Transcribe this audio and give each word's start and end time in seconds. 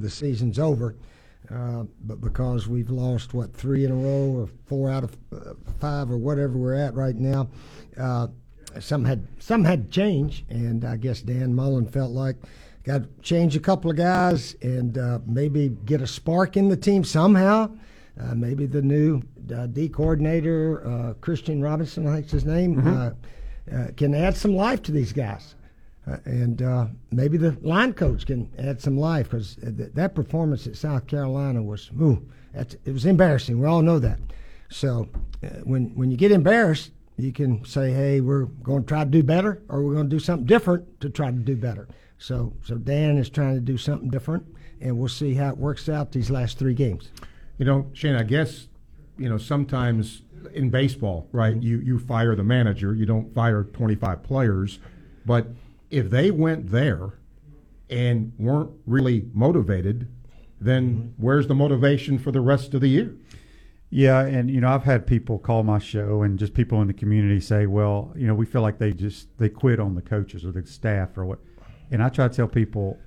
the 0.00 0.10
season's 0.10 0.58
over. 0.58 0.96
Uh, 1.52 1.84
but 2.02 2.20
because 2.20 2.68
we've 2.68 2.90
lost 2.90 3.34
what 3.34 3.52
three 3.52 3.84
in 3.84 3.90
a 3.90 3.94
row 3.94 4.40
or 4.40 4.48
four 4.66 4.90
out 4.90 5.02
of 5.02 5.16
uh, 5.34 5.54
five 5.80 6.10
or 6.10 6.16
whatever 6.16 6.56
we're 6.56 6.74
at 6.74 6.94
right 6.94 7.16
now, 7.16 7.48
uh, 7.98 8.28
some 8.78 9.04
had 9.04 9.26
some 9.40 9.64
had 9.64 9.86
to 9.86 9.90
change, 9.90 10.44
and 10.48 10.84
I 10.84 10.96
guess 10.96 11.22
Dan 11.22 11.52
Mullen 11.54 11.86
felt 11.86 12.12
like 12.12 12.36
got 12.84 13.02
to 13.02 13.08
change 13.22 13.56
a 13.56 13.60
couple 13.60 13.90
of 13.90 13.96
guys 13.96 14.54
and 14.62 14.96
uh, 14.96 15.18
maybe 15.26 15.70
get 15.86 16.00
a 16.00 16.06
spark 16.06 16.56
in 16.56 16.68
the 16.68 16.76
team 16.76 17.02
somehow. 17.02 17.70
Uh, 18.20 18.34
maybe 18.34 18.66
the 18.66 18.82
new 18.82 19.22
uh, 19.54 19.66
D 19.66 19.88
coordinator, 19.88 21.16
Christian 21.20 21.60
Robinson, 21.62 22.06
I 22.06 22.16
think's 22.16 22.32
his 22.32 22.44
name, 22.44 22.76
mm-hmm. 22.76 23.94
can 23.94 24.14
add 24.14 24.36
some 24.36 24.54
life 24.54 24.82
to 24.82 24.92
these 24.92 25.12
guys. 25.12 25.54
Uh, 26.10 26.16
and 26.24 26.62
uh, 26.62 26.86
maybe 27.12 27.36
the 27.36 27.56
line 27.62 27.92
coach 27.92 28.26
can 28.26 28.50
add 28.58 28.80
some 28.80 28.98
life 28.98 29.30
because 29.30 29.56
th- 29.56 29.92
that 29.94 30.14
performance 30.14 30.66
at 30.66 30.76
South 30.76 31.06
Carolina 31.06 31.62
was 31.62 31.90
ooh, 32.00 32.26
it 32.54 32.92
was 32.92 33.06
embarrassing. 33.06 33.60
We 33.60 33.66
all 33.66 33.82
know 33.82 33.98
that. 33.98 34.18
So 34.70 35.08
uh, 35.44 35.48
when 35.64 35.94
when 35.94 36.10
you 36.10 36.16
get 36.16 36.32
embarrassed, 36.32 36.90
you 37.16 37.32
can 37.32 37.64
say, 37.64 37.92
"Hey, 37.92 38.20
we're 38.20 38.46
going 38.46 38.82
to 38.82 38.88
try 38.88 39.04
to 39.04 39.10
do 39.10 39.22
better, 39.22 39.62
or 39.68 39.82
we're 39.82 39.94
going 39.94 40.08
to 40.08 40.16
do 40.16 40.20
something 40.20 40.46
different 40.46 41.00
to 41.00 41.10
try 41.10 41.30
to 41.30 41.36
do 41.36 41.56
better." 41.56 41.86
So 42.18 42.54
so 42.64 42.76
Dan 42.76 43.16
is 43.18 43.30
trying 43.30 43.54
to 43.54 43.60
do 43.60 43.76
something 43.78 44.10
different, 44.10 44.44
and 44.80 44.98
we'll 44.98 45.08
see 45.08 45.34
how 45.34 45.50
it 45.50 45.58
works 45.58 45.88
out 45.88 46.12
these 46.12 46.30
last 46.30 46.58
three 46.58 46.74
games. 46.74 47.10
You 47.58 47.66
know, 47.66 47.90
Shane, 47.92 48.16
I 48.16 48.24
guess 48.24 48.68
you 49.16 49.28
know 49.28 49.38
sometimes 49.38 50.22
in 50.54 50.70
baseball, 50.70 51.28
right? 51.30 51.54
Mm-hmm. 51.54 51.62
You 51.62 51.78
you 51.78 51.98
fire 51.98 52.34
the 52.34 52.44
manager, 52.44 52.94
you 52.94 53.06
don't 53.06 53.32
fire 53.32 53.64
25 53.64 54.22
players, 54.22 54.80
but 55.24 55.46
if 55.90 56.10
they 56.10 56.30
went 56.30 56.70
there 56.70 57.18
and 57.88 58.32
weren't 58.38 58.70
really 58.86 59.28
motivated, 59.32 60.08
then 60.60 60.94
mm-hmm. 60.94 61.08
where's 61.22 61.48
the 61.48 61.54
motivation 61.54 62.18
for 62.18 62.30
the 62.30 62.40
rest 62.40 62.74
of 62.74 62.80
the 62.80 62.88
year? 62.88 63.14
Yeah, 63.90 64.20
and 64.20 64.48
you 64.48 64.60
know, 64.60 64.68
I've 64.68 64.84
had 64.84 65.06
people 65.06 65.38
call 65.38 65.64
my 65.64 65.80
show 65.80 66.22
and 66.22 66.38
just 66.38 66.54
people 66.54 66.80
in 66.80 66.86
the 66.86 66.94
community 66.94 67.40
say, 67.40 67.66
"Well, 67.66 68.12
you 68.14 68.26
know, 68.28 68.34
we 68.34 68.46
feel 68.46 68.62
like 68.62 68.78
they 68.78 68.92
just 68.92 69.36
they 69.38 69.48
quit 69.48 69.80
on 69.80 69.96
the 69.96 70.02
coaches 70.02 70.44
or 70.44 70.52
the 70.52 70.64
staff 70.64 71.18
or 71.18 71.24
what." 71.24 71.40
And 71.90 72.00
I 72.00 72.08
try 72.08 72.28
to 72.28 72.34
tell 72.34 72.46
people, 72.46 72.98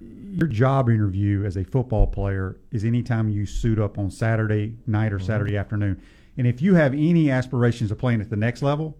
your 0.00 0.48
job 0.48 0.90
interview 0.90 1.44
as 1.44 1.56
a 1.56 1.62
football 1.62 2.08
player 2.08 2.58
is 2.72 2.84
anytime 2.84 3.28
you 3.28 3.46
suit 3.46 3.78
up 3.78 3.98
on 3.98 4.10
Saturday 4.10 4.74
night 4.84 5.12
or 5.12 5.18
mm-hmm. 5.18 5.26
Saturday 5.26 5.56
afternoon. 5.56 6.02
And 6.36 6.46
if 6.46 6.60
you 6.60 6.74
have 6.74 6.92
any 6.92 7.30
aspirations 7.30 7.92
of 7.92 7.98
playing 7.98 8.20
at 8.20 8.30
the 8.30 8.36
next 8.36 8.62
level, 8.62 8.98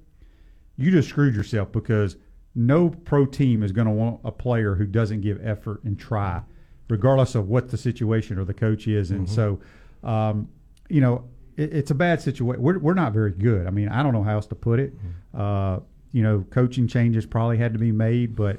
you 0.77 0.93
just 0.93 1.09
screwed 1.09 1.35
yourself 1.35 1.73
because 1.73 2.17
no 2.55 2.91
pro 2.91 3.27
team 3.27 3.63
is 3.63 3.73
going 3.73 3.87
to 3.87 3.93
want 3.93 4.21
a 4.25 4.33
player 4.33 4.75
who 4.75 4.87
doesn't 4.87 5.21
give 5.23 5.45
effort 5.45 5.83
and 5.85 5.99
try, 5.99 6.43
regardless 6.89 7.35
of 7.35 7.49
what 7.49 7.71
the 7.71 7.77
situation 7.77 8.39
or 8.39 8.45
the 8.45 8.55
coach 8.55 8.87
is. 8.87 9.11
And 9.11 9.27
mm-hmm. 9.27 9.35
so, 9.35 9.61
um, 10.07 10.49
you 10.89 11.01
know, 11.01 11.25
it, 11.57 11.73
it's 11.73 11.91
a 11.91 11.95
bad 11.95 12.21
situation. 12.21 12.63
We're, 12.63 12.79
we're 12.79 12.95
not 12.95 13.13
very 13.13 13.33
good. 13.33 13.67
I 13.67 13.71
mean, 13.71 13.89
I 13.89 14.03
don't 14.03 14.13
know 14.13 14.23
how 14.23 14.35
else 14.35 14.47
to 14.49 14.55
put 14.55 14.81
it. 14.81 14.95
Mm-hmm. 14.97 15.41
Uh, 15.41 15.81
you 16.13 16.23
know, 16.23 16.45
coaching 16.51 16.87
changes 16.87 17.25
probably 17.25 17.57
had 17.57 17.73
to 17.73 17.79
be 17.79 17.91
made, 17.93 18.37
but 18.37 18.59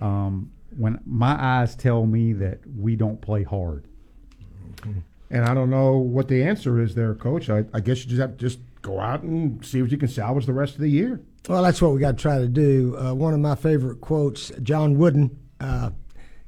um, 0.00 0.50
when 0.76 0.98
my 1.04 1.36
eyes 1.38 1.76
tell 1.76 2.06
me 2.06 2.32
that 2.34 2.60
we 2.76 2.96
don't 2.96 3.20
play 3.20 3.42
hard. 3.42 3.84
Mm-hmm. 4.80 5.00
And 5.30 5.44
I 5.44 5.52
don't 5.52 5.68
know 5.68 5.98
what 5.98 6.28
the 6.28 6.42
answer 6.42 6.80
is 6.80 6.94
there, 6.94 7.14
Coach. 7.14 7.50
I, 7.50 7.64
I 7.74 7.80
guess 7.80 8.02
you 8.02 8.10
just 8.10 8.20
have 8.20 8.32
to 8.32 8.36
just 8.36 8.60
go 8.80 8.98
out 8.98 9.22
and 9.22 9.64
see 9.64 9.82
what 9.82 9.90
you 9.90 9.98
can 9.98 10.08
salvage 10.08 10.46
the 10.46 10.54
rest 10.54 10.74
of 10.74 10.80
the 10.80 10.88
year. 10.88 11.20
Well, 11.48 11.62
that's 11.62 11.80
what 11.80 11.94
we 11.94 12.00
got 12.00 12.18
to 12.18 12.22
try 12.22 12.36
to 12.36 12.46
do. 12.46 12.94
Uh, 12.98 13.14
one 13.14 13.32
of 13.32 13.40
my 13.40 13.54
favorite 13.54 14.02
quotes, 14.02 14.52
John 14.62 14.98
Wooden, 14.98 15.38
uh, 15.58 15.90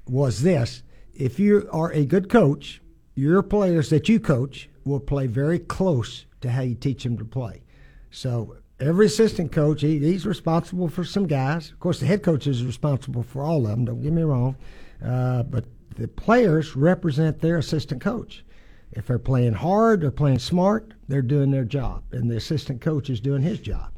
was 0.06 0.42
this 0.42 0.82
If 1.14 1.40
you 1.40 1.66
are 1.72 1.90
a 1.92 2.04
good 2.04 2.28
coach, 2.28 2.82
your 3.14 3.42
players 3.42 3.88
that 3.88 4.10
you 4.10 4.20
coach 4.20 4.68
will 4.84 5.00
play 5.00 5.26
very 5.26 5.58
close 5.58 6.26
to 6.42 6.50
how 6.50 6.60
you 6.60 6.74
teach 6.74 7.02
them 7.02 7.16
to 7.16 7.24
play. 7.24 7.62
So 8.10 8.56
every 8.78 9.06
assistant 9.06 9.52
coach, 9.52 9.80
he, 9.80 10.00
he's 10.00 10.26
responsible 10.26 10.88
for 10.88 11.02
some 11.02 11.26
guys. 11.26 11.70
Of 11.70 11.80
course, 11.80 12.00
the 12.00 12.06
head 12.06 12.22
coach 12.22 12.46
is 12.46 12.62
responsible 12.62 13.22
for 13.22 13.42
all 13.42 13.64
of 13.64 13.70
them, 13.70 13.86
don't 13.86 14.02
get 14.02 14.12
me 14.12 14.22
wrong. 14.22 14.54
Uh, 15.02 15.44
but 15.44 15.64
the 15.96 16.08
players 16.08 16.76
represent 16.76 17.40
their 17.40 17.56
assistant 17.56 18.02
coach. 18.02 18.44
If 18.92 19.06
they're 19.06 19.18
playing 19.18 19.54
hard, 19.54 20.02
they're 20.02 20.10
playing 20.10 20.40
smart, 20.40 20.92
they're 21.08 21.22
doing 21.22 21.50
their 21.50 21.64
job, 21.64 22.02
and 22.12 22.30
the 22.30 22.36
assistant 22.36 22.82
coach 22.82 23.08
is 23.08 23.20
doing 23.20 23.40
his 23.40 23.60
job. 23.60 23.92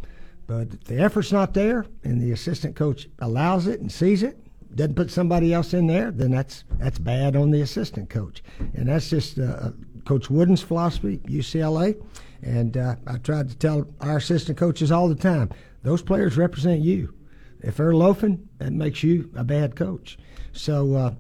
But 0.53 0.85
the 0.85 0.99
effort's 0.99 1.33
not 1.33 1.55
there, 1.55 1.87
and 2.05 2.21
the 2.21 2.33
assistant 2.33 2.77
coach 2.77 3.09
allows 3.21 3.67
it 3.67 3.81
and 3.81 3.91
sees 3.91 4.23
it, 4.23 4.39
doesn't 4.75 4.97
put 4.97 5.11
somebody 5.11 5.55
else 5.55 5.73
in 5.73 5.87
there, 5.87 6.11
then 6.11 6.31
that's 6.31 6.65
that's 6.79 6.99
bad 6.99 7.37
on 7.37 7.51
the 7.51 7.63
assistant 7.63 8.11
coach, 8.11 8.43
and 8.75 8.87
that's 8.89 9.09
just 9.09 9.39
uh 9.39 9.71
Coach 10.05 10.29
Wooden's 10.29 10.61
philosophy, 10.61 11.19
UCLA. 11.25 12.03
And 12.43 12.77
uh, 12.77 12.97
I 13.07 13.17
tried 13.19 13.49
to 13.49 13.57
tell 13.57 13.87
our 14.01 14.19
assistant 14.19 14.59
coaches 14.59 14.93
all 14.93 15.09
the 15.09 15.15
time: 15.15 15.49
those 15.85 16.03
players 16.03 16.37
represent 16.37 16.83
you. 16.83 17.15
If 17.61 17.79
they're 17.79 17.95
loafing, 17.95 18.47
that 18.59 18.73
makes 18.73 19.03
you 19.03 19.31
a 19.35 19.45
bad 19.45 19.75
coach. 19.75 20.19
So. 20.53 20.95
Uh, 20.95 21.15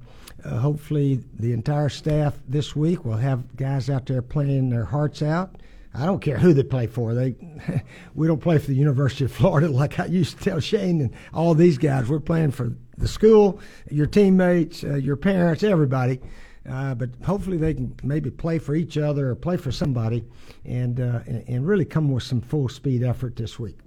uh, 0.44 0.58
hopefully, 0.58 1.20
the 1.38 1.52
entire 1.52 1.88
staff 1.88 2.36
this 2.48 2.74
week 2.74 3.04
will 3.04 3.16
have 3.16 3.56
guys 3.56 3.88
out 3.88 4.06
there 4.06 4.20
playing 4.22 4.70
their 4.70 4.84
hearts 4.84 5.22
out. 5.22 5.54
I 5.94 6.06
don't 6.06 6.20
care 6.20 6.38
who 6.38 6.54
they 6.54 6.62
play 6.62 6.86
for. 6.86 7.14
They, 7.14 7.34
we 8.14 8.26
don't 8.26 8.40
play 8.40 8.58
for 8.58 8.68
the 8.68 8.74
University 8.74 9.24
of 9.24 9.32
Florida 9.32 9.68
like 9.70 10.00
I 10.00 10.06
used 10.06 10.38
to 10.38 10.44
tell 10.44 10.60
Shane 10.60 11.00
and 11.00 11.10
all 11.34 11.54
these 11.54 11.78
guys. 11.78 12.08
We're 12.08 12.20
playing 12.20 12.52
for 12.52 12.72
the 12.96 13.08
school, 13.08 13.60
your 13.90 14.06
teammates, 14.06 14.84
uh, 14.84 14.94
your 14.94 15.16
parents, 15.16 15.62
everybody. 15.62 16.20
Uh, 16.68 16.94
but 16.94 17.10
hopefully 17.24 17.56
they 17.56 17.74
can 17.74 17.94
maybe 18.04 18.30
play 18.30 18.58
for 18.58 18.74
each 18.74 18.96
other 18.96 19.30
or 19.30 19.34
play 19.34 19.56
for 19.56 19.72
somebody, 19.72 20.24
and 20.64 21.00
uh, 21.00 21.18
and 21.26 21.66
really 21.66 21.84
come 21.84 22.08
with 22.08 22.22
some 22.22 22.40
full 22.40 22.68
speed 22.68 23.02
effort 23.02 23.34
this 23.34 23.58
week. 23.58 23.78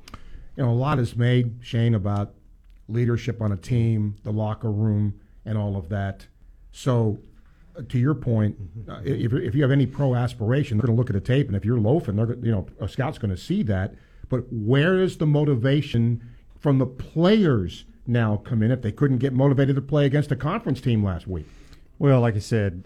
You 0.58 0.64
know, 0.64 0.72
a 0.72 0.74
lot 0.74 1.00
is 1.00 1.16
made 1.16 1.56
Shane 1.62 1.96
about 1.96 2.34
leadership 2.90 3.42
on 3.42 3.54
a 3.54 3.58
team, 3.58 4.18
the 4.24 4.32
locker 4.32 4.72
room, 4.72 5.20
and 5.46 5.58
all 5.58 5.78
of 5.78 5.88
that. 5.90 6.28
So, 6.72 7.18
to 7.84 8.00
your 8.00 8.16
point, 8.16 8.58
mm-hmm. 8.60 8.92
uh, 8.92 9.02
if, 9.04 9.34
if 9.34 9.56
you 9.56 9.62
have 9.62 9.72
any 9.72 9.86
pro 9.86 10.16
aspiration, 10.16 10.78
they're 10.78 10.88
going 10.88 10.96
to 10.96 11.00
look 11.00 11.10
at 11.10 11.14
the 11.14 11.22
tape, 11.22 11.48
and 11.48 11.56
if 11.56 11.66
you're 11.66 11.80
loafing, 11.80 12.16
they're 12.16 12.36
you 12.36 12.52
know 12.52 12.68
a 12.80 12.88
scout's 12.88 13.18
going 13.18 13.32
to 13.32 13.38
see 13.38 13.64
that. 13.64 13.96
But 14.30 14.46
where 14.52 15.02
is 15.02 15.18
the 15.18 15.26
motivation 15.26 16.22
from 16.60 16.80
the 16.80 16.86
players 16.86 17.86
now 18.08 18.38
come 18.38 18.64
in 18.64 18.72
if 18.72 18.82
they 18.82 18.92
couldn't 18.92 19.20
get 19.20 19.34
motivated 19.34 19.76
to 19.76 19.82
play 19.82 20.06
against 20.06 20.32
a 20.32 20.36
conference 20.36 20.82
team 20.82 21.04
last 21.04 21.28
week? 21.28 21.48
Well, 22.00 22.22
like 22.22 22.36
I 22.36 22.40
said, 22.40 22.84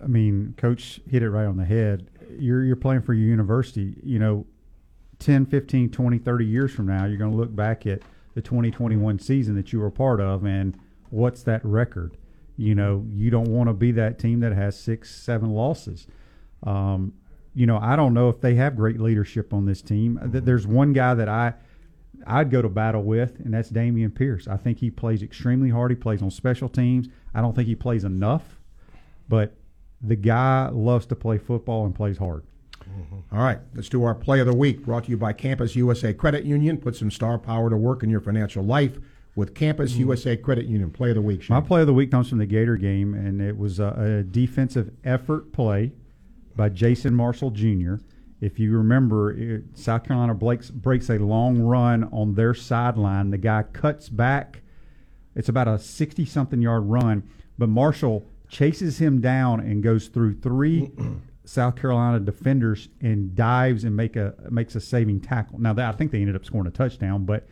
uh, 0.00 0.04
I 0.04 0.06
mean, 0.06 0.54
coach 0.56 1.00
hit 1.08 1.22
it 1.22 1.30
right 1.30 1.46
on 1.46 1.56
the 1.56 1.64
head. 1.64 2.08
You're 2.38 2.64
you're 2.64 2.76
playing 2.76 3.02
for 3.02 3.14
your 3.14 3.28
university. 3.28 3.94
You 4.02 4.18
know, 4.18 4.46
10, 5.18 5.46
15, 5.46 5.90
20, 5.90 6.18
30 6.18 6.44
years 6.44 6.72
from 6.72 6.86
now, 6.86 7.04
you're 7.06 7.18
going 7.18 7.30
to 7.30 7.36
look 7.36 7.54
back 7.54 7.86
at 7.86 8.02
the 8.34 8.42
2021 8.42 9.18
season 9.18 9.56
that 9.56 9.72
you 9.72 9.80
were 9.80 9.88
a 9.88 9.92
part 9.92 10.20
of 10.20 10.44
and 10.44 10.78
what's 11.10 11.42
that 11.42 11.64
record? 11.64 12.16
You 12.58 12.74
know, 12.74 13.06
you 13.14 13.30
don't 13.30 13.48
want 13.48 13.68
to 13.68 13.72
be 13.72 13.92
that 13.92 14.18
team 14.18 14.40
that 14.40 14.52
has 14.52 14.78
six, 14.78 15.14
seven 15.14 15.50
losses. 15.50 16.08
Um, 16.64 17.14
you 17.54 17.66
know, 17.66 17.78
I 17.78 17.94
don't 17.94 18.14
know 18.14 18.28
if 18.28 18.40
they 18.40 18.56
have 18.56 18.74
great 18.74 19.00
leadership 19.00 19.54
on 19.54 19.64
this 19.64 19.80
team. 19.80 20.18
Mm-hmm. 20.20 20.44
There's 20.44 20.66
one 20.66 20.92
guy 20.92 21.14
that 21.14 21.28
I 21.28 21.54
I'd 22.26 22.50
go 22.50 22.60
to 22.60 22.68
battle 22.68 23.04
with, 23.04 23.38
and 23.38 23.54
that's 23.54 23.70
Dameon 23.70 24.12
Pierce. 24.12 24.48
I 24.48 24.56
think 24.56 24.78
he 24.78 24.90
plays 24.90 25.22
extremely 25.22 25.70
hard. 25.70 25.92
He 25.92 25.94
plays 25.94 26.20
on 26.20 26.32
special 26.32 26.68
teams. 26.68 27.06
I 27.32 27.40
don't 27.40 27.54
think 27.54 27.68
he 27.68 27.76
plays 27.76 28.02
enough, 28.02 28.58
but 29.28 29.54
the 30.02 30.16
guy 30.16 30.68
loves 30.68 31.06
to 31.06 31.16
play 31.16 31.38
football 31.38 31.86
and 31.86 31.94
plays 31.94 32.18
hard. 32.18 32.42
Mm-hmm. 32.82 33.36
All 33.36 33.42
right, 33.42 33.60
let's 33.74 33.88
do 33.88 34.02
our 34.02 34.16
play 34.16 34.40
of 34.40 34.46
the 34.46 34.54
week. 34.54 34.84
Brought 34.84 35.04
to 35.04 35.10
you 35.10 35.16
by 35.16 35.32
Campus 35.32 35.76
USA 35.76 36.12
Credit 36.12 36.44
Union. 36.44 36.76
Put 36.76 36.96
some 36.96 37.12
star 37.12 37.38
power 37.38 37.70
to 37.70 37.76
work 37.76 38.02
in 38.02 38.10
your 38.10 38.20
financial 38.20 38.64
life 38.64 38.98
with 39.38 39.54
Campus 39.54 39.92
mm. 39.92 39.98
USA 40.00 40.36
Credit 40.36 40.66
Union. 40.66 40.90
Play 40.90 41.10
of 41.10 41.14
the 41.14 41.22
week. 41.22 41.42
Shane. 41.42 41.54
My 41.54 41.60
play 41.60 41.82
of 41.82 41.86
the 41.86 41.94
week 41.94 42.10
comes 42.10 42.28
from 42.28 42.38
the 42.38 42.46
Gator 42.46 42.76
game, 42.76 43.14
and 43.14 43.40
it 43.40 43.56
was 43.56 43.78
a, 43.78 44.18
a 44.18 44.22
defensive 44.24 44.90
effort 45.04 45.52
play 45.52 45.92
by 46.56 46.68
Jason 46.70 47.14
Marshall 47.14 47.52
Jr. 47.52 47.94
If 48.40 48.58
you 48.58 48.76
remember, 48.76 49.30
it, 49.30 49.62
South 49.74 50.02
Carolina 50.02 50.34
breaks, 50.34 50.70
breaks 50.70 51.08
a 51.08 51.18
long 51.18 51.60
run 51.60 52.08
on 52.12 52.34
their 52.34 52.52
sideline. 52.52 53.30
The 53.30 53.38
guy 53.38 53.62
cuts 53.62 54.08
back. 54.08 54.62
It's 55.36 55.48
about 55.48 55.68
a 55.68 55.78
60 55.78 56.24
something 56.24 56.60
yard 56.60 56.86
run, 56.86 57.22
but 57.56 57.68
Marshall 57.68 58.26
chases 58.48 58.98
him 58.98 59.20
down 59.20 59.60
and 59.60 59.84
goes 59.84 60.08
through 60.08 60.40
three 60.40 60.90
South 61.44 61.76
Carolina 61.76 62.18
defenders 62.18 62.88
and 63.00 63.36
dives 63.36 63.84
and 63.84 63.94
make 63.94 64.16
a 64.16 64.34
makes 64.50 64.74
a 64.74 64.80
saving 64.80 65.20
tackle. 65.20 65.60
Now, 65.60 65.74
that, 65.74 65.94
I 65.94 65.96
think 65.96 66.10
they 66.10 66.18
ended 66.18 66.34
up 66.34 66.44
scoring 66.44 66.66
a 66.66 66.72
touchdown, 66.72 67.24
but 67.24 67.46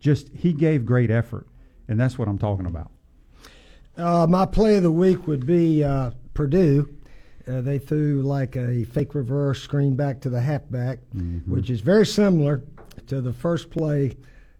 just 0.00 0.28
he 0.30 0.52
gave 0.52 0.86
great 0.86 1.10
effort, 1.10 1.46
and 1.88 1.98
that's 1.98 2.18
what 2.18 2.28
I'm 2.28 2.38
talking 2.38 2.66
about. 2.66 2.90
Uh, 3.96 4.26
my 4.28 4.46
play 4.46 4.76
of 4.76 4.84
the 4.84 4.92
week 4.92 5.26
would 5.26 5.44
be 5.46 5.82
uh, 5.82 6.12
Purdue. 6.34 6.88
Uh, 7.48 7.60
they 7.62 7.78
threw 7.78 8.22
like 8.22 8.56
a 8.56 8.84
fake 8.84 9.14
reverse 9.14 9.60
screen 9.60 9.96
back 9.96 10.20
to 10.20 10.30
the 10.30 10.40
halfback, 10.40 10.98
mm-hmm. 11.16 11.50
which 11.50 11.70
is 11.70 11.80
very 11.80 12.06
similar 12.06 12.62
to 13.06 13.20
the 13.20 13.32
first 13.32 13.70
play 13.70 14.16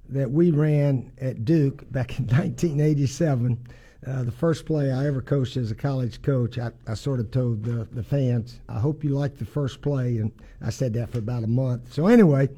that 0.08 0.30
we 0.30 0.50
ran 0.50 1.12
at 1.20 1.44
Duke 1.44 1.90
back 1.92 2.18
in 2.18 2.26
1987. 2.26 3.58
uh, 4.06 4.22
the 4.22 4.32
first 4.32 4.64
play 4.64 4.90
I 4.90 5.06
ever 5.06 5.20
coached 5.20 5.56
as 5.56 5.70
a 5.70 5.74
college 5.74 6.22
coach, 6.22 6.58
I, 6.58 6.70
I 6.86 6.94
sort 6.94 7.20
of 7.20 7.30
told 7.30 7.62
the, 7.62 7.86
the 7.92 8.02
fans, 8.02 8.60
I 8.68 8.78
hope 8.78 9.04
you 9.04 9.10
like 9.10 9.36
the 9.38 9.44
first 9.44 9.82
play. 9.82 10.18
And 10.18 10.32
I 10.62 10.70
said 10.70 10.94
that 10.94 11.10
for 11.10 11.18
about 11.18 11.44
a 11.44 11.48
month. 11.48 11.92
So, 11.92 12.06
anyway, 12.06 12.48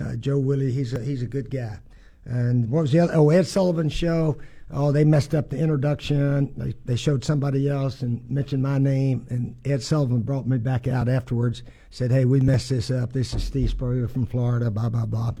uh, 0.00 0.16
Joe 0.16 0.38
Willie, 0.38 0.72
he's 0.72 0.92
a 0.92 1.00
he's 1.00 1.22
a 1.22 1.26
good 1.26 1.50
guy. 1.50 1.78
And 2.24 2.70
what 2.70 2.82
was 2.82 2.92
the 2.92 3.00
other? 3.00 3.14
Oh, 3.14 3.30
Ed 3.30 3.46
Sullivan 3.46 3.88
show 3.88 4.38
oh, 4.72 4.92
they 4.92 5.04
messed 5.04 5.34
up 5.34 5.50
the 5.50 5.58
introduction. 5.58 6.52
They, 6.56 6.74
they 6.84 6.96
showed 6.96 7.24
somebody 7.24 7.68
else 7.68 8.02
and 8.02 8.28
mentioned 8.30 8.62
my 8.62 8.78
name. 8.78 9.26
And 9.30 9.56
Ed 9.64 9.82
Sullivan 9.82 10.22
brought 10.22 10.46
me 10.46 10.58
back 10.58 10.86
out 10.86 11.08
afterwards, 11.08 11.62
said, 11.90 12.10
hey, 12.10 12.24
we 12.24 12.40
messed 12.40 12.70
this 12.70 12.90
up. 12.90 13.12
This 13.12 13.34
is 13.34 13.42
Steve 13.42 13.70
Spurrier 13.70 14.08
from 14.08 14.26
Florida, 14.26 14.70
blah, 14.70 14.88
blah, 14.88 15.06
blah. 15.06 15.32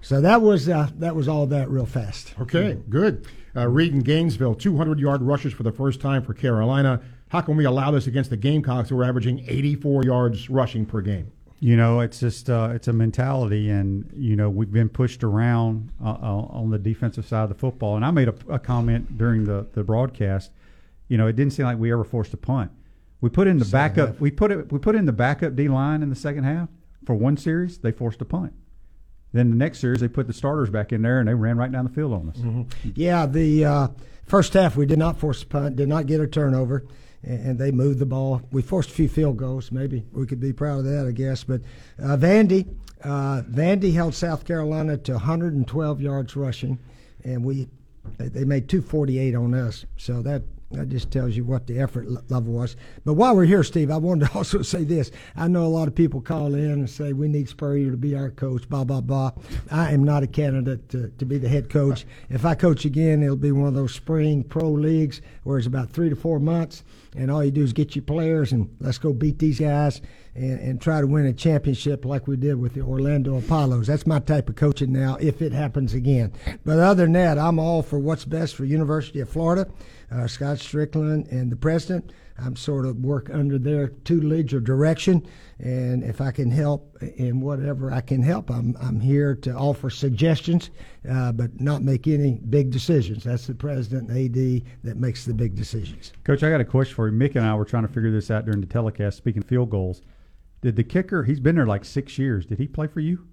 So 0.00 0.20
that 0.20 0.42
was 0.42 0.68
uh, 0.68 0.90
that 0.98 1.16
was 1.16 1.28
all 1.28 1.46
that 1.46 1.70
real 1.70 1.86
fast. 1.86 2.34
Okay, 2.38 2.78
good. 2.90 3.26
Uh, 3.56 3.68
Reed 3.68 3.94
in 3.94 4.00
Gainesville, 4.00 4.54
200 4.54 4.98
yard 4.98 5.22
rushes 5.22 5.54
for 5.54 5.62
the 5.62 5.72
first 5.72 5.98
time 5.98 6.22
for 6.22 6.34
Carolina. 6.34 7.00
How 7.28 7.40
can 7.40 7.56
we 7.56 7.64
allow 7.64 7.90
this 7.90 8.06
against 8.06 8.28
the 8.28 8.36
Gamecocks 8.36 8.90
who 8.90 9.00
are 9.00 9.04
averaging 9.04 9.42
84 9.48 10.04
yards 10.04 10.50
rushing 10.50 10.84
per 10.84 11.00
game? 11.00 11.32
You 11.64 11.78
know, 11.78 12.00
it's 12.00 12.20
just 12.20 12.50
uh, 12.50 12.72
it's 12.74 12.88
a 12.88 12.92
mentality, 12.92 13.70
and 13.70 14.12
you 14.14 14.36
know 14.36 14.50
we've 14.50 14.70
been 14.70 14.90
pushed 14.90 15.24
around 15.24 15.90
uh, 16.04 16.10
uh, 16.10 16.46
on 16.50 16.68
the 16.68 16.78
defensive 16.78 17.26
side 17.26 17.44
of 17.44 17.48
the 17.48 17.54
football. 17.54 17.96
And 17.96 18.04
I 18.04 18.10
made 18.10 18.28
a, 18.28 18.34
a, 18.50 18.58
comment 18.58 19.16
during 19.16 19.44
the, 19.44 19.66
the 19.72 19.82
broadcast. 19.82 20.50
You 21.08 21.16
know, 21.16 21.26
it 21.26 21.36
didn't 21.36 21.54
seem 21.54 21.64
like 21.64 21.78
we 21.78 21.90
ever 21.90 22.04
forced 22.04 22.34
a 22.34 22.36
punt. 22.36 22.70
We 23.22 23.30
put 23.30 23.46
in 23.46 23.56
the 23.56 23.64
second 23.64 23.96
backup. 23.96 24.08
Half. 24.10 24.20
We 24.20 24.30
put 24.30 24.52
it. 24.52 24.70
We 24.70 24.78
put 24.78 24.94
in 24.94 25.06
the 25.06 25.14
backup 25.14 25.56
D 25.56 25.68
line 25.68 26.02
in 26.02 26.10
the 26.10 26.16
second 26.16 26.44
half 26.44 26.68
for 27.06 27.14
one 27.14 27.38
series. 27.38 27.78
They 27.78 27.92
forced 27.92 28.20
a 28.20 28.26
punt. 28.26 28.52
Then 29.32 29.48
the 29.48 29.56
next 29.56 29.78
series, 29.78 30.00
they 30.00 30.08
put 30.08 30.26
the 30.26 30.34
starters 30.34 30.68
back 30.68 30.92
in 30.92 31.00
there, 31.00 31.18
and 31.18 31.26
they 31.26 31.34
ran 31.34 31.56
right 31.56 31.72
down 31.72 31.84
the 31.84 31.90
field 31.90 32.12
on 32.12 32.28
us. 32.28 32.36
Mm-hmm. 32.36 32.90
Yeah, 32.94 33.24
the 33.24 33.64
uh, 33.64 33.88
first 34.26 34.52
half 34.52 34.76
we 34.76 34.84
did 34.84 34.98
not 34.98 35.18
force 35.18 35.42
a 35.42 35.46
punt, 35.46 35.76
did 35.76 35.88
not 35.88 36.04
get 36.04 36.20
a 36.20 36.26
turnover 36.26 36.84
and 37.26 37.58
they 37.58 37.70
moved 37.70 37.98
the 37.98 38.06
ball. 38.06 38.42
We 38.50 38.62
forced 38.62 38.90
a 38.90 38.92
few 38.92 39.08
field 39.08 39.36
goals. 39.36 39.72
Maybe 39.72 40.04
we 40.12 40.26
could 40.26 40.40
be 40.40 40.52
proud 40.52 40.80
of 40.80 40.84
that, 40.84 41.06
I 41.06 41.12
guess. 41.12 41.44
But 41.44 41.62
uh, 41.98 42.16
Vandy, 42.16 42.68
uh, 43.02 43.42
Vandy 43.42 43.92
held 43.92 44.14
South 44.14 44.44
Carolina 44.44 44.96
to 44.98 45.12
112 45.12 46.00
yards 46.00 46.36
rushing, 46.36 46.78
and 47.24 47.44
we 47.44 47.68
they 48.18 48.44
made 48.44 48.68
248 48.68 49.34
on 49.34 49.54
us. 49.54 49.86
So 49.96 50.22
that 50.22 50.42
that 50.74 50.88
just 50.88 51.10
tells 51.10 51.36
you 51.36 51.44
what 51.44 51.66
the 51.66 51.78
effort 51.78 52.08
level 52.30 52.52
was. 52.52 52.76
But 53.04 53.14
while 53.14 53.36
we're 53.36 53.44
here, 53.44 53.62
Steve, 53.62 53.90
I 53.90 53.96
wanted 53.96 54.28
to 54.28 54.32
also 54.34 54.62
say 54.62 54.84
this. 54.84 55.10
I 55.36 55.48
know 55.48 55.64
a 55.64 55.68
lot 55.68 55.88
of 55.88 55.94
people 55.94 56.20
call 56.20 56.54
in 56.54 56.70
and 56.70 56.90
say 56.90 57.12
we 57.12 57.28
need 57.28 57.48
Spurrier 57.48 57.90
to 57.90 57.96
be 57.96 58.16
our 58.16 58.30
coach, 58.30 58.68
blah, 58.68 58.84
blah, 58.84 59.00
blah. 59.00 59.32
I 59.70 59.92
am 59.92 60.04
not 60.04 60.22
a 60.22 60.26
candidate 60.26 60.88
to, 60.90 61.08
to 61.16 61.24
be 61.24 61.38
the 61.38 61.48
head 61.48 61.70
coach. 61.70 62.06
If 62.28 62.44
I 62.44 62.54
coach 62.54 62.84
again, 62.84 63.22
it'll 63.22 63.36
be 63.36 63.52
one 63.52 63.68
of 63.68 63.74
those 63.74 63.94
spring 63.94 64.42
pro 64.42 64.70
leagues 64.70 65.20
where 65.44 65.58
it's 65.58 65.66
about 65.66 65.90
three 65.90 66.08
to 66.08 66.16
four 66.16 66.40
months, 66.40 66.82
and 67.14 67.30
all 67.30 67.44
you 67.44 67.50
do 67.50 67.62
is 67.62 67.72
get 67.72 67.94
your 67.94 68.04
players 68.04 68.52
and 68.52 68.74
let's 68.80 68.98
go 68.98 69.12
beat 69.12 69.38
these 69.38 69.60
guys 69.60 70.00
and, 70.34 70.58
and 70.60 70.80
try 70.80 71.00
to 71.00 71.06
win 71.06 71.26
a 71.26 71.32
championship 71.32 72.04
like 72.04 72.26
we 72.26 72.36
did 72.36 72.56
with 72.56 72.74
the 72.74 72.80
Orlando 72.80 73.36
Apollos. 73.36 73.86
That's 73.86 74.06
my 74.06 74.18
type 74.18 74.48
of 74.48 74.56
coaching 74.56 74.92
now 74.92 75.16
if 75.20 75.40
it 75.40 75.52
happens 75.52 75.94
again. 75.94 76.32
But 76.64 76.78
other 76.78 77.04
than 77.04 77.12
that, 77.12 77.38
I'm 77.38 77.58
all 77.58 77.82
for 77.82 77.98
what's 77.98 78.24
best 78.24 78.56
for 78.56 78.64
University 78.64 79.20
of 79.20 79.28
Florida 79.28 79.68
uh, 80.14 80.26
Scott 80.26 80.58
Stricklin, 80.58 81.30
and 81.30 81.50
the 81.50 81.56
president. 81.56 82.12
I'm 82.38 82.56
sort 82.56 82.84
of 82.84 82.96
work 82.98 83.30
under 83.32 83.58
their 83.58 83.88
tutelage 83.88 84.52
or 84.54 84.60
direction, 84.60 85.24
and 85.60 86.02
if 86.02 86.20
I 86.20 86.32
can 86.32 86.50
help 86.50 86.96
in 87.16 87.40
whatever 87.40 87.92
I 87.92 88.00
can 88.00 88.22
help, 88.22 88.50
I'm 88.50 88.76
I'm 88.80 88.98
here 88.98 89.36
to 89.36 89.54
offer 89.54 89.88
suggestions, 89.88 90.70
uh, 91.08 91.32
but 91.32 91.60
not 91.60 91.82
make 91.82 92.08
any 92.08 92.40
big 92.50 92.70
decisions. 92.70 93.24
That's 93.24 93.46
the 93.46 93.54
president 93.54 94.10
and 94.10 94.18
AD 94.18 94.62
that 94.82 94.96
makes 94.96 95.24
the 95.24 95.34
big 95.34 95.54
decisions. 95.54 96.12
Coach, 96.24 96.42
I 96.42 96.50
got 96.50 96.60
a 96.60 96.64
question 96.64 96.94
for 96.94 97.08
you. 97.08 97.14
Mick 97.14 97.36
and 97.36 97.46
I 97.46 97.54
were 97.54 97.64
trying 97.64 97.86
to 97.86 97.92
figure 97.92 98.10
this 98.10 98.30
out 98.30 98.44
during 98.44 98.60
the 98.60 98.66
telecast. 98.66 99.16
Speaking 99.16 99.42
field 99.42 99.70
goals, 99.70 100.02
did 100.60 100.74
the 100.74 100.84
kicker? 100.84 101.22
He's 101.22 101.40
been 101.40 101.54
there 101.54 101.66
like 101.66 101.84
six 101.84 102.18
years. 102.18 102.46
Did 102.46 102.58
he 102.58 102.66
play 102.66 102.88
for 102.88 103.00
you? 103.00 103.28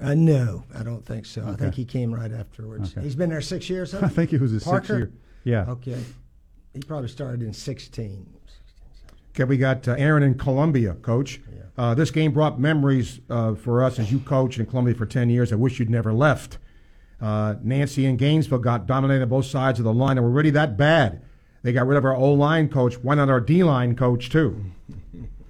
Uh, 0.00 0.14
no, 0.14 0.64
I 0.74 0.82
don't 0.82 1.04
think 1.04 1.24
so. 1.24 1.42
Okay. 1.42 1.52
I 1.52 1.56
think 1.56 1.74
he 1.74 1.84
came 1.84 2.12
right 2.12 2.32
afterwards. 2.32 2.92
Okay. 2.92 3.02
He's 3.02 3.14
been 3.14 3.30
there 3.30 3.40
six 3.40 3.70
years. 3.70 3.94
I 3.94 4.08
think 4.08 4.30
he 4.30 4.36
was 4.36 4.52
a 4.52 4.60
six 4.60 4.88
year. 4.88 5.12
Yeah. 5.44 5.64
Okay. 5.68 6.02
He 6.74 6.80
probably 6.80 7.08
started 7.08 7.42
in 7.42 7.52
16. 7.52 8.26
Okay, 9.30 9.44
we 9.44 9.56
got 9.56 9.86
uh, 9.86 9.94
Aaron 9.96 10.24
in 10.24 10.34
Columbia, 10.34 10.94
Coach. 10.94 11.40
Yeah. 11.52 11.62
Uh, 11.76 11.94
this 11.94 12.10
game 12.10 12.32
brought 12.32 12.60
memories 12.60 13.20
uh, 13.30 13.54
for 13.54 13.82
us 13.82 13.98
as 13.98 14.10
you 14.12 14.18
coached 14.18 14.58
in 14.58 14.66
Columbia 14.66 14.94
for 14.94 15.06
10 15.06 15.30
years. 15.30 15.52
I 15.52 15.56
wish 15.56 15.78
you'd 15.78 15.90
never 15.90 16.12
left. 16.12 16.58
Uh, 17.20 17.54
Nancy 17.62 18.06
and 18.06 18.18
Gainesville 18.18 18.58
got 18.58 18.86
dominated 18.86 19.22
on 19.22 19.28
both 19.28 19.46
sides 19.46 19.78
of 19.78 19.84
the 19.84 19.92
line, 19.92 20.18
and 20.18 20.26
we're 20.26 20.32
really 20.32 20.50
that 20.50 20.76
bad. 20.76 21.22
They 21.62 21.72
got 21.72 21.86
rid 21.86 21.96
of 21.96 22.04
our 22.04 22.14
O 22.14 22.32
line 22.32 22.68
coach. 22.68 22.94
Why 22.98 23.14
not 23.14 23.30
our 23.30 23.40
D 23.40 23.62
line 23.62 23.96
coach, 23.96 24.28
too? 24.28 24.64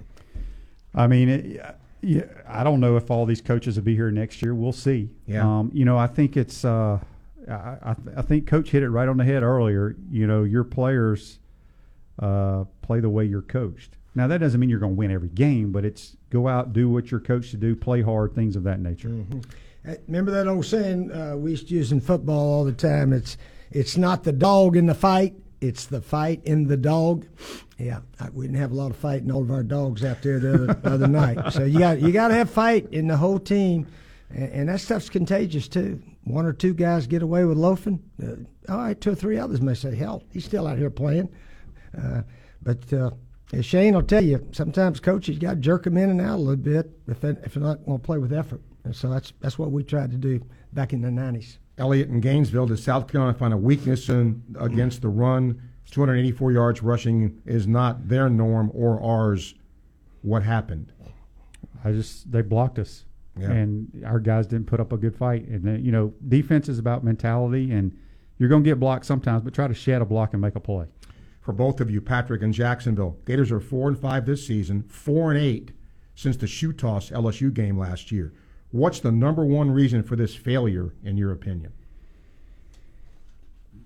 I 0.94 1.06
mean, 1.06 1.28
it, 1.28 1.76
yeah, 2.02 2.24
I 2.46 2.64
don't 2.64 2.80
know 2.80 2.96
if 2.96 3.10
all 3.10 3.26
these 3.26 3.40
coaches 3.40 3.76
will 3.76 3.82
be 3.84 3.96
here 3.96 4.10
next 4.10 4.42
year. 4.42 4.54
We'll 4.54 4.72
see. 4.72 5.10
Yeah. 5.26 5.42
Um, 5.42 5.70
you 5.72 5.86
know, 5.86 5.96
I 5.96 6.06
think 6.06 6.36
it's. 6.36 6.64
Uh, 7.48 7.76
I, 7.82 7.94
I 8.16 8.22
think 8.22 8.46
Coach 8.46 8.70
hit 8.70 8.82
it 8.82 8.90
right 8.90 9.08
on 9.08 9.16
the 9.16 9.24
head 9.24 9.42
earlier. 9.42 9.96
You 10.10 10.26
know, 10.26 10.44
your 10.44 10.64
players 10.64 11.38
uh, 12.18 12.64
play 12.82 13.00
the 13.00 13.10
way 13.10 13.24
you're 13.24 13.42
coached. 13.42 13.96
Now 14.14 14.28
that 14.28 14.38
doesn't 14.38 14.60
mean 14.60 14.70
you're 14.70 14.78
going 14.78 14.92
to 14.92 14.98
win 14.98 15.10
every 15.10 15.28
game, 15.28 15.72
but 15.72 15.84
it's 15.84 16.16
go 16.30 16.46
out, 16.46 16.72
do 16.72 16.88
what 16.88 17.10
you're 17.10 17.20
coached 17.20 17.50
to 17.50 17.56
do, 17.56 17.74
play 17.74 18.00
hard, 18.00 18.34
things 18.34 18.56
of 18.56 18.62
that 18.64 18.80
nature. 18.80 19.08
Mm-hmm. 19.08 19.40
Remember 20.06 20.30
that 20.30 20.46
old 20.46 20.64
saying 20.64 21.12
uh, 21.12 21.36
we 21.36 21.50
used 21.50 21.68
to 21.68 21.74
use 21.74 21.92
in 21.92 22.00
football 22.00 22.52
all 22.52 22.64
the 22.64 22.72
time? 22.72 23.12
It's 23.12 23.36
it's 23.70 23.96
not 23.96 24.22
the 24.22 24.32
dog 24.32 24.76
in 24.76 24.86
the 24.86 24.94
fight, 24.94 25.34
it's 25.60 25.86
the 25.86 26.00
fight 26.00 26.42
in 26.44 26.68
the 26.68 26.76
dog. 26.76 27.26
Yeah, 27.78 28.00
I, 28.20 28.30
we 28.30 28.46
didn't 28.46 28.60
have 28.60 28.70
a 28.70 28.74
lot 28.74 28.90
of 28.90 28.96
fighting 28.96 29.30
all 29.32 29.42
of 29.42 29.50
our 29.50 29.64
dogs 29.64 30.04
out 30.04 30.22
there 30.22 30.38
the 30.38 30.54
other, 30.54 30.66
the 30.74 30.90
other 30.90 31.08
night. 31.08 31.52
So 31.52 31.64
you 31.64 31.80
got 31.80 32.00
you 32.00 32.12
got 32.12 32.28
to 32.28 32.34
have 32.34 32.48
fight 32.48 32.92
in 32.92 33.08
the 33.08 33.16
whole 33.16 33.40
team, 33.40 33.86
and, 34.30 34.52
and 34.52 34.68
that 34.68 34.80
stuff's 34.80 35.08
contagious 35.08 35.68
too. 35.68 36.02
One 36.24 36.46
or 36.46 36.52
two 36.52 36.74
guys 36.74 37.06
get 37.06 37.22
away 37.22 37.44
with 37.44 37.58
loafing. 37.58 38.02
Uh, 38.22 38.72
all 38.72 38.78
right, 38.78 39.00
two 39.00 39.12
or 39.12 39.14
three 39.14 39.38
others 39.38 39.60
may 39.60 39.74
say, 39.74 39.94
"Hell, 39.94 40.22
he's 40.30 40.44
still 40.44 40.66
out 40.66 40.78
here 40.78 40.90
playing." 40.90 41.28
Uh, 41.96 42.22
but 42.62 42.92
uh, 42.92 43.10
as 43.52 43.66
Shane 43.66 43.94
will 43.94 44.02
tell 44.02 44.24
you, 44.24 44.46
sometimes 44.52 45.00
coaches 45.00 45.38
got 45.38 45.50
to 45.50 45.56
jerk 45.56 45.84
them 45.84 45.96
in 45.96 46.10
and 46.10 46.20
out 46.20 46.36
a 46.36 46.42
little 46.42 46.56
bit 46.56 46.90
if 47.06 47.20
they, 47.20 47.30
if 47.30 47.54
they're 47.54 47.62
not 47.62 47.84
going 47.84 47.98
to 47.98 48.04
play 48.04 48.18
with 48.18 48.32
effort. 48.32 48.60
And 48.84 48.94
so 48.94 49.10
that's 49.10 49.32
that's 49.40 49.58
what 49.58 49.70
we 49.70 49.82
tried 49.82 50.10
to 50.10 50.16
do 50.16 50.44
back 50.72 50.92
in 50.92 51.00
the 51.00 51.08
'90s. 51.08 51.58
Elliott 51.76 52.08
in 52.08 52.20
Gainesville, 52.20 52.66
does 52.66 52.82
South 52.82 53.08
Carolina 53.08 53.36
find 53.36 53.52
a 53.52 53.56
weakness 53.56 54.08
in, 54.08 54.42
against 54.58 55.02
the 55.02 55.08
run? 55.08 55.60
284 55.90 56.52
yards 56.52 56.82
rushing 56.82 57.40
is 57.46 57.66
not 57.66 58.08
their 58.08 58.28
norm 58.28 58.70
or 58.74 59.00
ours. 59.00 59.54
What 60.22 60.42
happened? 60.42 60.92
I 61.84 61.92
just 61.92 62.32
they 62.32 62.42
blocked 62.42 62.78
us, 62.78 63.04
Yeah. 63.36 63.50
and 63.50 64.04
our 64.06 64.20
guys 64.20 64.46
didn't 64.46 64.66
put 64.66 64.78
up 64.78 64.92
a 64.92 64.96
good 64.96 65.16
fight. 65.16 65.48
And 65.48 65.64
then, 65.64 65.84
you 65.84 65.90
know, 65.90 66.14
defense 66.28 66.68
is 66.68 66.78
about 66.78 67.02
mentality, 67.02 67.72
and 67.72 67.96
you're 68.38 68.48
going 68.48 68.62
to 68.62 68.70
get 68.70 68.78
blocked 68.78 69.06
sometimes, 69.06 69.42
but 69.42 69.54
try 69.54 69.66
to 69.66 69.74
shed 69.74 70.00
a 70.02 70.04
block 70.04 70.32
and 70.32 70.40
make 70.40 70.54
a 70.54 70.60
play. 70.60 70.86
For 71.40 71.52
both 71.52 71.80
of 71.80 71.90
you, 71.90 72.00
Patrick 72.00 72.42
and 72.42 72.54
Jacksonville, 72.54 73.18
Gators 73.26 73.52
are 73.52 73.60
four 73.60 73.88
and 73.88 73.98
five 73.98 74.24
this 74.24 74.46
season, 74.46 74.84
four 74.84 75.30
and 75.30 75.40
eight 75.40 75.72
since 76.14 76.36
the 76.36 76.46
shoe 76.46 76.72
toss 76.72 77.10
LSU 77.10 77.52
game 77.52 77.76
last 77.78 78.12
year. 78.12 78.32
What's 78.70 79.00
the 79.00 79.12
number 79.12 79.44
one 79.44 79.70
reason 79.70 80.02
for 80.02 80.16
this 80.16 80.34
failure, 80.34 80.94
in 81.04 81.16
your 81.16 81.32
opinion? 81.32 81.72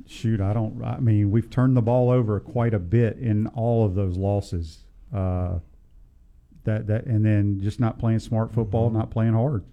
Shoot, 0.07 0.41
I 0.41 0.53
don't. 0.55 0.83
I 0.83 0.99
mean, 1.01 1.31
we've 1.31 1.51
turned 1.51 1.77
the 1.77 1.83
ball 1.83 2.11
over 2.11 2.41
quite 2.41 2.73
a 2.73 2.79
bit 2.79 3.19
in 3.19 3.47
all 3.49 3.85
of 3.85 3.95
those 3.95 4.17
losses. 4.17 4.85
Uh, 5.13 5.59
that 6.69 6.87
that, 6.87 7.07
and 7.07 7.25
then 7.25 7.61
just 7.61 7.81
not 7.81 7.99
playing 7.99 8.21
smart 8.21 8.53
football, 8.53 8.91
not 8.91 9.11
playing 9.11 9.33
hard. 9.33 9.65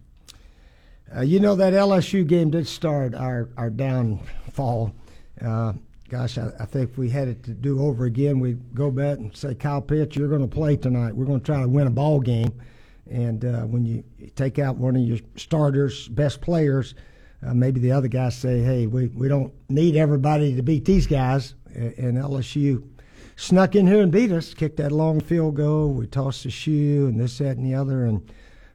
Uh, 1.15 1.21
you 1.21 1.39
know 1.39 1.55
that 1.55 1.73
LSU 1.73 2.25
game 2.25 2.49
did 2.49 2.67
start 2.67 3.13
our 3.13 3.49
our 3.57 3.69
downfall. 3.69 4.93
Uh, 5.39 5.73
gosh, 6.09 6.37
I, 6.37 6.51
I 6.59 6.65
think 6.65 6.91
if 6.91 6.97
we 6.97 7.09
had 7.09 7.27
it 7.27 7.43
to 7.43 7.51
do 7.51 7.81
over 7.81 8.05
again, 8.05 8.39
we'd 8.39 8.73
go 8.73 8.89
back 8.89 9.17
and 9.17 9.35
say, 9.35 9.53
Kyle 9.53 9.81
Pitts, 9.81 10.15
you're 10.15 10.29
going 10.29 10.47
to 10.47 10.53
play 10.53 10.77
tonight. 10.77 11.15
We're 11.15 11.25
going 11.25 11.39
to 11.41 11.45
try 11.45 11.61
to 11.61 11.67
win 11.67 11.87
a 11.87 11.91
ball 11.91 12.19
game. 12.19 12.53
And 13.09 13.45
uh, 13.45 13.61
when 13.61 13.85
you 13.85 14.03
take 14.35 14.57
out 14.57 14.77
one 14.77 14.95
of 14.95 15.01
your 15.01 15.19
starters, 15.35 16.07
best 16.07 16.41
players, 16.41 16.95
uh, 17.45 17.53
maybe 17.53 17.79
the 17.79 17.91
other 17.91 18.07
guys 18.07 18.35
say, 18.35 18.61
hey, 18.61 18.87
we, 18.87 19.07
we 19.07 19.27
don't 19.27 19.53
need 19.69 19.95
everybody 19.95 20.55
to 20.55 20.63
beat 20.63 20.85
these 20.85 21.05
guys. 21.05 21.53
And 21.75 22.17
LSU 22.17 22.87
snuck 23.35 23.75
in 23.75 23.87
here 23.87 24.01
and 24.01 24.11
beat 24.11 24.31
us, 24.31 24.53
kicked 24.53 24.77
that 24.77 24.91
long 24.91 25.19
field 25.19 25.55
goal. 25.55 25.89
We 25.89 26.07
tossed 26.07 26.43
the 26.43 26.49
shoe 26.49 27.07
and 27.07 27.19
this, 27.19 27.37
that, 27.39 27.57
and 27.57 27.65
the 27.65 27.75
other. 27.75 28.05
And 28.05 28.31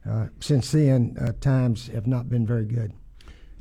uh, 0.08 0.26
since 0.40 0.72
then, 0.72 1.16
uh, 1.20 1.32
times 1.40 1.88
have 1.88 2.06
not 2.06 2.28
been 2.28 2.46
very 2.46 2.64
good. 2.64 2.92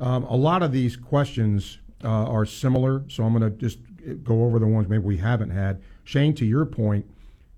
Um, 0.00 0.24
a 0.24 0.36
lot 0.36 0.62
of 0.62 0.72
these 0.72 0.96
questions 0.96 1.78
uh, 2.02 2.08
are 2.08 2.46
similar, 2.46 3.04
so 3.08 3.24
I'm 3.24 3.36
going 3.36 3.50
to 3.50 3.56
just 3.58 3.78
go 4.22 4.44
over 4.44 4.58
the 4.58 4.66
ones 4.66 4.88
maybe 4.88 5.04
we 5.04 5.18
haven't 5.18 5.50
had. 5.50 5.82
Shane, 6.04 6.34
to 6.36 6.46
your 6.46 6.64
point, 6.64 7.06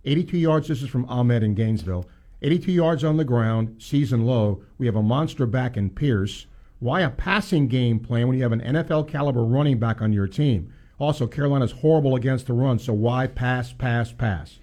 82 0.04 0.36
yards. 0.36 0.68
This 0.68 0.82
is 0.82 0.88
from 0.88 1.04
Ahmed 1.08 1.42
in 1.42 1.54
Gainesville. 1.54 2.06
82 2.42 2.72
yards 2.72 3.04
on 3.04 3.16
the 3.16 3.24
ground, 3.24 3.76
season 3.80 4.26
low. 4.26 4.62
We 4.76 4.86
have 4.86 4.96
a 4.96 5.02
monster 5.02 5.46
back 5.46 5.76
in 5.76 5.90
Pierce. 5.90 6.46
Why 6.80 7.02
a 7.02 7.10
passing 7.10 7.68
game 7.68 8.00
plan 8.00 8.26
when 8.26 8.36
you 8.36 8.42
have 8.42 8.50
an 8.50 8.60
NFL 8.60 9.06
caliber 9.06 9.44
running 9.44 9.78
back 9.78 10.02
on 10.02 10.12
your 10.12 10.26
team? 10.26 10.72
Also, 11.02 11.26
Carolina's 11.26 11.72
horrible 11.72 12.14
against 12.14 12.46
the 12.46 12.52
run, 12.52 12.78
so 12.78 12.92
why 12.92 13.26
pass, 13.26 13.72
pass, 13.72 14.12
pass? 14.12 14.60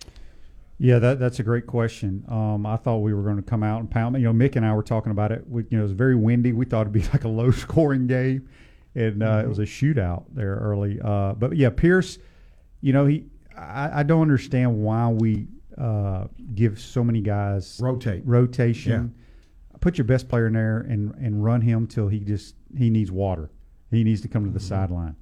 Yeah, 0.78 0.98
that, 1.00 1.20
that's 1.20 1.42
a 1.42 1.44
great 1.44 1.68
question. 1.68 2.24
Um, 2.30 2.66
I 2.66 2.78
thought 2.78 3.00
we 3.00 3.14
were 3.14 3.24
going 3.24 3.36
to 3.36 3.42
come 3.42 3.62
out 3.62 3.82
and 3.82 3.92
pound. 3.92 4.16
You 4.16 4.24
know, 4.24 4.32
Mick 4.32 4.56
and 4.56 4.66
I 4.66 4.74
were 4.74 4.82
talking 4.82 5.12
about 5.12 5.34
it. 5.34 5.44
We, 5.50 5.64
you 5.64 5.78
know, 5.78 5.80
it 5.80 5.84
was 5.84 5.92
very 5.92 6.16
windy. 6.16 6.54
We 6.54 6.64
thought 6.64 6.84
it'd 6.84 6.94
be 6.94 7.04
like 7.14 7.26
a 7.26 7.28
low 7.28 7.52
scoring 7.52 8.08
game, 8.08 8.48
and 8.96 9.22
uh, 9.22 9.42
it 9.44 9.50
was 9.50 9.60
a 9.60 9.64
shootout 9.64 10.28
there 10.32 10.56
early. 10.56 11.02
Uh, 11.04 11.34
but 11.34 11.58
yeah, 11.58 11.72
Pierce, 11.72 12.20
you 12.80 12.94
know, 12.94 13.06
he. 13.06 13.26
I, 13.58 14.00
I 14.00 14.04
don't 14.04 14.22
understand 14.22 14.82
why 14.82 15.10
we 15.10 15.46
uh, 15.78 16.28
give 16.56 16.80
so 16.80 17.04
many 17.04 17.20
guys 17.20 17.82
Rotate. 17.84 18.22
rotation. 18.26 19.14
Put 19.82 19.98
your 19.98 20.06
best 20.06 20.30
player 20.30 20.48
in 20.48 20.54
there 20.54 20.80
and 20.80 21.14
and 21.16 21.44
run 21.44 21.60
him 21.60 21.86
till 21.86 22.08
he 22.08 22.22
just 22.22 22.56
he 22.78 22.90
needs 22.90 23.12
water. 23.12 23.50
He 23.92 24.06
needs 24.06 24.22
to 24.22 24.30
come 24.30 24.46
to 24.46 24.52
the 24.52 24.62
sideline. 24.62 25.18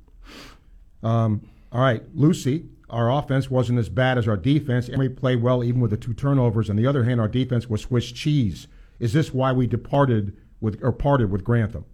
Um, 1.04 1.42
all 1.72 1.82
right, 1.82 2.04
Lucy, 2.16 2.66
our 2.90 3.12
offense 3.12 3.50
wasn't 3.52 3.80
as 3.80 3.90
bad 3.90 4.18
as 4.18 4.28
our 4.28 4.38
defense. 4.38 4.90
Emory 4.90 5.10
played 5.10 5.42
well 5.42 5.64
even 5.64 5.82
with 5.82 5.92
the 5.92 5.98
two 5.98 6.14
turnovers. 6.14 6.70
On 6.70 6.76
the 6.76 6.88
other 6.88 7.04
hand, 7.04 7.20
our 7.20 7.28
defense 7.28 7.70
was 7.70 7.82
Swiss 7.82 8.12
cheese. 8.12 8.68
Is 9.00 9.14
this 9.14 9.34
why 9.34 9.52
we 9.52 9.68
departed 9.68 10.36
with 10.62 10.80
or 10.82 10.92
parted 10.92 11.30
with 11.32 11.44
Grantham? 11.44 11.86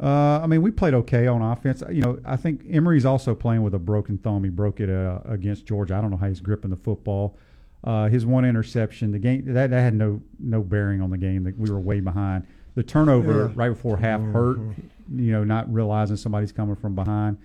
Uh, 0.00 0.40
I 0.42 0.46
mean, 0.46 0.62
we 0.62 0.70
played 0.70 0.94
okay 0.94 1.26
on 1.26 1.42
offense. 1.42 1.82
You 1.90 2.00
know, 2.00 2.18
I 2.24 2.36
think 2.36 2.62
Emory's 2.70 3.04
also 3.04 3.34
playing 3.34 3.62
with 3.62 3.74
a 3.74 3.78
broken 3.78 4.16
thumb. 4.16 4.42
He 4.44 4.50
broke 4.50 4.80
it 4.80 4.88
uh, 4.88 5.20
against 5.26 5.66
Georgia. 5.66 5.94
I 5.96 6.00
don't 6.00 6.10
know 6.10 6.16
how 6.16 6.28
he's 6.28 6.40
gripping 6.40 6.70
the 6.70 6.76
football. 6.76 7.36
Uh, 7.84 8.08
his 8.08 8.24
one 8.24 8.44
interception, 8.46 9.10
the 9.12 9.18
game 9.18 9.44
that, 9.46 9.70
that 9.70 9.80
had 9.80 9.94
no 9.94 10.20
no 10.38 10.62
bearing 10.62 11.00
on 11.02 11.10
the 11.10 11.18
game. 11.18 11.44
That 11.44 11.58
we 11.58 11.70
were 11.70 11.80
way 11.80 12.00
behind. 12.00 12.46
The 12.76 12.82
turnover 12.82 13.46
Yeah. 13.46 13.52
right 13.54 13.68
before 13.70 13.98
half 13.98 14.20
hurt. 14.22 14.58
You 15.14 15.32
know, 15.32 15.44
not 15.44 15.72
realizing 15.72 16.16
somebody's 16.16 16.52
coming 16.52 16.76
from 16.76 16.94
behind. 16.94 17.36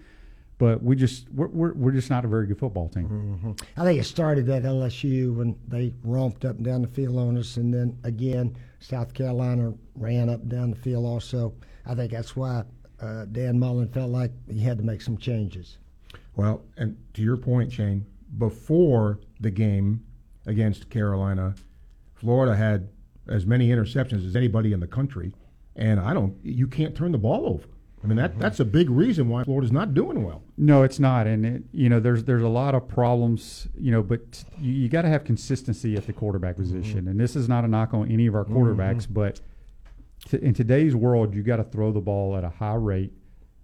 But 0.57 0.81
we 0.81 0.95
just 0.95 1.29
we're, 1.31 1.47
we're, 1.47 1.73
we're 1.73 1.91
just 1.91 2.09
not 2.09 2.23
a 2.23 2.29
very 2.29 2.47
good 2.47 2.57
football 2.59 2.87
team. 2.87 3.55
I 3.75 3.83
think 3.83 3.99
it 3.99 4.05
started 4.05 4.49
at 4.49 4.63
LSU 4.63 5.35
when 5.35 5.57
they 5.67 5.93
romped 6.03 6.45
up 6.45 6.55
and 6.55 6.65
down 6.65 6.81
the 6.81 6.87
field 6.87 7.17
on 7.17 7.37
us, 7.37 7.57
and 7.57 7.73
then 7.73 7.97
again, 8.03 8.55
South 8.79 9.13
Carolina 9.13 9.73
ran 9.95 10.29
up 10.29 10.41
and 10.41 10.49
down 10.49 10.69
the 10.69 10.77
field 10.77 11.05
also. 11.05 11.53
I 11.85 11.93
think 11.93 12.11
that's 12.11 12.35
why 12.37 12.63
uh, 13.01 13.25
Dan 13.25 13.59
Mullen 13.59 13.89
felt 13.89 14.11
like 14.11 14.31
he 14.49 14.61
had 14.61 14.77
to 14.77 14.83
make 14.83 15.01
some 15.01 15.17
changes. 15.17 15.77
Well, 16.35 16.63
and 16.77 16.97
to 17.15 17.21
your 17.21 17.37
point, 17.37 17.71
Shane, 17.71 18.05
before 18.37 19.19
the 19.41 19.51
game 19.51 20.05
against 20.45 20.89
Carolina, 20.89 21.55
Florida 22.13 22.55
had 22.55 22.89
as 23.27 23.45
many 23.45 23.69
interceptions 23.69 24.25
as 24.25 24.35
anybody 24.35 24.71
in 24.71 24.79
the 24.79 24.87
country, 24.87 25.33
and 25.75 25.99
I 25.99 26.13
don't. 26.13 26.37
You 26.43 26.67
can't 26.67 26.95
turn 26.95 27.11
the 27.11 27.17
ball 27.17 27.45
over. 27.45 27.67
I 28.05 28.07
mean, 28.07 28.17
that 28.17 28.37
that's 28.37 28.59
a 28.59 28.65
big 28.65 28.89
reason 28.91 29.29
why 29.29 29.43
Florida's 29.43 29.71
not 29.71 29.95
doing 29.95 30.23
well. 30.23 30.43
No, 30.57 30.83
it's 30.83 30.99
not, 30.99 31.25
and 31.25 31.45
it, 31.45 31.63
you 31.71 31.89
know, 31.89 31.99
there's 31.99 32.23
there's 32.23 32.43
a 32.43 32.47
lot 32.47 32.75
of 32.75 32.87
problems, 32.87 33.67
you 33.75 33.91
know, 33.91 34.03
but 34.03 34.43
you, 34.59 34.73
you 34.73 34.89
got 34.89 35.01
to 35.01 35.09
have 35.09 35.23
consistency 35.23 35.95
at 35.95 36.05
the 36.05 36.13
quarterback 36.13 36.55
position, 36.55 37.07
and 37.07 37.19
this 37.19 37.35
is 37.35 37.49
not 37.49 37.65
a 37.65 37.67
knock 37.67 37.95
on 37.95 38.11
any 38.11 38.27
of 38.27 38.35
our 38.35 38.45
quarterbacks, 38.45 39.07
but 39.09 39.41
t- 40.29 40.37
in 40.39 40.53
today's 40.53 40.95
world, 40.95 41.33
you 41.33 41.41
got 41.41 41.57
to 41.57 41.63
throw 41.63 41.91
the 41.91 41.99
ball 41.99 42.37
at 42.37 42.43
a 42.43 42.49
high 42.49 42.75
rate, 42.75 43.11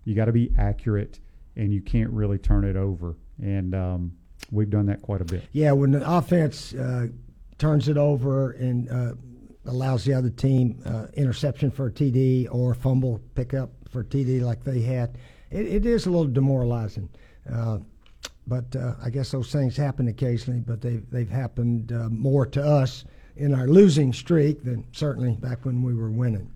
you 0.06 0.16
got 0.16 0.26
to 0.26 0.32
be 0.32 0.52
accurate, 0.58 1.20
and 1.56 1.72
you 1.72 1.82
can't 1.82 2.10
really 2.10 2.40
turn 2.40 2.64
it 2.64 2.76
over, 2.76 3.16
and 3.40 3.76
um, 3.76 4.12
we've 4.52 4.72
done 4.72 4.88
that 4.88 5.04
quite 5.04 5.22
a 5.22 5.26
bit. 5.26 5.44
Yeah, 5.52 5.72
when 5.74 5.92
the 5.92 6.12
offense 6.12 6.74
uh, 6.74 7.10
turns 7.60 7.88
it 7.88 7.98
over 7.98 8.54
and 8.54 8.90
uh, 8.90 9.14
allows 9.66 10.04
the 10.04 10.14
other 10.14 10.32
team 10.32 10.82
uh, 10.86 11.06
interception 11.14 11.70
for 11.70 11.88
a 11.88 11.92
TD 11.92 12.48
or 12.52 12.74
fumble 12.74 13.22
pickup 13.36 13.70
for 13.92 14.04
TD 14.04 14.42
like 14.42 14.64
they 14.64 14.82
had, 14.82 15.18
it, 15.50 15.66
it 15.68 15.86
is 15.86 16.06
a 16.06 16.10
little 16.10 16.28
demoralizing. 16.28 17.10
Uh, 17.52 17.80
but 18.48 18.76
uh, 18.76 18.96
I 19.04 19.10
guess 19.10 19.32
those 19.32 19.52
things 19.52 19.78
happen 19.78 20.08
occasionally, 20.08 20.60
but 20.62 20.82
they've, 20.82 21.08
they've 21.12 21.30
happened 21.30 21.92
uh, 21.92 22.10
more 22.10 22.46
to 22.48 22.64
us 22.64 23.06
in 23.36 23.54
our 23.54 23.68
losing 23.68 24.12
streak 24.14 24.64
than 24.64 24.86
certainly 24.92 25.34
back 25.36 25.66
when 25.66 25.84
we 25.84 25.94
were 25.94 26.10
winning. 26.12 26.50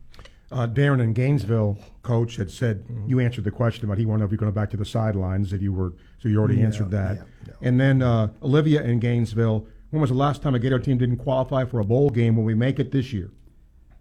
Uh, 0.52 0.68
Darren 0.68 1.02
in 1.02 1.14
Gainesville, 1.14 1.78
coach, 2.04 2.36
had 2.36 2.52
said 2.52 2.86
you 3.08 3.20
answered 3.20 3.44
the 3.44 3.52
question 3.52 3.86
about 3.86 3.98
he 3.98 4.06
wanted 4.06 4.20
to 4.20 4.22
know 4.22 4.26
if 4.26 4.32
you're 4.32 4.38
going 4.38 4.52
back 4.52 4.70
to 4.72 4.78
the 4.78 4.86
sidelines. 4.86 5.50
That 5.52 5.60
you 5.62 5.74
were, 5.74 5.94
so 6.20 6.30
you 6.30 6.38
already 6.40 6.58
Yeah, 6.58 6.66
answered 6.66 6.92
that. 6.92 7.16
yeah, 7.16 7.24
yeah. 7.48 7.54
And 7.68 7.80
then 7.80 8.02
uh, 8.02 8.28
Olivia 8.44 8.84
in 8.84 9.00
Gainesville. 9.00 9.68
When 9.90 10.02
was 10.02 10.10
the 10.12 10.16
last 10.16 10.42
time 10.42 10.54
a 10.56 10.60
Gator 10.60 10.80
team 10.80 10.98
didn't 10.98 11.18
qualify 11.18 11.66
for 11.66 11.80
a 11.80 11.84
bowl 11.86 12.10
game? 12.10 12.36
Will 12.36 12.44
we 12.44 12.54
make 12.54 12.80
it 12.80 12.92
this 12.92 13.12
year? 13.14 13.32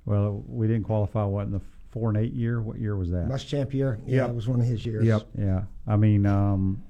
Well, 0.04 0.42
we 0.46 0.66
didn't 0.66 0.84
qualify 0.84 1.24
what 1.24 1.46
in 1.46 1.52
the 1.52 1.60
four 1.94 2.08
and 2.10 2.18
eight 2.18 2.32
year. 2.34 2.60
What 2.60 2.78
year 2.80 2.96
was 2.96 3.10
that? 3.12 3.28
Muschamp 3.28 3.72
year, 3.72 4.00
yeah, 4.04 4.22
Yep. 4.22 4.30
it 4.30 4.34
was 4.34 4.48
one 4.48 4.60
of 4.60 4.66
his 4.66 4.84
years. 4.84 5.04
Yep. 5.06 5.22
Yeah, 5.38 5.62
I 5.86 5.96
mean, 5.96 6.26
um, 6.26 6.82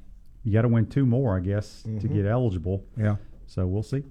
you 0.42 0.52
got 0.52 0.62
to 0.62 0.68
win 0.68 0.86
two 0.86 1.04
more, 1.04 1.36
I 1.36 1.40
guess, 1.40 1.82
to 1.82 1.88
Mm-hmm. 1.90 2.14
get 2.14 2.24
eligible. 2.26 2.82
Yeah. 2.96 3.16
So 3.46 3.66
we'll 3.66 3.82
see. 3.82 4.02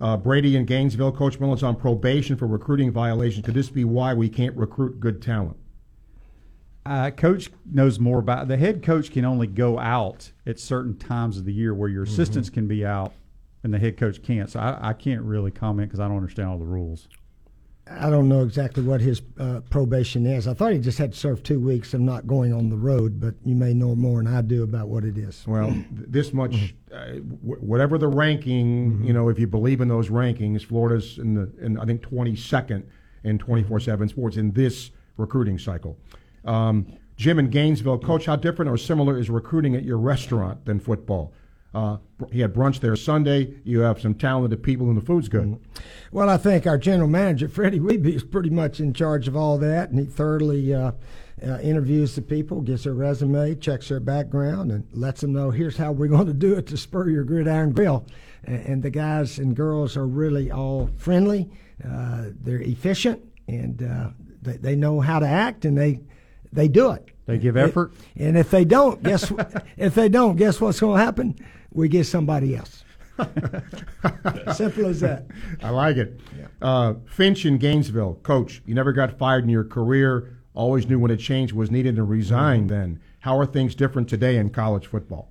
Uh, 0.00 0.16
Brady 0.16 0.56
in 0.56 0.64
Gainesville, 0.64 1.12
Coach 1.12 1.38
Mullen's 1.38 1.62
on 1.62 1.76
probation 1.76 2.36
for 2.36 2.46
recruiting 2.46 2.90
violation. 2.90 3.42
Could 3.42 3.52
this 3.52 3.68
be 3.68 3.84
why 3.84 4.14
we 4.14 4.30
can't 4.30 4.56
recruit 4.56 4.98
good 4.98 5.20
talent? 5.20 5.58
Uh, 6.86 7.10
coach 7.10 7.50
knows 7.70 8.00
more 8.00 8.18
about 8.18 8.48
the 8.48 8.56
head 8.56 8.82
coach 8.82 9.10
can 9.12 9.26
only 9.26 9.46
go 9.46 9.78
out 9.78 10.32
at 10.46 10.58
certain 10.58 10.96
times 10.96 11.36
of 11.36 11.44
the 11.44 11.52
year 11.52 11.74
where 11.74 11.90
your 11.90 12.04
assistants 12.04 12.48
can 12.48 12.66
be 12.66 12.86
out 12.86 13.12
and 13.62 13.74
the 13.74 13.78
head 13.78 13.98
coach 13.98 14.22
can't. 14.22 14.48
So 14.48 14.58
I, 14.58 14.88
I 14.88 14.92
can't 14.94 15.20
really 15.20 15.50
comment 15.50 15.90
because 15.90 16.00
I 16.00 16.08
don't 16.08 16.16
understand 16.16 16.48
all 16.48 16.58
the 16.58 16.64
rules. 16.64 17.06
I 17.88 18.08
don't 18.08 18.28
know 18.28 18.42
exactly 18.42 18.82
what 18.84 19.00
his 19.00 19.22
uh, 19.38 19.60
probation 19.68 20.24
is. 20.24 20.46
I 20.46 20.54
thought 20.54 20.72
he 20.72 20.78
just 20.78 20.98
had 20.98 21.12
to 21.12 21.18
serve 21.18 21.42
two 21.42 21.58
weeks 21.58 21.92
of 21.92 22.00
not 22.00 22.26
going 22.26 22.52
on 22.52 22.68
the 22.68 22.76
road, 22.76 23.20
but 23.20 23.34
you 23.44 23.54
may 23.56 23.74
know 23.74 23.96
more 23.96 24.22
than 24.22 24.32
I 24.32 24.42
do 24.42 24.62
about 24.62 24.88
what 24.88 25.04
it 25.04 25.18
is. 25.18 25.44
Well, 25.46 25.74
this 25.90 26.32
much, 26.32 26.74
uh, 26.94 27.06
w- 27.06 27.56
whatever 27.60 27.98
the 27.98 28.06
ranking, 28.06 29.02
you 29.04 29.12
know, 29.12 29.28
if 29.28 29.38
you 29.38 29.46
believe 29.48 29.80
in 29.80 29.88
those 29.88 30.08
rankings, 30.08 30.64
Florida's 30.64 31.18
in 31.18 31.34
the, 31.34 31.50
in, 31.60 31.78
I 31.78 31.84
think, 31.84 32.02
22nd 32.02 32.84
in 33.24 33.38
24/7 33.38 34.08
Sports 34.08 34.36
in 34.36 34.52
this 34.52 34.90
recruiting 35.16 35.58
cycle. 35.58 35.96
Um, 36.44 36.86
Jim 37.16 37.38
in 37.38 37.50
Gainesville, 37.50 37.98
Coach, 37.98 38.24
how 38.26 38.36
different 38.36 38.70
or 38.70 38.78
similar 38.78 39.18
is 39.18 39.28
recruiting 39.28 39.74
at 39.74 39.82
your 39.84 39.98
restaurant 39.98 40.64
than 40.64 40.80
football? 40.80 41.32
Uh, 41.72 41.98
he 42.32 42.40
had 42.40 42.52
brunch 42.52 42.80
there 42.80 42.96
Sunday. 42.96 43.54
You 43.64 43.80
have 43.80 44.00
some 44.00 44.14
talented 44.14 44.62
people, 44.62 44.88
and 44.88 44.96
the 44.96 45.04
food's 45.04 45.28
good. 45.28 45.58
Well, 46.10 46.28
I 46.28 46.36
think 46.36 46.66
our 46.66 46.78
general 46.78 47.08
manager, 47.08 47.48
Freddie 47.48 47.78
Weeby, 47.78 48.14
is 48.14 48.24
pretty 48.24 48.50
much 48.50 48.80
in 48.80 48.92
charge 48.92 49.28
of 49.28 49.36
all 49.36 49.56
that, 49.58 49.90
and 49.90 50.00
he 50.00 50.04
thoroughly 50.06 50.74
uh, 50.74 50.92
uh, 51.42 51.58
interviews 51.60 52.16
the 52.16 52.22
people, 52.22 52.60
gets 52.60 52.84
their 52.84 52.94
resume, 52.94 53.54
checks 53.54 53.88
their 53.88 54.00
background, 54.00 54.72
and 54.72 54.84
lets 54.92 55.20
them 55.20 55.32
know 55.32 55.50
here's 55.50 55.76
how 55.76 55.92
we're 55.92 56.08
going 56.08 56.26
to 56.26 56.32
do 56.32 56.54
it 56.54 56.66
to 56.66 56.76
Spurrier's 56.76 57.26
Gridiron 57.26 57.72
Grill. 57.72 58.04
And, 58.44 58.66
and 58.66 58.82
the 58.82 58.90
guys 58.90 59.38
and 59.38 59.54
girls 59.54 59.96
are 59.96 60.06
really 60.06 60.50
all 60.50 60.90
friendly. 60.96 61.48
Uh, 61.84 62.26
they're 62.40 62.60
efficient, 62.60 63.22
and 63.46 63.82
uh, 63.82 64.10
they, 64.42 64.56
they 64.56 64.76
know 64.76 65.00
how 65.00 65.20
to 65.20 65.26
act, 65.26 65.64
and 65.64 65.78
they 65.78 66.00
they 66.52 66.66
do 66.66 66.90
it. 66.90 67.08
They 67.26 67.38
give 67.38 67.56
effort. 67.56 67.92
And 68.16 68.36
if 68.36 68.50
they 68.50 68.64
don't, 68.64 69.00
guess 69.02 69.32
if 69.76 69.94
they 69.94 70.08
don't, 70.08 70.36
guess 70.36 70.60
what's 70.60 70.80
going 70.80 70.98
to 70.98 71.04
happen? 71.04 71.36
We 71.72 71.88
get 71.88 72.04
somebody 72.04 72.56
else. 72.56 72.84
Simple 74.54 74.86
as 74.86 75.00
that. 75.00 75.26
I 75.62 75.70
like 75.70 75.96
it. 75.96 76.20
Uh, 76.62 76.94
Finch 77.06 77.44
in 77.44 77.58
Gainesville, 77.58 78.14
coach, 78.22 78.62
you 78.66 78.74
never 78.74 78.92
got 78.92 79.18
fired 79.18 79.44
in 79.44 79.50
your 79.50 79.64
career. 79.64 80.38
Always 80.54 80.88
knew 80.88 80.98
when 80.98 81.10
a 81.10 81.16
change 81.16 81.52
was 81.52 81.70
needed 81.70 81.98
and 81.98 82.08
resigned 82.08 82.70
then. 82.70 83.00
How 83.20 83.38
are 83.38 83.46
things 83.46 83.74
different 83.74 84.08
today 84.08 84.36
in 84.36 84.50
college 84.50 84.86
football? 84.86 85.30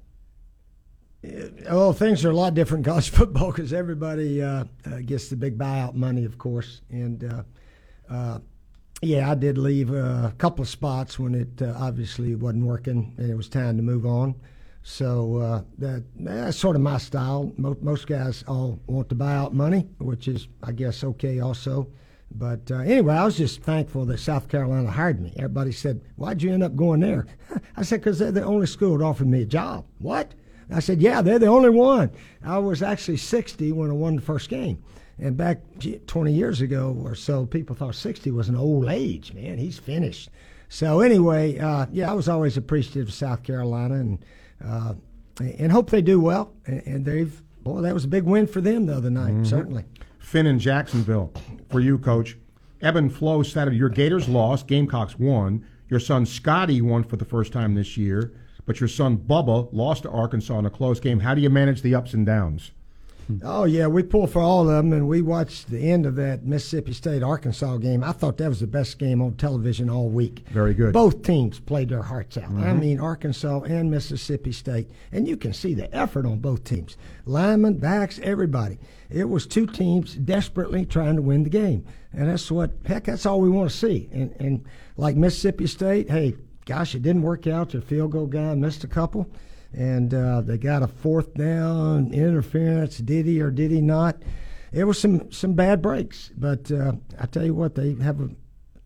Well, 1.22 1.92
things 1.92 2.24
are 2.24 2.30
a 2.30 2.36
lot 2.36 2.54
different 2.54 2.86
in 2.86 2.92
college 2.92 3.10
football 3.12 3.52
because 3.52 3.74
everybody 3.74 4.42
uh, 4.42 4.66
uh, 4.86 5.00
gets 5.06 5.30
the 5.30 5.36
big 5.36 5.58
buyout 5.58 5.96
money, 5.96 6.24
of 6.26 6.38
course. 6.38 6.82
And 6.90 7.24
uh, 7.24 7.44
uh, 8.14 8.40
yeah, 9.02 9.30
I 9.30 9.36
did 9.36 9.58
leave 9.58 9.92
a 9.92 10.34
couple 10.38 10.62
of 10.62 10.70
spots 10.70 11.20
when 11.20 11.36
it 11.36 11.62
uh, 11.62 11.74
obviously 11.78 12.36
wasn't 12.36 12.66
working 12.66 13.14
and 13.18 13.30
it 13.30 13.36
was 13.36 13.50
time 13.50 13.78
to 13.78 13.84
move 13.84 14.06
on. 14.06 14.36
So 14.90 15.38
uh, 15.38 15.62
that 15.78 16.04
that's 16.16 16.58
sort 16.58 16.76
of 16.76 16.82
my 16.82 16.98
style. 16.98 17.54
Most, 17.58 17.84
most 17.84 18.08
guys 18.08 18.44
all 18.48 18.80
want 18.88 19.08
to 19.10 19.16
buy 19.16 19.36
out 19.36 19.54
money, 19.54 19.88
which 20.00 20.28
is, 20.28 20.48
I 20.64 20.72
guess, 20.72 21.04
okay 21.04 21.40
also. 21.40 21.88
But 22.32 22.72
uh, 22.72 22.80
anyway, 22.80 23.14
I 23.14 23.24
was 23.24 23.38
just 23.38 23.62
thankful 23.62 24.06
that 24.06 24.20
South 24.20 24.50
Carolina 24.50 24.90
hired 24.90 25.22
me. 25.22 25.32
Everybody 25.36 25.74
said, 25.74 26.02
"Why'd 26.16 26.42
you 26.42 26.52
end 26.52 26.64
up 26.64 26.76
going 26.76 27.02
there?" 27.02 27.28
I 27.78 27.84
said, 27.84 28.02
"Because 28.02 28.18
they're 28.18 28.32
the 28.32 28.44
only 28.44 28.66
school 28.66 28.98
that 28.98 29.06
offered 29.06 29.28
me 29.28 29.44
a 29.44 29.46
job." 29.46 29.86
What? 30.00 30.34
I 30.72 30.80
said, 30.80 31.04
"Yeah, 31.04 31.22
they're 31.22 31.38
the 31.38 31.46
only 31.46 31.70
one." 31.70 32.10
I 32.44 32.58
was 32.58 32.82
actually 32.82 33.18
60 33.18 33.72
when 33.72 33.92
I 33.92 33.94
won 33.94 34.16
the 34.16 34.24
first 34.24 34.50
game, 34.50 34.84
and 35.20 35.38
back 35.38 35.62
20 36.08 36.34
years 36.34 36.62
ago 36.62 37.00
or 37.04 37.14
so, 37.14 37.46
people 37.46 37.76
thought 37.76 37.94
60 37.94 38.32
was 38.32 38.50
an 38.50 38.56
old 38.56 38.90
age. 38.90 39.36
Man, 39.36 39.60
he's 39.60 39.78
finished. 39.78 40.32
So 40.68 41.02
anyway, 41.02 41.60
uh, 41.60 41.86
yeah, 41.92 42.10
I 42.10 42.14
was 42.14 42.28
always 42.28 42.58
appreciative 42.58 43.10
of 43.10 43.14
South 43.14 43.44
Carolina 43.44 43.96
and 43.96 44.26
uh, 44.64 44.94
and 45.40 45.72
hope 45.72 45.90
they 45.90 46.02
do 46.02 46.20
well. 46.20 46.54
And, 46.66 47.06
they've 47.06 47.42
boy, 47.64 47.82
that 47.82 47.94
was 47.94 48.06
a 48.06 48.08
big 48.08 48.24
win 48.24 48.48
for 48.48 48.62
them 48.62 48.86
the 48.86 48.96
other 48.96 49.10
night, 49.10 49.46
certainly. 49.46 49.86
Finn 50.20 50.46
in 50.48 50.60
Jacksonville, 50.60 51.34
for 51.70 51.80
you, 51.80 51.98
coach. 51.98 52.38
Ebb 52.82 52.96
and 52.96 53.14
flow 53.14 53.44
Saturday. 53.44 53.78
Your 53.78 53.90
Gators 53.90 54.30
lost. 54.30 54.68
Gamecocks 54.68 55.18
won. 55.20 55.66
Your 55.90 56.00
son 56.00 56.26
Scotty 56.26 56.82
won 56.82 57.04
for 57.04 57.18
the 57.18 57.26
first 57.26 57.52
time 57.52 57.74
this 57.74 57.98
year, 57.98 58.32
but 58.66 58.80
your 58.80 58.88
son 58.88 59.18
Bubba 59.18 59.68
lost 59.74 60.04
to 60.04 60.10
Arkansas 60.10 60.60
in 60.60 60.66
a 60.66 60.70
close 60.70 61.00
game. 61.00 61.20
How 61.20 61.34
do 61.34 61.42
you 61.42 61.50
manage 61.50 61.82
the 61.82 61.96
ups 61.96 62.14
and 62.14 62.26
downs? 62.26 62.72
Hmm. 63.30 63.38
Oh 63.44 63.66
yeah, 63.66 63.86
we 63.86 64.02
pulled 64.02 64.32
for 64.32 64.42
all 64.42 64.62
of 64.62 64.68
them, 64.68 64.92
and 64.92 65.08
we 65.08 65.22
watched 65.22 65.70
the 65.70 65.92
end 65.92 66.08
of 66.08 66.16
that 66.16 66.46
Mississippi 66.46 66.94
State 66.94 67.22
Arkansas 67.22 67.78
game. 67.78 68.04
I 68.04 68.12
thought 68.12 68.38
that 68.38 68.50
was 68.50 68.60
the 68.60 68.66
best 68.66 68.98
game 68.98 69.22
on 69.22 69.34
television 69.34 69.88
all 69.88 70.10
week. 70.10 70.46
Very 70.50 70.74
good. 70.74 70.94
Both 70.94 71.22
teams 71.22 71.60
played 71.60 71.90
their 71.90 72.02
hearts 72.02 72.38
out. 72.38 72.46
I 72.46 72.48
mm-hmm. 72.48 72.80
mean, 72.80 73.00
Arkansas 73.00 73.62
and 73.62 73.92
Mississippi 73.92 74.52
State, 74.52 74.90
and 75.12 75.28
you 75.28 75.38
can 75.38 75.54
see 75.54 75.76
the 75.76 75.94
effort 75.96 76.26
on 76.26 76.40
both 76.40 76.64
teams. 76.64 76.98
Linemen, 77.28 77.78
backs, 77.78 78.20
everybody. 78.24 78.80
It 79.12 79.30
was 79.30 79.46
two 79.46 79.68
teams 79.68 80.16
desperately 80.16 80.88
trying 80.88 81.16
to 81.16 81.22
win 81.22 81.44
the 81.44 81.52
game, 81.52 81.86
and 82.12 82.30
that's 82.30 82.50
what 82.50 82.72
heck. 82.84 83.04
That's 83.04 83.28
all 83.28 83.42
we 83.42 83.50
want 83.50 83.70
to 83.70 83.78
see. 83.78 84.10
And 84.12 84.36
and 84.40 84.66
like 84.98 85.16
Mississippi 85.16 85.68
State, 85.68 86.10
hey, 86.10 86.34
gosh, 86.66 86.96
it 86.96 87.04
didn't 87.04 87.22
work 87.22 87.46
out. 87.46 87.70
Their 87.70 87.82
field 87.82 88.12
goal 88.12 88.26
guy 88.26 88.56
missed 88.56 88.84
a 88.84 88.88
couple 88.88 89.30
and 89.74 90.14
uh, 90.14 90.42
they 90.42 90.58
got 90.58 90.84
a 90.84 90.88
fourth 90.88 91.34
down 91.34 92.14
interference. 92.14 92.98
Did 92.98 93.26
he 93.26 93.42
or 93.42 93.52
did 93.52 93.72
he 93.72 93.82
not? 93.82 94.18
It 94.72 94.84
was 94.84 95.00
some 95.00 95.32
some 95.32 95.54
bad 95.54 95.82
breaks, 95.82 96.32
but 96.38 96.72
uh, 96.72 96.94
I 97.20 97.26
tell 97.26 97.46
you 97.46 97.54
what, 97.54 97.76
they 97.76 97.96
have 97.96 98.22
a 98.22 98.30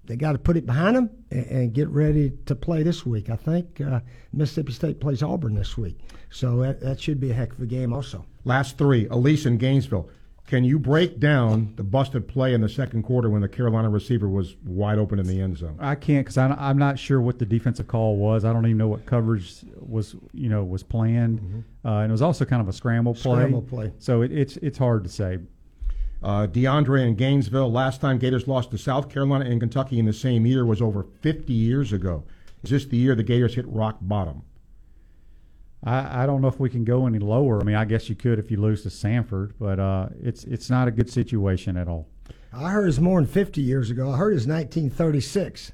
they 0.05 0.15
got 0.15 0.33
to 0.33 0.37
put 0.37 0.57
it 0.57 0.65
behind 0.65 0.95
them 0.95 1.09
and, 1.31 1.45
and, 1.45 1.73
get 1.73 1.87
ready 1.87 2.31
to 2.45 2.55
play 2.55 2.83
this 2.83 3.05
week. 3.05 3.29
I 3.29 3.37
think 3.37 3.79
uh, 3.79 4.01
Mississippi 4.33 4.73
State 4.73 4.99
plays 4.99 5.23
Auburn 5.23 5.55
this 5.55 5.77
week, 5.77 5.97
so 6.29 6.57
that, 6.57 6.81
that 6.81 6.99
should 6.99 7.19
be 7.19 7.31
a 7.31 7.33
heck 7.33 7.53
of 7.53 7.61
a 7.61 7.65
game 7.65 7.93
also. 7.93 8.25
Last 8.43 8.77
three. 8.77 9.07
Elise 9.07 9.45
in 9.45 9.57
Gainesville. 9.57 10.09
Can 10.53 10.63
you 10.63 10.77
break 10.77 11.19
down 11.19 11.73
the 11.77 11.83
busted 11.83 12.27
play 12.27 12.53
in 12.53 12.61
the 12.61 12.69
second 12.69 13.01
quarter 13.01 13.27
when 13.27 13.41
the 13.41 13.47
Carolina 13.47 13.89
receiver 13.89 14.29
was 14.29 14.55
wide 14.63 14.99
open 14.99 15.17
in 15.17 15.25
the 15.25 15.41
end 15.41 15.57
zone? 15.57 15.75
I 15.79 15.95
can't 15.95 16.23
because 16.23 16.37
I'm 16.37 16.77
not 16.77 16.99
sure 16.99 17.19
what 17.19 17.39
the 17.39 17.45
defensive 17.47 17.87
call 17.87 18.17
was. 18.17 18.45
I 18.45 18.53
don't 18.53 18.63
even 18.67 18.77
know 18.77 18.87
what 18.87 19.07
coverage 19.07 19.65
was 19.79 20.15
you 20.31 20.49
know 20.49 20.63
was 20.63 20.83
planned, 20.83 21.39
mm-hmm. 21.39 21.87
uh, 21.87 22.01
and 22.01 22.11
it 22.11 22.13
was 22.13 22.21
also 22.21 22.45
kind 22.45 22.61
of 22.61 22.67
a 22.67 22.71
scramble 22.71 23.15
play. 23.15 23.33
Scramble 23.33 23.63
play. 23.63 23.93
So 23.97 24.21
it, 24.21 24.31
it's 24.31 24.57
it's 24.57 24.77
hard 24.77 25.03
to 25.05 25.09
say. 25.09 25.39
Uh, 26.21 26.45
DeAndre 26.45 27.07
in 27.07 27.15
Gainesville. 27.15 27.71
Last 27.71 27.99
time 27.99 28.19
Gators 28.19 28.47
lost 28.47 28.69
to 28.69 28.77
South 28.77 29.09
Carolina 29.09 29.45
and 29.45 29.59
Kentucky 29.59 29.97
in 29.97 30.05
the 30.05 30.13
same 30.13 30.45
year 30.45 30.67
was 30.67 30.83
over 30.83 31.07
50 31.21 31.51
years 31.51 31.91
ago. 31.91 32.25
Is 32.61 32.69
this 32.69 32.85
the 32.85 32.97
year 32.97 33.15
the 33.15 33.23
Gators 33.23 33.55
hit 33.55 33.67
rock 33.67 33.97
bottom? 34.01 34.43
I, 35.85 36.23
I 36.23 36.25
don't 36.25 36.41
know 36.41 36.47
if 36.47 36.59
we 36.59 36.69
can 36.69 36.83
go 36.83 37.07
any 37.07 37.19
lower. 37.19 37.59
I 37.59 37.63
mean, 37.63 37.75
I 37.75 37.85
guess 37.85 38.09
you 38.09 38.15
could 38.15 38.39
if 38.39 38.49
you 38.51 38.57
lose 38.57 38.83
to 38.83 38.89
Samford, 38.89 39.51
but 39.59 39.79
uh, 39.79 40.09
it's 40.21 40.43
it's 40.45 40.69
not 40.69 40.87
a 40.87 40.91
good 40.91 41.09
situation 41.09 41.75
at 41.77 41.87
all. 41.87 42.07
I 42.53 42.69
heard 42.71 42.87
it's 42.87 42.99
more 42.99 43.19
than 43.19 43.27
50 43.29 43.61
years 43.61 43.89
ago. 43.89 44.11
I 44.11 44.17
heard 44.17 44.33
it's 44.35 44.45
1936. 44.45 45.71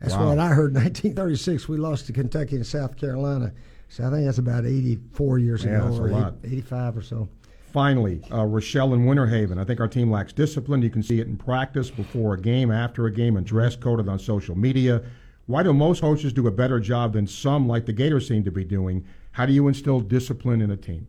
That's 0.00 0.14
Wow. 0.14 0.28
what 0.30 0.38
I 0.38 0.48
heard. 0.48 0.74
1936, 0.74 1.68
we 1.68 1.76
lost 1.78 2.06
to 2.06 2.12
Kentucky 2.12 2.56
and 2.56 2.66
South 2.66 2.96
Carolina. 2.96 3.52
So 3.88 4.06
I 4.06 4.10
think 4.10 4.24
that's 4.26 4.38
about 4.38 4.66
84 4.66 5.38
years 5.38 5.64
Yeah, 5.64 5.78
ago, 5.78 5.84
that's 5.86 5.98
a 5.98 6.02
or 6.02 6.08
eight- 6.08 6.12
lot. 6.12 6.34
85 6.44 6.96
or 6.98 7.02
so. 7.02 7.28
Finally, 7.72 8.20
uh, 8.32 8.44
Rochelle 8.44 8.94
and 8.94 9.06
Winter 9.06 9.26
Haven. 9.26 9.58
I 9.58 9.64
think 9.64 9.80
our 9.80 9.88
team 9.88 10.10
lacks 10.10 10.32
discipline. 10.32 10.82
You 10.82 10.90
can 10.90 11.02
see 11.02 11.20
it 11.20 11.26
in 11.28 11.36
practice, 11.36 11.90
before 11.90 12.34
a 12.34 12.40
game, 12.40 12.70
after 12.70 13.06
a 13.06 13.12
game, 13.12 13.36
and 13.36 13.46
dress 13.46 13.76
coded 13.76 14.08
on 14.08 14.18
social 14.18 14.56
media. 14.56 15.02
Why 15.46 15.62
do 15.62 15.72
most 15.72 16.00
coaches 16.00 16.32
do 16.32 16.46
a 16.48 16.50
better 16.50 16.80
job 16.80 17.12
than 17.12 17.26
some, 17.26 17.68
like 17.68 17.86
the 17.86 17.92
Gators 17.92 18.26
seem 18.28 18.42
to 18.44 18.50
be 18.50 18.64
doing? 18.64 19.04
How 19.40 19.46
do 19.46 19.54
you 19.54 19.68
instill 19.68 20.00
discipline 20.00 20.60
in 20.60 20.70
a 20.70 20.76
team? 20.76 21.06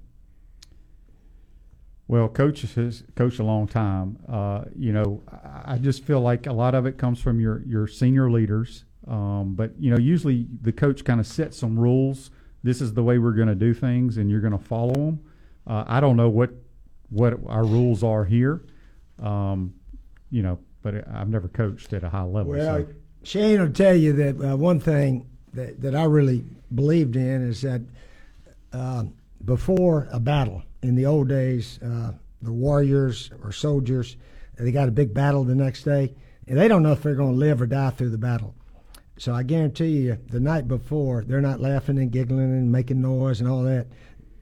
Well, 2.07 2.29
coach 2.29 2.61
has 2.61 3.03
coached 3.13 3.39
a 3.39 3.43
long 3.43 3.67
time. 3.67 4.19
Uh, 4.25 4.63
you 4.73 4.93
know, 4.93 5.21
I 5.29 5.73
I 5.73 5.77
just 5.77 6.05
feel 6.05 6.21
like 6.21 6.47
a 6.47 6.53
lot 6.53 6.73
of 6.73 6.85
it 6.85 6.97
comes 6.97 7.19
from 7.19 7.41
your 7.41 7.61
your 7.63 7.87
senior 7.87 8.31
leaders. 8.31 8.85
Um, 9.05 9.55
but 9.55 9.73
you 9.77 9.91
know, 9.91 9.97
usually 9.97 10.47
the 10.61 10.71
coach 10.71 11.03
kind 11.03 11.19
of 11.19 11.27
sets 11.27 11.57
some 11.57 11.77
rules. 11.77 12.31
This 12.63 12.79
is 12.79 12.93
the 12.93 13.03
way 13.03 13.17
we're 13.17 13.33
going 13.33 13.49
to 13.49 13.55
do 13.67 13.73
things, 13.73 14.15
and 14.15 14.31
you're 14.31 14.39
going 14.39 14.57
to 14.57 14.63
follow 14.63 14.93
them. 14.93 15.19
Uh, 15.67 15.83
I 15.85 15.99
don't 15.99 16.15
know 16.15 16.29
what 16.29 16.51
what 17.09 17.33
our 17.47 17.65
rules 17.65 18.01
are 18.01 18.23
here. 18.23 18.63
Um, 19.21 19.73
you 20.29 20.41
know, 20.41 20.57
but 20.83 21.05
I've 21.13 21.27
never 21.27 21.49
coached 21.49 21.91
at 21.91 22.05
a 22.05 22.09
high 22.09 22.23
level. 22.23 22.53
Well, 22.53 22.77
so. 22.77 22.87
Shane 23.23 23.59
will 23.59 23.73
tell 23.73 23.93
you 23.93 24.13
that 24.13 24.53
uh, 24.53 24.55
one 24.55 24.79
thing 24.79 25.27
that, 25.53 25.81
that 25.81 25.95
I 25.95 26.05
really 26.05 26.45
believed 26.73 27.17
in 27.17 27.45
is 27.45 27.61
that 27.63 27.81
uh, 28.73 29.03
before 29.43 30.07
a 30.11 30.19
battle, 30.19 30.63
in 30.81 30.95
the 30.95 31.05
old 31.05 31.29
days, 31.29 31.79
uh, 31.83 32.13
the 32.41 32.51
warriors 32.51 33.31
or 33.43 33.51
soldiers, 33.51 34.17
they 34.57 34.71
got 34.71 34.87
a 34.87 34.91
big 34.91 35.13
battle 35.13 35.43
the 35.43 35.55
next 35.55 35.83
day, 35.83 36.15
and 36.47 36.57
they 36.57 36.67
don't 36.67 36.83
know 36.83 36.91
if 36.91 37.03
they're 37.03 37.15
going 37.15 37.33
to 37.33 37.37
live 37.37 37.61
or 37.61 37.67
die 37.67 37.89
through 37.91 38.09
the 38.09 38.17
battle. 38.17 38.55
So 39.17 39.33
I 39.33 39.43
guarantee 39.43 39.97
you, 39.99 40.17
the 40.27 40.39
night 40.39 40.67
before, 40.67 41.23
they're 41.23 41.41
not 41.41 41.59
laughing 41.59 41.99
and 41.99 42.11
giggling 42.11 42.51
and 42.51 42.71
making 42.71 43.01
noise 43.01 43.39
and 43.39 43.49
all 43.49 43.63
that. 43.63 43.87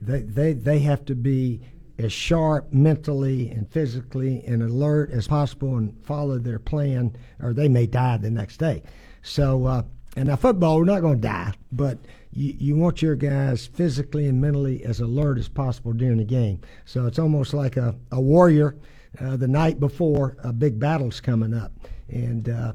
They 0.00 0.22
they 0.22 0.52
they 0.54 0.78
have 0.78 1.04
to 1.06 1.14
be 1.14 1.60
as 1.98 2.12
sharp 2.12 2.72
mentally 2.72 3.50
and 3.50 3.70
physically 3.70 4.42
and 4.46 4.62
alert 4.62 5.10
as 5.10 5.28
possible 5.28 5.76
and 5.76 5.94
follow 6.04 6.38
their 6.38 6.58
plan, 6.58 7.14
or 7.42 7.52
they 7.52 7.68
may 7.68 7.86
die 7.86 8.16
the 8.16 8.30
next 8.30 8.56
day. 8.56 8.82
So, 9.22 9.66
uh, 9.66 9.82
and 10.16 10.28
now 10.28 10.36
football, 10.36 10.78
we're 10.78 10.84
not 10.84 11.02
going 11.02 11.20
to 11.20 11.28
die, 11.28 11.52
but 11.70 11.98
you, 12.32 12.54
you 12.58 12.76
want 12.76 13.02
your 13.02 13.16
guys 13.16 13.66
physically 13.66 14.26
and 14.26 14.40
mentally 14.40 14.84
as 14.84 15.00
alert 15.00 15.38
as 15.38 15.48
possible 15.48 15.92
during 15.92 16.18
the 16.18 16.24
game. 16.24 16.60
So 16.84 17.06
it's 17.06 17.18
almost 17.18 17.54
like 17.54 17.76
a, 17.76 17.94
a 18.12 18.20
warrior 18.20 18.76
uh, 19.20 19.36
the 19.36 19.48
night 19.48 19.80
before 19.80 20.36
a 20.44 20.52
big 20.52 20.78
battle's 20.78 21.20
coming 21.20 21.54
up. 21.54 21.72
And 22.08 22.48
uh, 22.48 22.72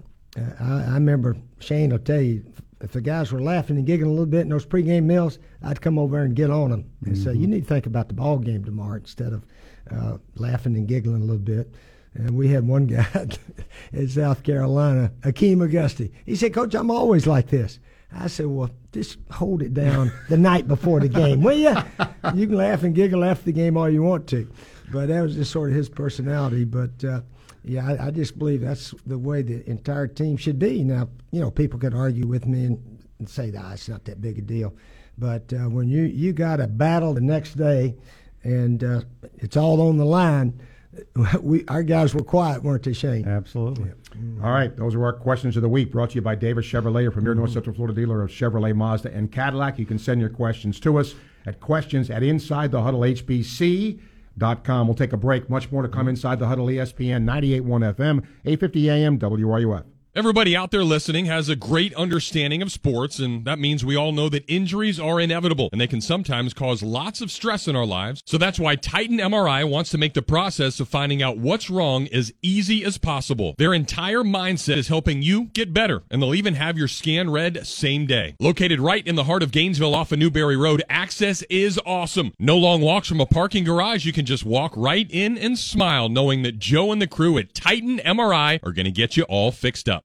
I, 0.59 0.83
I 0.83 0.93
remember 0.93 1.37
Shane 1.59 1.91
will 1.91 1.99
tell 1.99 2.21
you 2.21 2.43
if 2.81 2.91
the 2.91 3.01
guys 3.01 3.31
were 3.31 3.41
laughing 3.41 3.77
and 3.77 3.85
giggling 3.85 4.09
a 4.11 4.13
little 4.13 4.25
bit 4.25 4.41
in 4.41 4.49
those 4.49 4.65
pregame 4.65 5.03
meals, 5.03 5.39
I'd 5.63 5.81
come 5.81 5.97
over 5.97 6.21
and 6.21 6.35
get 6.35 6.49
on 6.49 6.71
them 6.71 6.91
and 7.05 7.15
mm-hmm. 7.15 7.23
say, 7.23 7.33
"You 7.33 7.47
need 7.47 7.61
to 7.61 7.67
think 7.67 7.85
about 7.85 8.09
the 8.09 8.13
ball 8.13 8.37
game 8.37 8.63
tomorrow 8.63 8.97
instead 8.97 9.33
of 9.33 9.45
uh, 9.89 10.17
laughing 10.35 10.75
and 10.75 10.87
giggling 10.87 11.21
a 11.21 11.25
little 11.25 11.37
bit." 11.37 11.73
And 12.13 12.31
we 12.31 12.49
had 12.49 12.67
one 12.67 12.85
guy 12.87 13.27
in 13.93 14.07
South 14.09 14.43
Carolina, 14.43 15.11
Akeem 15.21 15.63
Auguste. 15.63 16.11
He 16.25 16.35
said, 16.35 16.53
"Coach, 16.53 16.75
I'm 16.75 16.91
always 16.91 17.25
like 17.25 17.47
this." 17.47 17.79
I 18.17 18.27
said, 18.27 18.47
"Well, 18.47 18.69
just 18.91 19.17
hold 19.29 19.61
it 19.61 19.73
down 19.73 20.11
the 20.29 20.37
night 20.37 20.67
before 20.67 20.99
the 20.99 21.09
game, 21.09 21.41
will 21.43 21.57
you? 21.57 21.75
You 22.33 22.47
can 22.47 22.55
laugh 22.55 22.83
and 22.83 22.95
giggle 22.95 23.23
after 23.23 23.45
the 23.45 23.51
game 23.51 23.77
all 23.77 23.89
you 23.89 24.01
want 24.01 24.27
to." 24.27 24.49
But 24.91 25.07
that 25.07 25.21
was 25.21 25.35
just 25.35 25.51
sort 25.51 25.69
of 25.69 25.75
his 25.75 25.89
personality. 25.89 26.63
But 26.63 27.03
uh, 27.03 27.21
yeah, 27.63 27.87
I, 27.87 28.07
I, 28.07 28.11
just 28.11 28.37
believe 28.37 28.61
that's 28.61 28.93
the 29.05 29.17
way 29.17 29.41
the 29.41 29.67
entire 29.69 30.07
team 30.07 30.37
should 30.37 30.59
be. 30.59 30.83
Now, 30.83 31.09
you 31.31 31.41
know, 31.41 31.51
people 31.51 31.79
could 31.79 31.93
argue 31.93 32.27
with 32.27 32.45
me 32.45 32.65
and, 32.65 33.03
and 33.19 33.27
say 33.27 33.49
that 33.49 33.73
it's 33.73 33.89
not 33.89 34.05
that 34.05 34.21
big 34.21 34.37
a 34.37 34.41
deal, 34.41 34.73
but 35.17 35.51
uh, 35.53 35.69
when 35.69 35.89
you 35.89 36.03
you 36.03 36.33
got 36.33 36.59
a 36.59 36.67
battle 36.67 37.13
the 37.13 37.21
next 37.21 37.55
day, 37.55 37.95
and 38.43 38.83
uh, 38.83 39.01
it's 39.37 39.57
all 39.57 39.81
on 39.81 39.97
the 39.97 40.05
line, 40.05 40.59
we 41.41 41.65
our 41.67 41.83
guys 41.83 42.13
were 42.13 42.23
quiet, 42.23 42.63
weren't 42.63 42.83
they, 42.83 42.93
Shane? 42.93 43.27
Absolutely. 43.27 43.89
Yeah. 43.89 44.43
All 44.43 44.51
right, 44.51 44.75
those 44.75 44.95
are 44.95 45.03
our 45.03 45.13
questions 45.13 45.55
of 45.55 45.61
the 45.61 45.69
week. 45.69 45.91
Brought 45.91 46.11
to 46.11 46.15
you 46.15 46.21
by 46.21 46.35
Davis 46.35 46.65
Chevrolet, 46.65 46.83
from 46.83 46.95
your 47.03 47.11
premier 47.11 47.31
mm-hmm. 47.33 47.39
North 47.39 47.51
Central 47.51 47.75
Florida 47.75 47.93
dealer 47.93 48.21
of 48.21 48.29
Chevrolet, 48.29 48.75
Mazda, 48.75 49.13
and 49.13 49.31
Cadillac. 49.31 49.77
You 49.79 49.85
can 49.85 49.99
send 49.99 50.21
your 50.21 50.29
questions 50.29 50.79
to 50.81 50.97
us 50.97 51.15
at 51.45 51.59
questions 51.59 52.09
at 52.09 52.23
inside 52.23 52.71
the 52.71 52.81
huddle 52.81 53.01
HBC 53.01 53.99
com. 54.63 54.87
We'll 54.87 54.95
take 54.95 55.13
a 55.13 55.17
break. 55.17 55.49
Much 55.49 55.71
more 55.71 55.81
to 55.81 55.87
come 55.87 56.07
inside 56.07 56.39
the 56.39 56.47
huddle 56.47 56.67
ESPN 56.67 57.23
98.1 57.23 57.95
FM, 57.95 58.17
850 58.45 58.89
AM, 58.89 59.19
WRUF. 59.19 59.83
Everybody 60.17 60.55
out 60.55 60.71
there 60.71 60.85
listening 60.85 61.25
has 61.25 61.49
a 61.49 61.57
great 61.57 61.93
understanding 61.95 62.61
of 62.61 62.71
sports, 62.71 63.19
and 63.19 63.43
that 63.43 63.59
means 63.59 63.83
we 63.83 63.97
all 63.97 64.13
know 64.13 64.29
that 64.29 64.45
injuries 64.47 64.97
are 64.97 65.19
inevitable 65.19 65.67
and 65.73 65.81
they 65.81 65.87
can 65.87 65.99
sometimes 65.99 66.53
cause 66.53 66.81
lots 66.81 67.19
of 67.19 67.29
stress 67.29 67.67
in 67.67 67.75
our 67.75 67.85
lives. 67.85 68.23
So 68.25 68.37
that's 68.37 68.57
why 68.57 68.77
Titan 68.77 69.17
MRI 69.17 69.69
wants 69.69 69.89
to 69.89 69.97
make 69.97 70.13
the 70.13 70.21
process 70.21 70.79
of 70.79 70.87
finding 70.87 71.21
out 71.21 71.37
what's 71.37 71.69
wrong 71.69 72.07
as 72.13 72.31
easy 72.41 72.85
as 72.85 72.97
possible. 72.97 73.55
Their 73.57 73.73
entire 73.73 74.23
mindset 74.23 74.77
is 74.77 74.87
helping 74.87 75.21
you 75.21 75.47
get 75.47 75.73
better, 75.73 76.03
and 76.09 76.21
they'll 76.21 76.33
even 76.33 76.53
have 76.53 76.77
your 76.77 76.87
scan 76.87 77.29
read 77.29 77.67
same 77.67 78.05
day. 78.05 78.37
Located 78.39 78.79
right 78.79 79.05
in 79.05 79.15
the 79.15 79.25
heart 79.25 79.43
of 79.43 79.51
Gainesville 79.51 79.93
off 79.93 80.13
of 80.13 80.19
Newberry 80.19 80.55
Road, 80.55 80.81
access 80.87 81.41
is 81.49 81.77
awesome. 81.85 82.31
No 82.39 82.55
long 82.55 82.79
walks 82.79 83.09
from 83.09 83.19
a 83.19 83.25
parking 83.25 83.65
garage. 83.65 84.05
You 84.05 84.13
can 84.13 84.25
just 84.25 84.45
walk 84.45 84.71
right 84.77 85.11
in 85.11 85.37
and 85.37 85.59
smile 85.59 86.07
knowing 86.07 86.43
that 86.43 86.57
Joe 86.57 86.93
and 86.93 87.01
the 87.01 87.05
crew 87.05 87.37
at 87.37 87.53
Titan 87.53 87.97
MRI 87.97 88.61
are 88.63 88.71
going 88.71 88.85
to 88.85 88.91
get 88.91 89.17
you 89.17 89.23
all 89.23 89.51
fixed 89.51 89.89
up. 89.89 90.04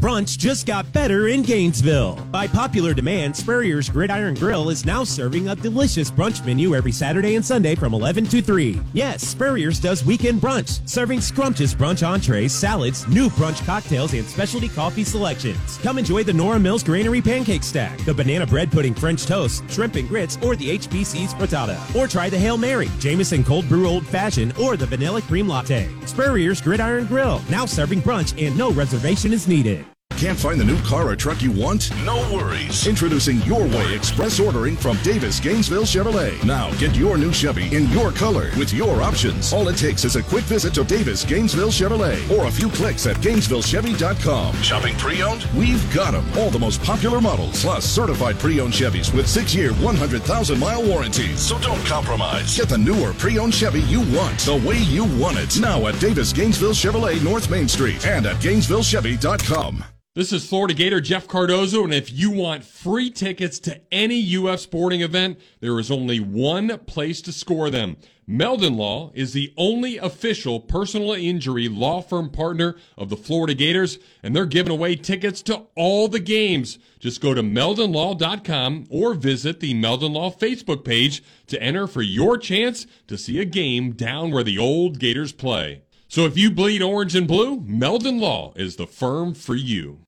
Brunch 0.00 0.36
just 0.36 0.66
got 0.66 0.92
better 0.92 1.28
in 1.28 1.42
Gainesville. 1.42 2.14
By 2.30 2.46
popular 2.46 2.92
demand, 2.92 3.34
Spurrier's 3.34 3.88
Gridiron 3.88 4.34
Grill 4.34 4.68
is 4.68 4.84
now 4.84 5.04
serving 5.04 5.48
a 5.48 5.56
delicious 5.56 6.10
brunch 6.10 6.44
menu 6.44 6.76
every 6.76 6.92
Saturday 6.92 7.34
and 7.34 7.44
Sunday 7.44 7.74
from 7.74 7.94
11 7.94 8.26
to 8.26 8.42
3. 8.42 8.78
Yes, 8.92 9.26
Spurrier's 9.26 9.80
does 9.80 10.04
weekend 10.04 10.42
brunch, 10.42 10.86
serving 10.86 11.22
scrumptious 11.22 11.74
brunch 11.74 12.06
entrees, 12.06 12.52
salads, 12.52 13.08
new 13.08 13.30
brunch 13.30 13.64
cocktails, 13.64 14.12
and 14.12 14.26
specialty 14.26 14.68
coffee 14.68 15.02
selections. 15.02 15.78
Come 15.78 15.96
enjoy 15.98 16.22
the 16.22 16.32
Nora 16.32 16.60
Mills 16.60 16.84
Granary 16.84 17.22
Pancake 17.22 17.62
Stack, 17.62 17.98
the 18.04 18.12
Banana 18.12 18.46
Bread 18.46 18.70
Pudding 18.70 18.94
French 18.94 19.24
Toast, 19.24 19.64
Shrimp 19.70 19.96
and 19.96 20.08
Grits, 20.08 20.36
or 20.42 20.56
the 20.56 20.76
HBC's 20.78 21.32
Frittata. 21.32 21.78
Or 21.96 22.06
try 22.06 22.28
the 22.28 22.38
Hail 22.38 22.58
Mary, 22.58 22.90
Jameson 22.98 23.42
Cold 23.42 23.66
Brew 23.66 23.88
Old 23.88 24.06
Fashioned, 24.06 24.56
or 24.58 24.76
the 24.76 24.86
Vanilla 24.86 25.22
Cream 25.22 25.48
Latte. 25.48 25.88
Spurrier's 26.04 26.60
Gridiron 26.60 27.06
Grill, 27.06 27.40
now 27.48 27.64
serving 27.64 28.02
brunch 28.02 28.40
and 28.40 28.56
no 28.58 28.70
reservation 28.72 29.32
is 29.32 29.48
needed. 29.48 29.85
Can't 30.16 30.38
find 30.38 30.58
the 30.58 30.64
new 30.64 30.80
car 30.80 31.10
or 31.10 31.14
truck 31.14 31.42
you 31.42 31.52
want? 31.52 31.90
No 32.06 32.16
worries. 32.32 32.86
Introducing 32.86 33.42
Your 33.42 33.66
Way 33.66 33.94
Express 33.94 34.40
Ordering 34.40 34.74
from 34.74 34.96
Davis 35.02 35.38
Gainesville 35.38 35.82
Chevrolet. 35.82 36.42
Now 36.42 36.70
get 36.78 36.96
your 36.96 37.18
new 37.18 37.30
Chevy 37.34 37.66
in 37.76 37.90
your 37.90 38.12
color 38.12 38.50
with 38.56 38.72
your 38.72 39.02
options. 39.02 39.52
All 39.52 39.68
it 39.68 39.76
takes 39.76 40.06
is 40.06 40.16
a 40.16 40.22
quick 40.22 40.44
visit 40.44 40.72
to 40.74 40.84
Davis 40.84 41.22
Gainesville 41.22 41.68
Chevrolet 41.68 42.30
or 42.30 42.46
a 42.46 42.50
few 42.50 42.70
clicks 42.70 43.06
at 43.06 43.16
GainesvilleChevy.com. 43.16 44.54
Shopping 44.62 44.96
pre-owned? 44.96 45.46
We've 45.54 45.94
got 45.94 46.12
them. 46.12 46.26
All 46.38 46.48
the 46.48 46.58
most 46.58 46.82
popular 46.82 47.20
models, 47.20 47.60
plus 47.60 47.84
certified 47.84 48.38
pre-owned 48.38 48.72
Chevys 48.72 49.12
with 49.14 49.28
six-year, 49.28 49.72
100,000-mile 49.72 50.82
warranties. 50.82 51.40
So 51.40 51.58
don't 51.58 51.84
compromise. 51.84 52.56
Get 52.56 52.70
the 52.70 52.78
newer 52.78 53.12
pre-owned 53.12 53.52
Chevy 53.52 53.82
you 53.82 54.00
want, 54.16 54.38
the 54.40 54.56
way 54.66 54.78
you 54.78 55.04
want 55.20 55.36
it. 55.36 55.60
Now 55.60 55.88
at 55.88 56.00
Davis 56.00 56.32
Gainesville 56.32 56.72
Chevrolet 56.72 57.22
North 57.22 57.50
Main 57.50 57.68
Street 57.68 58.06
and 58.06 58.24
at 58.24 58.36
GainesvilleChevy.com. 58.36 59.84
This 60.16 60.32
is 60.32 60.48
Florida 60.48 60.72
Gator 60.72 61.02
Jeff 61.02 61.28
Cardozo, 61.28 61.84
and 61.84 61.92
if 61.92 62.10
you 62.10 62.30
want 62.30 62.64
free 62.64 63.10
tickets 63.10 63.58
to 63.58 63.82
any 63.92 64.34
UF 64.34 64.60
sporting 64.60 65.02
event, 65.02 65.38
there 65.60 65.78
is 65.78 65.90
only 65.90 66.20
one 66.20 66.78
place 66.86 67.20
to 67.20 67.32
score 67.32 67.68
them. 67.68 67.98
Meldon 68.26 68.78
Law 68.78 69.10
is 69.12 69.34
the 69.34 69.52
only 69.58 69.98
official 69.98 70.58
personal 70.58 71.12
injury 71.12 71.68
law 71.68 72.00
firm 72.00 72.30
partner 72.30 72.76
of 72.96 73.10
the 73.10 73.16
Florida 73.18 73.52
Gators, 73.52 73.98
and 74.22 74.34
they're 74.34 74.46
giving 74.46 74.72
away 74.72 74.96
tickets 74.96 75.42
to 75.42 75.66
all 75.74 76.08
the 76.08 76.18
games. 76.18 76.78
Just 76.98 77.20
go 77.20 77.34
to 77.34 77.42
meldonlaw.com 77.42 78.86
or 78.88 79.12
visit 79.12 79.60
the 79.60 79.74
Meldon 79.74 80.14
Law 80.14 80.30
Facebook 80.30 80.82
page 80.82 81.22
to 81.48 81.62
enter 81.62 81.86
for 81.86 82.00
your 82.00 82.38
chance 82.38 82.86
to 83.06 83.18
see 83.18 83.38
a 83.38 83.44
game 83.44 83.92
down 83.92 84.30
where 84.30 84.44
the 84.44 84.56
old 84.56 84.98
Gators 84.98 85.32
play. 85.32 85.82
So 86.08 86.24
if 86.24 86.38
you 86.38 86.50
bleed 86.50 86.80
orange 86.80 87.14
and 87.14 87.28
blue, 87.28 87.60
Meldon 87.60 88.18
Law 88.18 88.54
is 88.56 88.76
the 88.76 88.86
firm 88.86 89.34
for 89.34 89.54
you. 89.54 90.05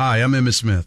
Hi, 0.00 0.22
I'm 0.22 0.32
Emmitt 0.32 0.54
Smith, 0.54 0.86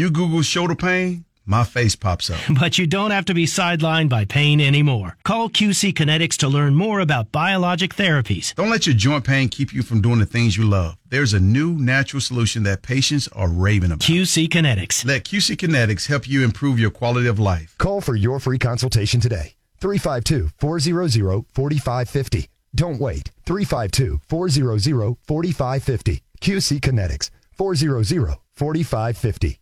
Google 0.09 0.41
shoulder 0.41 0.75
pain, 0.75 1.25
my 1.45 1.63
face 1.63 1.95
pops 1.95 2.29
up. 2.29 2.39
But 2.59 2.77
you 2.77 2.87
don't 2.87 3.11
have 3.11 3.25
to 3.25 3.33
be 3.33 3.45
sidelined 3.45 4.09
by 4.09 4.25
pain 4.25 4.61
anymore. 4.61 5.17
Call 5.23 5.49
QC 5.49 5.93
Kinetics 5.93 6.37
to 6.37 6.47
learn 6.47 6.75
more 6.75 6.99
about 6.99 7.31
biologic 7.31 7.95
therapies. 7.95 8.55
Don't 8.55 8.69
let 8.69 8.87
your 8.87 8.95
joint 8.95 9.25
pain 9.25 9.49
keep 9.49 9.73
you 9.73 9.83
from 9.83 10.01
doing 10.01 10.19
the 10.19 10.25
things 10.25 10.55
you 10.57 10.65
love. 10.67 10.97
There's 11.09 11.33
a 11.33 11.39
new 11.39 11.71
natural 11.73 12.21
solution 12.21 12.63
that 12.63 12.81
patients 12.83 13.27
are 13.29 13.49
raving 13.49 13.91
about. 13.91 13.99
QC 13.99 14.47
Kinetics. 14.49 15.05
Let 15.05 15.25
QC 15.25 15.57
Kinetics 15.57 16.07
help 16.07 16.27
you 16.27 16.43
improve 16.43 16.79
your 16.79 16.91
quality 16.91 17.27
of 17.27 17.39
life. 17.39 17.75
Call 17.77 18.01
for 18.01 18.15
your 18.15 18.39
free 18.39 18.59
consultation 18.59 19.19
today. 19.19 19.55
352 19.81 20.49
400 20.57 21.45
4550. 21.53 22.47
Don't 22.73 22.99
wait. 22.99 23.31
352 23.45 24.21
400 24.27 25.17
4550. 25.27 26.21
QC 26.39 26.79
Kinetics. 26.79 27.29
400 27.57 28.37
4550. 28.53 29.60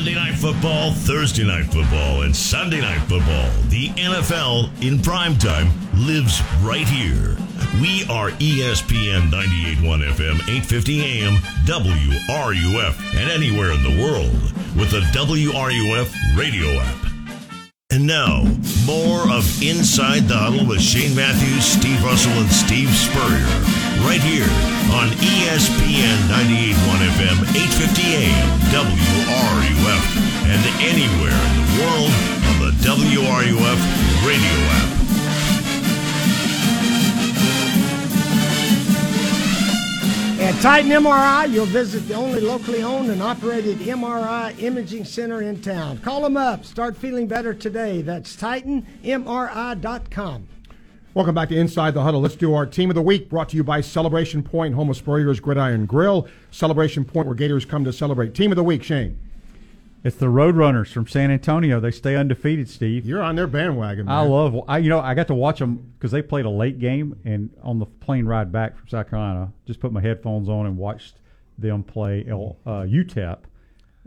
Monday 0.00 0.14
Night 0.14 0.38
Football, 0.38 0.92
Thursday 0.92 1.44
Night 1.44 1.66
Football, 1.66 2.22
and 2.22 2.34
Sunday 2.34 2.80
Night 2.80 3.00
Football. 3.00 3.50
The 3.68 3.88
NFL 3.90 4.70
in 4.82 4.98
prime 5.02 5.36
time 5.36 5.68
lives 5.94 6.40
right 6.62 6.88
here. 6.88 7.36
We 7.82 8.04
are 8.04 8.30
ESPN 8.38 9.30
98.1 9.30 10.08
FM, 10.12 10.34
850 10.48 11.00
AM, 11.02 11.34
WRUF, 11.66 13.14
and 13.14 13.30
anywhere 13.30 13.72
in 13.72 13.82
the 13.82 14.02
world 14.02 14.40
with 14.74 14.90
the 14.90 15.00
WRUF 15.12 16.38
radio 16.38 16.78
app. 16.80 17.19
And 17.92 18.06
now, 18.06 18.44
more 18.86 19.26
of 19.32 19.42
Inside 19.60 20.28
the 20.28 20.38
Huddle 20.38 20.64
with 20.64 20.80
Shane 20.80 21.14
Matthews, 21.16 21.64
Steve 21.64 21.98
Russell, 22.04 22.30
and 22.38 22.46
Steve 22.48 22.88
Spurrier, 22.94 23.50
right 24.06 24.22
here 24.22 24.46
on 24.94 25.10
ESPN 25.18 26.14
98.1 26.30 26.78
FM, 27.18 27.38
850 27.50 28.02
AM, 28.14 28.48
WRUF, 28.70 30.04
and 30.46 30.62
anywhere 30.78 31.34
in 31.34 31.62
the 31.66 31.70
world 31.82 32.14
on 32.46 32.56
the 32.62 32.72
WRUF 32.86 33.80
radio 34.22 34.56
app. 34.70 34.99
At 40.50 40.60
Titan 40.60 40.90
MRI, 40.90 41.50
you'll 41.52 41.66
visit 41.66 42.08
the 42.08 42.14
only 42.14 42.40
locally 42.40 42.82
owned 42.82 43.08
and 43.08 43.22
operated 43.22 43.78
MRI 43.78 44.60
imaging 44.60 45.04
center 45.04 45.42
in 45.42 45.62
town. 45.62 45.98
Call 45.98 46.22
them 46.22 46.36
up. 46.36 46.64
Start 46.64 46.96
feeling 46.96 47.28
better 47.28 47.54
today. 47.54 48.02
That's 48.02 48.34
TitanMRI.com. 48.34 50.48
Welcome 51.14 51.34
back 51.36 51.50
to 51.50 51.56
Inside 51.56 51.94
the 51.94 52.02
Huddle. 52.02 52.20
Let's 52.20 52.34
do 52.34 52.52
our 52.52 52.66
team 52.66 52.90
of 52.90 52.96
the 52.96 53.02
week 53.02 53.30
brought 53.30 53.50
to 53.50 53.56
you 53.56 53.62
by 53.62 53.80
Celebration 53.80 54.42
Point, 54.42 54.74
home 54.74 54.90
of 54.90 54.96
Spurrier's 54.96 55.38
Gridiron 55.38 55.86
Grill. 55.86 56.26
Celebration 56.50 57.04
Point, 57.04 57.28
where 57.28 57.36
Gators 57.36 57.64
come 57.64 57.84
to 57.84 57.92
celebrate. 57.92 58.34
Team 58.34 58.50
of 58.50 58.56
the 58.56 58.64
week, 58.64 58.82
Shane. 58.82 59.20
It's 60.02 60.16
the 60.16 60.26
Roadrunners 60.26 60.92
from 60.92 61.06
San 61.06 61.30
Antonio. 61.30 61.78
They 61.78 61.90
stay 61.90 62.16
undefeated, 62.16 62.70
Steve. 62.70 63.04
You're 63.04 63.22
on 63.22 63.36
their 63.36 63.46
bandwagon. 63.46 64.06
Man. 64.06 64.14
I 64.14 64.22
love. 64.22 64.56
I 64.66 64.78
you 64.78 64.88
know 64.88 65.00
I 65.00 65.12
got 65.14 65.26
to 65.26 65.34
watch 65.34 65.58
them 65.58 65.92
because 65.98 66.10
they 66.10 66.22
played 66.22 66.46
a 66.46 66.50
late 66.50 66.78
game, 66.78 67.20
and 67.24 67.50
on 67.62 67.78
the 67.78 67.86
plane 67.86 68.24
ride 68.24 68.50
back 68.50 68.78
from 68.78 68.88
South 68.88 69.10
Carolina, 69.10 69.52
just 69.66 69.78
put 69.78 69.92
my 69.92 70.00
headphones 70.00 70.48
on 70.48 70.64
and 70.64 70.78
watched 70.78 71.16
them 71.58 71.82
play 71.82 72.24
L, 72.26 72.56
uh, 72.64 72.82
UTEP. 72.82 73.40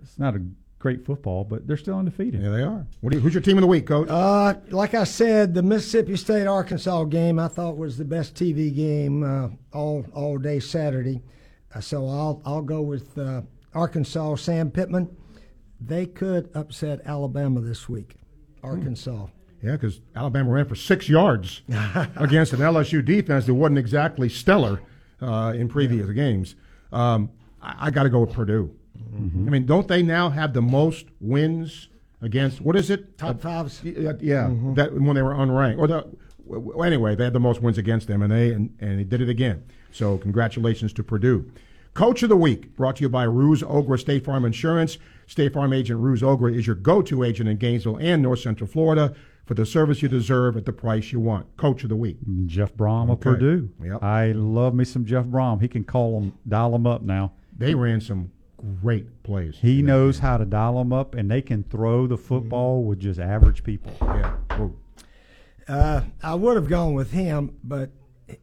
It's 0.01 0.17
not 0.17 0.35
a 0.35 0.41
great 0.79 1.05
football, 1.05 1.43
but 1.43 1.67
they're 1.67 1.77
still 1.77 1.97
undefeated. 1.97 2.41
Yeah, 2.41 2.49
they 2.49 2.63
are. 2.63 2.87
What 3.01 3.11
do 3.11 3.17
you, 3.17 3.21
who's 3.21 3.35
your 3.35 3.41
team 3.41 3.57
of 3.57 3.61
the 3.61 3.67
week, 3.67 3.85
Coach? 3.85 4.09
Uh, 4.09 4.55
like 4.69 4.95
I 4.95 5.03
said, 5.03 5.53
the 5.53 5.61
Mississippi 5.61 6.17
State 6.17 6.47
Arkansas 6.47 7.03
game 7.05 7.37
I 7.37 7.47
thought 7.47 7.77
was 7.77 7.97
the 7.97 8.05
best 8.05 8.33
TV 8.33 8.75
game 8.75 9.23
uh, 9.23 9.49
all 9.71 10.05
all 10.13 10.39
day 10.39 10.59
Saturday. 10.59 11.21
Uh, 11.73 11.81
so 11.81 12.07
I'll 12.07 12.41
I'll 12.45 12.63
go 12.63 12.81
with 12.81 13.15
uh, 13.17 13.41
Arkansas. 13.75 14.35
Sam 14.35 14.71
Pittman. 14.71 15.15
They 15.85 16.05
could 16.05 16.49
upset 16.53 17.01
Alabama 17.05 17.61
this 17.61 17.89
week. 17.89 18.15
Arkansas. 18.63 19.27
Yeah, 19.61 19.73
because 19.73 20.01
Alabama 20.15 20.51
ran 20.51 20.65
for 20.65 20.75
six 20.75 21.07
yards 21.07 21.61
against 22.15 22.53
an 22.53 22.59
LSU 22.59 23.03
defense 23.03 23.45
that 23.45 23.53
wasn't 23.53 23.79
exactly 23.79 24.29
stellar 24.29 24.81
uh, 25.21 25.53
in 25.55 25.69
previous 25.69 26.07
yeah. 26.07 26.13
games. 26.13 26.55
Um, 26.91 27.31
I, 27.61 27.87
I 27.87 27.91
got 27.91 28.03
to 28.03 28.09
go 28.09 28.19
with 28.19 28.33
Purdue. 28.33 28.75
Mm-hmm. 28.97 29.47
I 29.47 29.51
mean, 29.51 29.65
don't 29.65 29.87
they 29.87 30.03
now 30.03 30.29
have 30.29 30.53
the 30.53 30.61
most 30.61 31.05
wins 31.19 31.89
against 32.21 32.61
what 32.61 32.75
is 32.75 32.89
it? 32.89 33.17
Top 33.17 33.41
fives. 33.41 33.81
Yeah, 33.83 34.13
yeah 34.19 34.43
mm-hmm. 34.47 34.73
that 34.75 34.93
when 34.93 35.15
they 35.15 35.21
were 35.21 35.33
unranked. 35.33 35.79
Or 35.79 35.87
the 35.87 36.07
well, 36.45 36.83
anyway, 36.83 37.15
they 37.15 37.23
had 37.23 37.33
the 37.33 37.39
most 37.39 37.61
wins 37.61 37.77
against 37.77 38.07
them, 38.07 38.21
and 38.21 38.31
they 38.31 38.51
and, 38.51 38.75
and 38.79 38.99
they 38.99 39.03
did 39.03 39.21
it 39.21 39.29
again. 39.29 39.63
So 39.91 40.17
congratulations 40.17 40.93
to 40.93 41.03
Purdue. 41.03 41.51
Coach 41.93 42.23
of 42.23 42.29
the 42.29 42.35
Week, 42.35 42.75
brought 42.75 42.95
to 42.95 43.01
you 43.03 43.09
by 43.09 43.23
Ruse 43.23 43.61
Ogra 43.61 43.99
State 43.99 44.25
Farm 44.25 44.45
Insurance. 44.45 44.97
State 45.27 45.53
Farm 45.53 45.73
agent 45.73 45.99
Ruse 45.99 46.23
Ogra 46.23 46.55
is 46.55 46.65
your 46.65 46.75
go-to 46.75 47.23
agent 47.23 47.47
in 47.47 47.57
Gainesville 47.57 47.97
and 47.97 48.23
North 48.23 48.39
Central 48.39 48.67
Florida 48.67 49.13
for 49.45 49.53
the 49.53 49.65
service 49.65 50.01
you 50.01 50.09
deserve 50.09 50.57
at 50.57 50.65
the 50.65 50.73
price 50.73 51.11
you 51.11 51.19
want. 51.19 51.55
Coach 51.55 51.83
of 51.83 51.89
the 51.89 51.95
Week, 51.95 52.17
Jeff 52.47 52.73
Brohm 52.73 53.03
okay. 53.03 53.11
of 53.11 53.19
Purdue. 53.19 53.69
Yep. 53.83 54.01
I 54.01 54.31
love 54.31 54.73
me 54.73 54.85
some 54.85 55.05
Jeff 55.05 55.25
Brohm. 55.25 55.61
He 55.61 55.67
can 55.67 55.83
call 55.83 56.19
them, 56.19 56.33
dial 56.47 56.71
them 56.71 56.87
up 56.87 57.03
now. 57.03 57.33
They 57.55 57.75
ran 57.75 58.01
some 58.01 58.31
great 58.81 59.21
plays. 59.21 59.57
He 59.61 59.83
knows 59.83 60.17
how 60.17 60.37
to 60.37 60.45
dial 60.45 60.79
them 60.79 60.91
up, 60.91 61.13
and 61.13 61.29
they 61.29 61.43
can 61.43 61.63
throw 61.63 62.07
the 62.07 62.17
football 62.17 62.79
mm-hmm. 62.79 62.89
with 62.89 63.01
just 63.01 63.19
average 63.19 63.63
people. 63.63 63.93
Yeah. 64.01 64.35
Uh, 65.67 66.01
I 66.23 66.33
would 66.33 66.55
have 66.55 66.67
gone 66.67 66.95
with 66.95 67.11
him, 67.11 67.55
but 67.63 67.91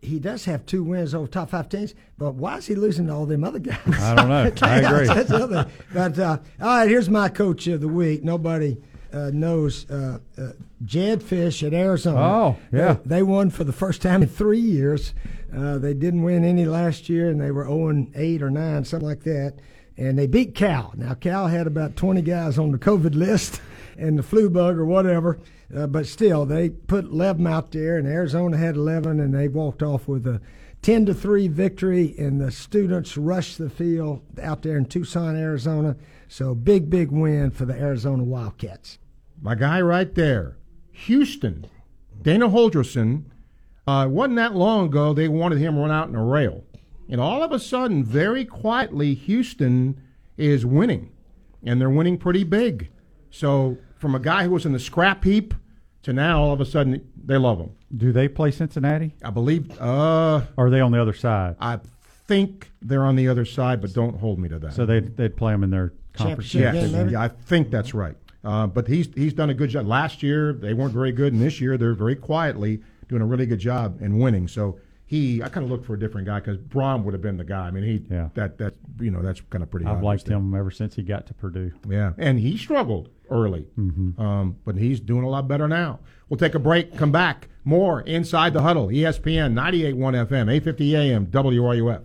he 0.01 0.19
does 0.19 0.45
have 0.45 0.67
two 0.67 0.85
wins 0.85 1.15
over 1.15 1.27
top 1.27 1.51
five 1.51 1.69
teams. 1.69 1.95
But 2.19 2.35
why 2.35 2.59
is 2.59 2.67
he 2.67 2.75
losing 2.75 3.07
to 3.07 3.15
all 3.15 3.27
them 3.27 3.45
other 3.45 3.59
guys? 3.59 3.79
I 3.87 4.15
don't 4.15 4.29
know. 4.29 4.53
I 4.63 4.81
agree. 4.81 5.73
but 5.93 6.19
uh, 6.19 6.39
all 6.61 6.67
right, 6.67 6.89
here's 6.89 7.09
my 7.09 7.29
coach 7.29 7.67
of 7.67 7.81
the 7.81 7.89
week. 7.89 8.23
Nobody 8.23 8.77
uh, 9.13 9.31
knows 9.33 9.89
uh, 9.91 10.19
uh, 10.39 10.53
Jedd 10.85 11.23
Fisch 11.23 11.67
at 11.67 11.73
Arizona. 11.73 12.21
Oh, 12.21 12.57
yeah. 12.73 12.95
They, 13.05 13.17
they, 13.17 13.23
won 13.23 13.51
for 13.51 13.65
the 13.65 13.73
first 13.73 14.03
time 14.03 14.23
in 14.23 14.29
three 14.29 14.61
years. 14.61 15.15
Uh, 15.55 15.79
they 15.79 15.95
didn't 15.95 16.23
win 16.23 16.45
any 16.45 16.65
last 16.65 17.09
year, 17.09 17.29
and 17.29 17.41
they 17.41 17.51
were 17.51 17.65
0 17.65 18.07
8 18.15 18.43
or 18.43 18.51
9, 18.51 18.85
something 18.85 19.09
like 19.09 19.25
that 19.25 19.55
and 20.01 20.19
they 20.19 20.27
beat 20.27 20.55
Cal. 20.55 20.95
Now 20.97 21.15
Cal 21.15 21.47
had 21.47 21.67
about 21.67 21.95
20 21.95 22.23
guys 22.23 22.59
on 22.59 22.73
the 22.73 22.79
COVID 22.79 23.15
list 23.15 23.61
and 23.99 24.19
the 24.19 24.23
flu 24.23 24.49
bug 24.51 24.79
or 24.79 24.87
whatever, 24.87 25.39
uh, 25.75 25.87
but 25.87 26.07
still 26.07 26.45
they 26.45 26.71
put 26.71 27.05
11 27.05 27.47
out 27.47 27.71
there, 27.73 27.97
and 27.97 28.07
Arizona 28.07 28.57
had 28.57 28.77
11, 28.77 29.21
and 29.21 29.35
they 29.35 29.49
walked 29.49 29.83
off 29.83 30.09
with 30.09 30.27
a 30.27 30.41
10 30.83 31.07
to 31.07 31.15
three 31.15 31.47
victory, 31.49 32.15
and 32.19 32.41
the 32.41 32.51
students 32.51 33.17
rushed 33.17 33.59
the 33.59 33.71
field 33.71 34.23
out 34.43 34.63
there 34.63 34.77
in 34.77 34.87
Tucson, 34.87 35.37
Arizona. 35.37 35.97
So 36.29 36.55
big, 36.55 36.89
big 36.89 37.11
win 37.11 37.51
for 37.51 37.65
the 37.65 37.75
Arizona 37.75 38.25
Wildcats. 38.25 38.99
My 39.43 39.55
guy 39.55 39.81
right 39.81 40.15
there, 40.15 40.57
Houston, 40.93 41.67
Dana 42.23 42.49
Holgorsen. 42.49 43.25
Uh, 43.87 44.07
wasn't 44.09 44.37
that 44.37 44.55
long 44.55 44.87
ago 44.87 45.13
they 45.13 45.29
wanted 45.29 45.59
him 45.59 45.79
run 45.79 45.91
out 45.91 46.09
in 46.09 46.15
a 46.15 46.25
rail. 46.25 46.65
And 47.09 47.21
all 47.21 47.43
of 47.43 47.51
a 47.51 47.59
sudden, 47.59 48.05
very 48.05 48.45
quietly, 48.45 49.15
Houston 49.15 50.01
is 50.37 50.65
winning, 50.65 51.11
and 51.65 51.81
they're 51.81 51.91
winning 51.91 52.17
pretty 52.17 52.45
big. 52.45 52.91
So 53.31 53.79
from 53.97 54.15
a 54.15 54.21
guy 54.21 54.45
who 54.45 54.51
was 54.51 54.65
in 54.65 54.73
the 54.73 54.79
scrap 54.79 55.25
heap 55.25 55.55
to 56.03 56.13
now, 56.13 56.43
all 56.43 56.53
of 56.53 56.61
a 56.61 56.65
sudden, 56.65 57.07
they 57.23 57.37
love 57.37 57.59
him. 57.59 57.71
Do 57.95 58.13
they 58.13 58.29
play 58.29 58.51
Cincinnati? 58.51 59.15
I 59.23 59.31
believe. 59.31 59.81
Uh, 59.81 60.43
or 60.57 60.67
are 60.67 60.71
they 60.71 60.81
on 60.81 60.93
the 60.93 61.01
other 61.01 61.13
side? 61.13 61.57
I 61.61 61.81
think 62.27 62.71
they're 62.81 63.05
on 63.05 63.17
the 63.17 63.29
other 63.29 63.45
side, 63.45 63.81
but 63.81 63.93
don't 63.93 64.17
hold 64.17 64.39
me 64.39 64.49
to 64.49 64.59
that. 64.61 64.73
So 64.73 64.87
they'd, 64.87 65.17
they'd 65.17 65.37
play 65.37 65.53
them 65.53 65.65
in 65.65 65.71
their 65.71 65.93
conference. 66.13 66.55
Yes, 66.55 66.91
yeah, 67.11 67.21
I 67.21 67.29
think 67.29 67.71
that's 67.71 67.95
right. 67.95 68.17
Uh, 68.43 68.67
but 68.67 68.89
he's 68.89 69.09
he's 69.15 69.35
done 69.35 69.51
a 69.51 69.55
good 69.55 69.71
job. 69.71 69.87
Last 69.87 70.23
year 70.23 70.53
they 70.55 70.73
weren't 70.73 70.95
very 70.95 71.13
good, 71.13 71.33
and 71.33 71.43
this 71.43 71.61
year 71.61 71.77
they're 71.77 71.95
very 71.95 72.17
quietly 72.17 72.83
doing 73.09 73.21
a 73.21 73.27
really 73.27 73.47
good 73.47 73.59
job 73.59 73.99
and 74.01 74.19
winning. 74.19 74.49
So 74.49 74.79
he 75.05 75.43
I 75.43 75.49
kind 75.49 75.65
of 75.65 75.71
looked 75.71 75.85
for 75.85 75.95
a 75.95 75.99
different 75.99 76.27
guy 76.27 76.41
because 76.41 76.57
Brohm 76.57 77.05
would 77.05 77.13
have 77.13 77.21
been 77.21 77.37
the 77.37 77.45
guy. 77.45 77.67
I 77.67 77.71
mean, 77.71 77.85
he 77.85 78.15
yeah. 78.15 78.31
that 78.35 78.57
that 78.59 78.75
you 78.99 79.11
know 79.11 79.21
that's 79.21 79.43
kind 79.51 79.63
of 79.63 79.71
pretty. 79.71 79.85
I've 79.87 80.03
liked 80.03 80.27
him 80.27 80.55
ever 80.55 80.71
since 80.71 80.95
he 80.95 81.03
got 81.03 81.27
to 81.27 81.35
Purdue. 81.35 81.73
Yeah, 81.89 82.13
and 82.17 82.41
he 82.41 82.57
struggled 82.57 83.11
early, 83.31 83.67
mm-hmm. 83.79 84.21
um, 84.21 84.57
but 84.65 84.77
he's 84.77 85.01
doing 85.01 85.25
a 85.25 85.29
lot 85.29 85.49
better 85.49 85.69
now. 85.69 86.01
We'll 86.29 86.39
take 86.39 86.55
a 86.55 86.59
break. 86.59 86.97
Come 86.97 87.13
back. 87.13 87.49
More 87.65 88.01
inside 88.03 88.53
the 88.53 88.63
huddle. 88.63 88.89
ESPN 88.89 89.53
98.1 89.53 89.95
FM, 90.27 90.53
850 90.53 90.97
AM, 90.97 91.27
WRUF. 91.27 92.03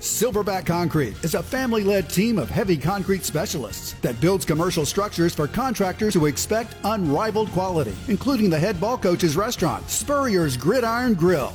Silverback 0.00 0.64
Concrete 0.64 1.16
is 1.24 1.34
a 1.34 1.42
family 1.42 1.82
led 1.82 2.08
team 2.08 2.38
of 2.38 2.48
heavy 2.48 2.76
concrete 2.76 3.24
specialists 3.24 3.94
that 3.94 4.20
builds 4.20 4.44
commercial 4.44 4.86
structures 4.86 5.34
for 5.34 5.48
contractors 5.48 6.14
who 6.14 6.26
expect 6.26 6.76
unrivaled 6.84 7.50
quality, 7.50 7.96
including 8.06 8.48
the 8.48 8.58
head 8.58 8.80
ball 8.80 8.96
coach's 8.96 9.36
restaurant, 9.36 9.88
Spurrier's 9.90 10.56
Gridiron 10.56 11.14
Grill. 11.14 11.52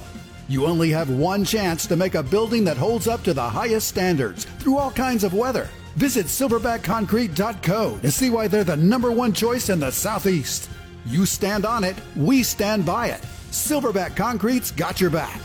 You 0.49 0.65
only 0.65 0.89
have 0.89 1.09
one 1.09 1.45
chance 1.45 1.87
to 1.87 1.95
make 1.95 2.15
a 2.15 2.23
building 2.23 2.65
that 2.65 2.75
holds 2.75 3.07
up 3.07 3.23
to 3.23 3.33
the 3.33 3.49
highest 3.49 3.87
standards 3.87 4.43
through 4.59 4.77
all 4.77 4.91
kinds 4.91 5.23
of 5.23 5.33
weather. 5.33 5.69
Visit 5.95 6.25
silverbackconcrete.co 6.25 7.99
to 7.99 8.11
see 8.11 8.29
why 8.29 8.47
they're 8.47 8.63
the 8.63 8.77
number 8.77 9.11
one 9.11 9.33
choice 9.33 9.69
in 9.69 9.79
the 9.79 9.91
Southeast. 9.91 10.69
You 11.05 11.25
stand 11.25 11.65
on 11.65 11.83
it, 11.83 11.95
we 12.15 12.43
stand 12.43 12.85
by 12.85 13.07
it. 13.07 13.21
Silverback 13.51 14.15
Concrete's 14.15 14.71
got 14.71 14.99
your 14.99 15.09
back. 15.09 15.39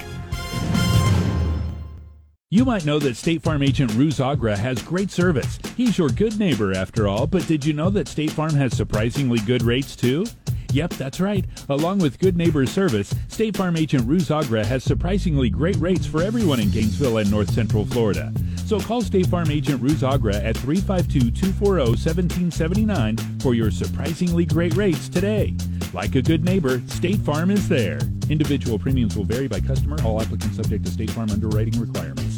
You 2.50 2.64
might 2.64 2.86
know 2.86 2.98
that 3.00 3.18
State 3.18 3.42
Farm 3.42 3.62
agent 3.62 3.94
Ruse 3.94 4.20
Agra 4.20 4.56
has 4.56 4.80
great 4.80 5.10
service. 5.10 5.58
He's 5.76 5.98
your 5.98 6.08
good 6.08 6.38
neighbor 6.38 6.72
after 6.72 7.06
all, 7.06 7.26
but 7.26 7.46
did 7.46 7.62
you 7.62 7.74
know 7.74 7.90
that 7.90 8.08
State 8.08 8.30
Farm 8.30 8.54
has 8.54 8.74
surprisingly 8.74 9.38
good 9.40 9.62
rates 9.62 9.94
too? 9.94 10.24
Yep, 10.72 10.90
that's 10.94 11.18
right. 11.18 11.44
Along 11.70 11.98
with 11.98 12.18
good 12.18 12.36
neighbor 12.36 12.66
service, 12.66 13.14
State 13.28 13.56
Farm 13.56 13.74
agent 13.76 14.06
Ruse 14.06 14.30
Agra 14.30 14.66
has 14.66 14.84
surprisingly 14.84 15.48
great 15.48 15.76
rates 15.76 16.04
for 16.06 16.22
everyone 16.22 16.60
in 16.60 16.70
Gainesville 16.70 17.16
and 17.18 17.30
North 17.30 17.50
Central 17.52 17.86
Florida. 17.86 18.32
So 18.66 18.78
call 18.78 19.00
State 19.00 19.26
Farm 19.26 19.50
agent 19.50 19.82
Ruse 19.82 20.04
Agra 20.04 20.36
at 20.36 20.56
352-240-1779 20.56 23.42
for 23.42 23.54
your 23.54 23.70
surprisingly 23.70 24.44
great 24.44 24.76
rates 24.76 25.08
today. 25.08 25.56
Like 25.94 26.16
a 26.16 26.22
good 26.22 26.44
neighbor, 26.44 26.82
State 26.88 27.20
Farm 27.20 27.50
is 27.50 27.66
there. 27.68 28.00
Individual 28.28 28.78
premiums 28.78 29.16
will 29.16 29.24
vary 29.24 29.48
by 29.48 29.60
customer. 29.60 29.96
All 30.04 30.20
applicants 30.20 30.56
subject 30.56 30.84
to 30.84 30.90
State 30.90 31.08
Farm 31.10 31.30
underwriting 31.30 31.80
requirements. 31.80 32.37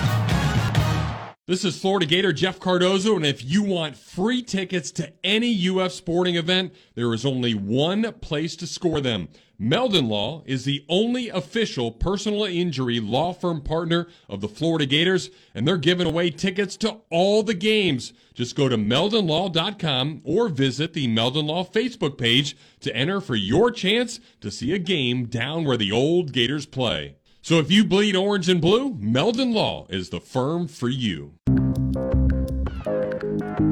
This 1.51 1.65
is 1.65 1.77
Florida 1.77 2.05
Gator 2.05 2.31
Jeff 2.31 2.61
Cardozo, 2.61 3.17
and 3.17 3.25
if 3.25 3.43
you 3.43 3.61
want 3.61 3.97
free 3.97 4.41
tickets 4.41 4.89
to 4.91 5.11
any 5.21 5.67
UF 5.67 5.91
sporting 5.91 6.37
event, 6.37 6.73
there 6.95 7.13
is 7.13 7.25
only 7.25 7.53
one 7.53 8.09
place 8.21 8.55
to 8.55 8.65
score 8.65 9.01
them. 9.01 9.27
Meldon 9.59 10.07
Law 10.07 10.43
is 10.45 10.63
the 10.63 10.85
only 10.87 11.27
official 11.27 11.91
personal 11.91 12.45
injury 12.45 13.01
law 13.01 13.33
firm 13.33 13.59
partner 13.59 14.07
of 14.29 14.39
the 14.39 14.47
Florida 14.47 14.85
Gators, 14.85 15.29
and 15.53 15.67
they're 15.67 15.75
giving 15.75 16.07
away 16.07 16.29
tickets 16.29 16.77
to 16.77 17.01
all 17.09 17.43
the 17.43 17.53
games. 17.53 18.13
Just 18.33 18.55
go 18.55 18.69
to 18.69 18.77
meldonlaw.com 18.77 20.21
or 20.23 20.47
visit 20.47 20.93
the 20.93 21.09
Meldon 21.09 21.47
Law 21.47 21.65
Facebook 21.65 22.17
page 22.17 22.55
to 22.79 22.95
enter 22.95 23.19
for 23.19 23.35
your 23.35 23.71
chance 23.71 24.21
to 24.39 24.51
see 24.51 24.71
a 24.71 24.79
game 24.79 25.25
down 25.25 25.65
where 25.65 25.75
the 25.75 25.91
old 25.91 26.31
Gators 26.31 26.65
play. 26.65 27.17
So 27.43 27.57
if 27.57 27.71
you 27.71 27.83
bleed 27.83 28.15
orange 28.15 28.49
and 28.49 28.61
blue, 28.61 28.95
Meldon 28.99 29.51
Law 29.51 29.87
is 29.89 30.11
the 30.11 30.21
firm 30.21 30.67
for 30.67 30.89
you. 30.89 31.33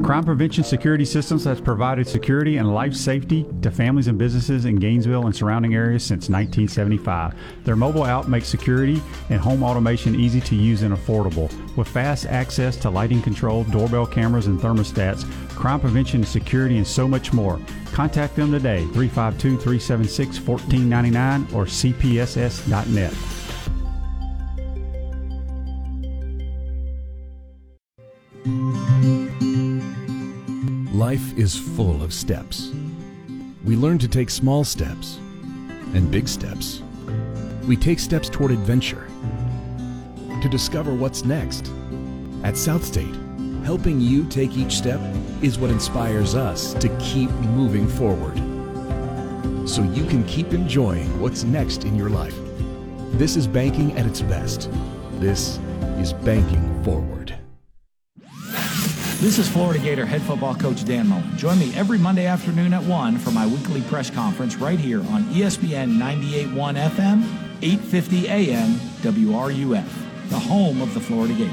Crime 0.02 0.24
Prevention 0.24 0.64
Security 0.64 1.04
Systems 1.04 1.44
has 1.44 1.60
provided 1.60 2.08
security 2.08 2.56
and 2.56 2.74
life 2.74 2.94
safety 2.94 3.46
to 3.62 3.70
families 3.70 4.08
and 4.08 4.18
businesses 4.18 4.64
in 4.64 4.74
Gainesville 4.74 5.26
and 5.26 5.36
surrounding 5.36 5.76
areas 5.76 6.02
since 6.02 6.28
1975. 6.28 7.32
Their 7.62 7.76
mobile 7.76 8.04
app 8.04 8.26
makes 8.26 8.48
security 8.48 9.00
and 9.28 9.40
home 9.40 9.62
automation 9.62 10.18
easy 10.18 10.40
to 10.40 10.56
use 10.56 10.82
and 10.82 10.92
affordable. 10.92 11.48
With 11.76 11.86
fast 11.86 12.26
access 12.26 12.76
to 12.78 12.90
lighting 12.90 13.22
control, 13.22 13.62
doorbell 13.64 14.06
cameras, 14.06 14.48
and 14.48 14.58
thermostats, 14.58 15.30
crime 15.50 15.78
prevention, 15.78 16.24
security, 16.24 16.76
and 16.76 16.86
so 16.86 17.06
much 17.06 17.32
more. 17.32 17.60
Contact 17.92 18.34
them 18.34 18.50
today, 18.50 18.80
352 18.86 19.58
376 19.58 20.40
1499 20.40 21.42
or 21.54 21.66
cpss.net. 21.66 23.39
Life 30.94 31.36
is 31.36 31.54
full 31.54 32.02
of 32.02 32.14
steps. 32.14 32.70
We 33.64 33.76
learn 33.76 33.98
to 33.98 34.08
take 34.08 34.30
small 34.30 34.64
steps 34.64 35.16
and 35.92 36.10
big 36.10 36.26
steps. 36.26 36.82
We 37.66 37.76
take 37.76 37.98
steps 37.98 38.30
toward 38.30 38.50
adventure 38.50 39.06
to 40.40 40.48
discover 40.48 40.94
what's 40.94 41.22
next. 41.22 41.70
At 42.42 42.56
South 42.56 42.82
State, 42.82 43.14
helping 43.62 44.00
you 44.00 44.24
take 44.28 44.56
each 44.56 44.72
step 44.72 45.00
is 45.42 45.58
what 45.58 45.68
inspires 45.70 46.34
us 46.34 46.72
to 46.74 46.88
keep 46.98 47.30
moving 47.30 47.86
forward. 47.86 48.38
So 49.68 49.82
you 49.82 50.06
can 50.06 50.24
keep 50.24 50.54
enjoying 50.54 51.20
what's 51.20 51.44
next 51.44 51.84
in 51.84 51.94
your 51.94 52.08
life. 52.08 52.36
This 53.18 53.36
is 53.36 53.46
banking 53.46 53.92
at 53.98 54.06
its 54.06 54.22
best. 54.22 54.70
This 55.20 55.58
is 55.98 56.14
banking 56.14 56.82
forward. 56.82 57.19
This 59.20 59.38
is 59.38 59.46
Florida 59.46 59.78
Gator 59.78 60.06
head 60.06 60.22
football 60.22 60.54
coach 60.54 60.82
Dan 60.82 61.08
Mullen. 61.08 61.36
Join 61.36 61.58
me 61.58 61.76
every 61.76 61.98
Monday 61.98 62.24
afternoon 62.24 62.72
at 62.72 62.82
1 62.82 63.18
for 63.18 63.30
my 63.30 63.46
weekly 63.46 63.82
press 63.82 64.08
conference 64.08 64.56
right 64.56 64.78
here 64.78 65.00
on 65.08 65.24
ESPN 65.24 65.98
98.1 65.98 66.88
FM, 66.88 67.22
850 67.60 68.28
AM, 68.28 68.80
WRUF, 69.02 70.30
the 70.30 70.38
home 70.38 70.80
of 70.80 70.94
the 70.94 71.00
Florida 71.00 71.34
Gators. 71.34 71.52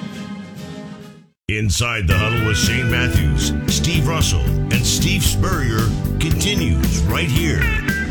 Inside 1.50 2.08
the 2.08 2.18
Huddle 2.18 2.48
with 2.48 2.58
Shane 2.58 2.90
Matthews, 2.90 3.52
Steve 3.68 4.08
Russell, 4.08 4.40
and 4.40 4.86
Steve 4.86 5.22
Spurrier 5.22 5.90
continues 6.22 7.02
right 7.04 7.30
here 7.30 7.60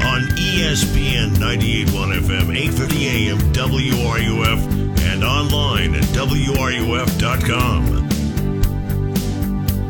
on 0.04 0.28
ESPN 0.36 1.30
98.1 1.36 2.20
FM, 2.20 2.54
850 2.54 3.06
AM, 3.08 3.38
WRUF, 3.54 4.98
and 5.00 5.24
online 5.24 5.94
at 5.94 6.04
WRUF.com. 6.12 8.05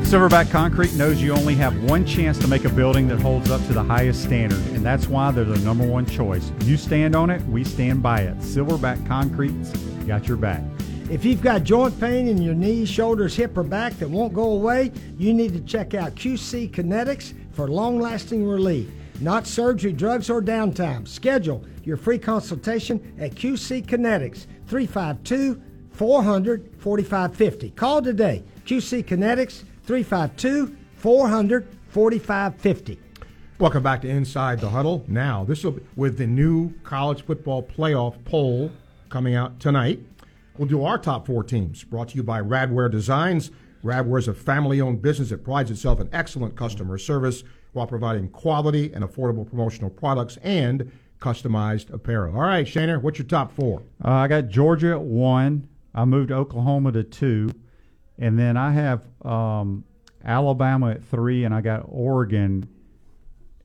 Silverback 0.07 0.53
Concrete 0.53 0.95
knows 0.95 1.21
you 1.21 1.33
only 1.33 1.57
have 1.57 1.83
one 1.83 2.07
chance 2.07 2.39
to 2.39 2.47
make 2.47 2.65
a 2.65 2.69
building 2.69 3.09
that 3.09 3.19
holds 3.19 3.51
up 3.51 3.61
to 3.67 3.73
the 3.73 3.83
highest 3.83 4.23
standard, 4.23 4.65
and 4.69 4.87
that's 4.87 5.09
why 5.09 5.33
they're 5.33 5.43
the 5.43 5.59
number 5.59 5.85
one 5.85 6.07
choice. 6.07 6.53
You 6.63 6.77
stand 6.77 7.17
on 7.17 7.29
it, 7.29 7.43
we 7.49 7.65
stand 7.65 8.05
by 8.05 8.21
it. 8.21 8.39
Silverback 8.39 9.05
Concrete's 9.09 9.71
got 10.07 10.29
your 10.29 10.37
back. 10.37 10.63
If 11.11 11.25
you've 11.25 11.43
got 11.43 11.65
joint 11.65 11.99
pain 11.99 12.29
in 12.29 12.41
your 12.41 12.55
knees, 12.55 12.89
shoulders, 12.89 13.35
hip, 13.35 13.59
or 13.59 13.65
back 13.65 13.95
that 13.95 14.09
won't 14.09 14.33
go 14.33 14.53
away, 14.53 14.93
you 15.19 15.35
need 15.35 15.55
to 15.55 15.61
check 15.63 15.93
out 15.93 16.15
QC 16.15 16.71
Kinetics 16.71 17.35
for 17.51 17.67
long 17.67 17.99
lasting 17.99 18.47
relief. 18.47 18.89
Not 19.21 19.45
surgery, 19.45 19.93
drugs, 19.93 20.31
or 20.31 20.41
downtime. 20.41 21.09
Schedule 21.09 21.65
your 21.83 21.97
free 21.97 22.21
consultation 22.21 23.13
at 23.19 23.35
QC 23.35 23.85
Kinetics 23.85 24.47
352 24.69 25.61
400 25.91 26.71
4550. 26.79 27.71
Call 27.71 28.03
today. 28.03 28.45
QC 28.67 29.05
Kinetics 29.05 29.65
352 29.87 30.77
400 30.97 31.69
4550. 31.89 32.99
Welcome 33.61 33.85
back 33.85 34.03
to 34.03 34.09
Inside 34.09 34.61
the 34.61 34.69
Huddle. 34.69 35.05
Now, 35.07 35.45
this 35.45 35.63
will 35.63 35.73
be 35.73 35.83
with 35.95 36.19
the 36.19 36.27
new 36.27 36.73
college 36.83 37.23
football 37.23 37.63
playoff 37.63 38.23
poll 38.25 38.73
coming 39.09 39.37
out 39.37 39.61
tonight. 39.61 40.01
We'll 40.59 40.67
do 40.67 40.85
our 40.85 40.99
top 40.99 41.25
four 41.25 41.45
teams, 41.45 41.85
brought 41.85 42.09
to 42.09 42.17
you 42.17 42.25
by 42.25 42.41
Radware 42.41 42.91
Designs. 42.91 43.53
Radware 43.85 44.19
is 44.19 44.27
a 44.27 44.35
family 44.35 44.81
owned 44.81 45.03
business 45.03 45.29
that 45.31 45.45
prides 45.45 45.71
itself 45.71 46.01
in 46.01 46.09
excellent 46.13 46.57
customer 46.57 46.99
service 46.99 47.45
while 47.73 47.87
providing 47.87 48.29
quality 48.31 48.93
and 48.93 49.05
affordable 49.05 49.49
promotional 49.49 49.91
products 49.91 50.37
and 50.43 50.91
customized 51.21 51.93
apparel. 51.93 52.35
All 52.35 52.43
right, 52.43 52.67
Shaner, 52.67 53.01
what's 53.01 53.19
your 53.19 53.29
top 53.29 53.53
four? 53.53 53.83
Uh, 54.05 54.11
I 54.11 54.27
got 54.29 54.49
Georgia 54.49 54.91
at 54.93 55.01
one. 55.01 55.69
I 55.95 56.05
moved 56.05 56.33
Oklahoma 56.33 56.91
to 56.93 57.05
two, 57.05 57.51
and 58.19 58.39
then 58.39 58.57
I 58.57 58.73
have 58.73 59.07
um, 59.23 59.85
Alabama 60.25 60.91
at 60.91 61.05
three, 61.05 61.45
and 61.45 61.55
I 61.55 61.61
got 61.61 61.85
Oregon 61.89 62.69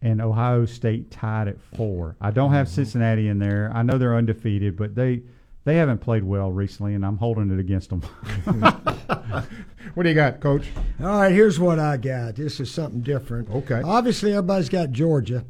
and 0.02 0.22
Ohio 0.22 0.66
State 0.66 1.12
tied 1.12 1.48
at 1.48 1.60
four. 1.76 2.16
I 2.20 2.32
don't 2.32 2.52
have 2.54 2.68
Cincinnati 2.68 3.28
in 3.28 3.40
there. 3.40 3.72
I 3.74 3.84
know 3.84 3.98
they're 3.98 4.16
undefeated, 4.16 4.76
but 4.76 4.96
they 4.96 5.22
they 5.64 5.76
haven't 5.76 6.00
played 6.00 6.24
well 6.24 6.52
recently, 6.52 6.96
and 6.96 7.06
I'm 7.06 7.18
holding 7.18 7.52
it 7.52 7.60
against 7.60 7.90
them. 7.90 8.02
What 9.94 10.04
do 10.04 10.10
you 10.10 10.16
got, 10.16 10.40
Coach? 10.40 10.68
All 11.02 11.08
right, 11.08 11.32
here's 11.32 11.60
what 11.60 11.78
I 11.78 11.98
got. 11.98 12.36
This 12.36 12.60
is 12.60 12.72
something 12.72 13.02
different. 13.02 13.50
Okay. 13.50 13.82
Obviously, 13.84 14.32
everybody's 14.32 14.70
got 14.70 14.92
Georgia. 14.92 15.44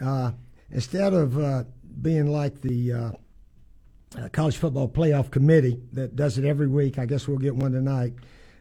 Uh, 0.00 0.32
instead 0.70 1.12
of 1.12 1.38
uh, 1.38 1.64
being 2.00 2.28
like 2.28 2.60
the 2.60 2.92
uh, 2.92 3.10
uh, 4.18 4.28
college 4.28 4.56
football 4.56 4.88
playoff 4.88 5.30
committee 5.30 5.82
that 5.92 6.14
does 6.14 6.38
it 6.38 6.44
every 6.44 6.68
week, 6.68 6.98
I 6.98 7.06
guess 7.06 7.26
we'll 7.26 7.38
get 7.38 7.56
one 7.56 7.72
tonight. 7.72 8.12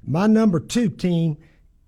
My 0.04 0.28
number 0.28 0.60
two 0.60 0.90
team 0.90 1.38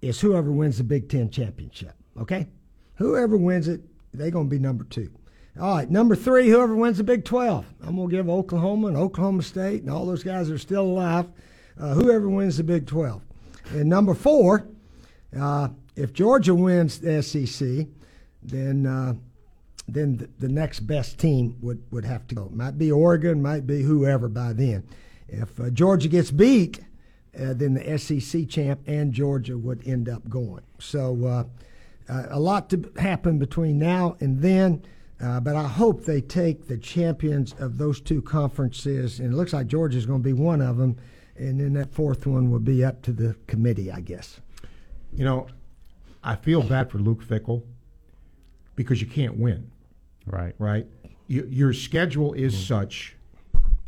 is 0.02 0.20
whoever 0.20 0.52
wins 0.52 0.78
the 0.78 0.84
Big 0.84 1.10
Ten 1.10 1.30
championship. 1.30 1.94
Okay, 2.20 2.48
whoever 2.96 3.38
wins 3.38 3.68
it, 3.68 3.82
they're 4.14 4.32
to 4.32 4.44
be 4.44 4.60
number 4.60 4.84
two. 4.84 5.10
All 5.60 5.76
right, 5.76 5.90
number 5.90 6.16
three, 6.16 6.50
whoever 6.50 6.76
wins 6.76 6.98
the 6.98 7.04
Big 7.04 7.26
12. 7.26 7.66
I'm 7.84 7.96
to 7.96 8.08
give 8.08 8.28
Oklahoma 8.28 8.88
and 8.88 8.98
Oklahoma 8.98 9.44
State 9.44 9.82
and 9.82 9.90
all 9.92 10.06
those 10.06 10.24
guys 10.24 10.48
that 10.48 10.56
are 10.56 10.60
still 10.60 10.82
alive, 10.82 11.28
uh, 11.80 11.94
whoever 11.94 12.28
wins 12.28 12.58
the 12.58 12.64
Big 12.64 12.88
12. 12.88 13.22
And 13.70 13.88
number 13.88 14.16
four, 14.16 14.68
uh, 15.40 15.70
if 15.96 16.12
Georgia 16.12 16.56
wins 16.56 17.00
the 17.00 17.22
SEC, 17.22 17.88
then 18.42 18.88
uh, 18.88 19.14
then 19.88 20.18
the, 20.18 20.30
the 20.40 20.48
next 20.48 20.82
best 20.82 21.20
team 21.20 21.58
would, 21.62 21.84
would 21.92 22.06
have 22.06 22.26
to 22.28 22.36
go. 22.36 22.50
Might 22.52 22.78
be 22.78 22.92
Oregon, 22.92 23.42
might 23.42 23.68
be 23.68 23.84
whoever 23.84 24.28
by 24.30 24.54
then. 24.54 24.84
If 25.28 25.60
uh, 25.60 25.70
Georgia 25.70 26.08
gets 26.08 26.32
beat, 26.32 26.80
uh, 27.40 27.54
then 27.54 27.74
the 27.74 27.98
SEC 27.98 28.48
champ 28.48 28.82
and 28.86 29.12
Georgia 29.14 29.58
would 29.58 29.86
end 29.88 30.08
up 30.10 30.30
going. 30.30 30.64
So 30.80 31.26
uh, 31.26 31.44
uh, 32.12 32.28
a 32.30 32.40
lot 32.40 32.70
to 32.72 32.92
happen 32.98 33.40
between 33.40 33.80
now 33.80 34.16
and 34.20 34.42
then. 34.42 34.84
Uh, 35.22 35.40
but 35.40 35.56
I 35.56 35.68
hope 35.68 36.04
they 36.04 36.20
take 36.20 36.68
the 36.68 36.78
champions 36.78 37.54
of 37.58 37.78
those 37.78 38.02
two 38.02 38.22
conferences, 38.22 39.20
and 39.20 39.34
it 39.34 39.36
looks 39.38 39.54
like 39.54 39.68
Georgia's 39.68 40.06
going 40.06 40.20
to 40.20 40.24
be 40.24 40.34
one 40.34 40.62
of 40.62 40.78
them, 40.78 40.98
and 41.38 41.62
then 41.62 41.74
that 41.74 41.94
fourth 41.94 42.26
one 42.26 42.52
will 42.52 42.60
be 42.60 42.84
up 42.84 43.02
to 43.04 43.14
the 43.14 43.36
committee, 43.48 43.90
I 43.90 44.02
guess. 44.02 44.42
You 45.16 45.24
know, 45.24 45.48
I 46.24 46.36
feel 46.36 46.62
bad 46.62 46.92
for 46.92 46.98
Luke 46.98 47.24
Fickell 47.24 47.64
because 48.76 49.00
you 49.00 49.08
can't 49.08 49.38
win. 49.38 49.72
Right. 50.26 50.56
Right. 50.58 50.88
You, 51.28 51.48
your 51.50 51.74
schedule 51.74 52.34
is 52.34 52.58
such. 52.58 53.16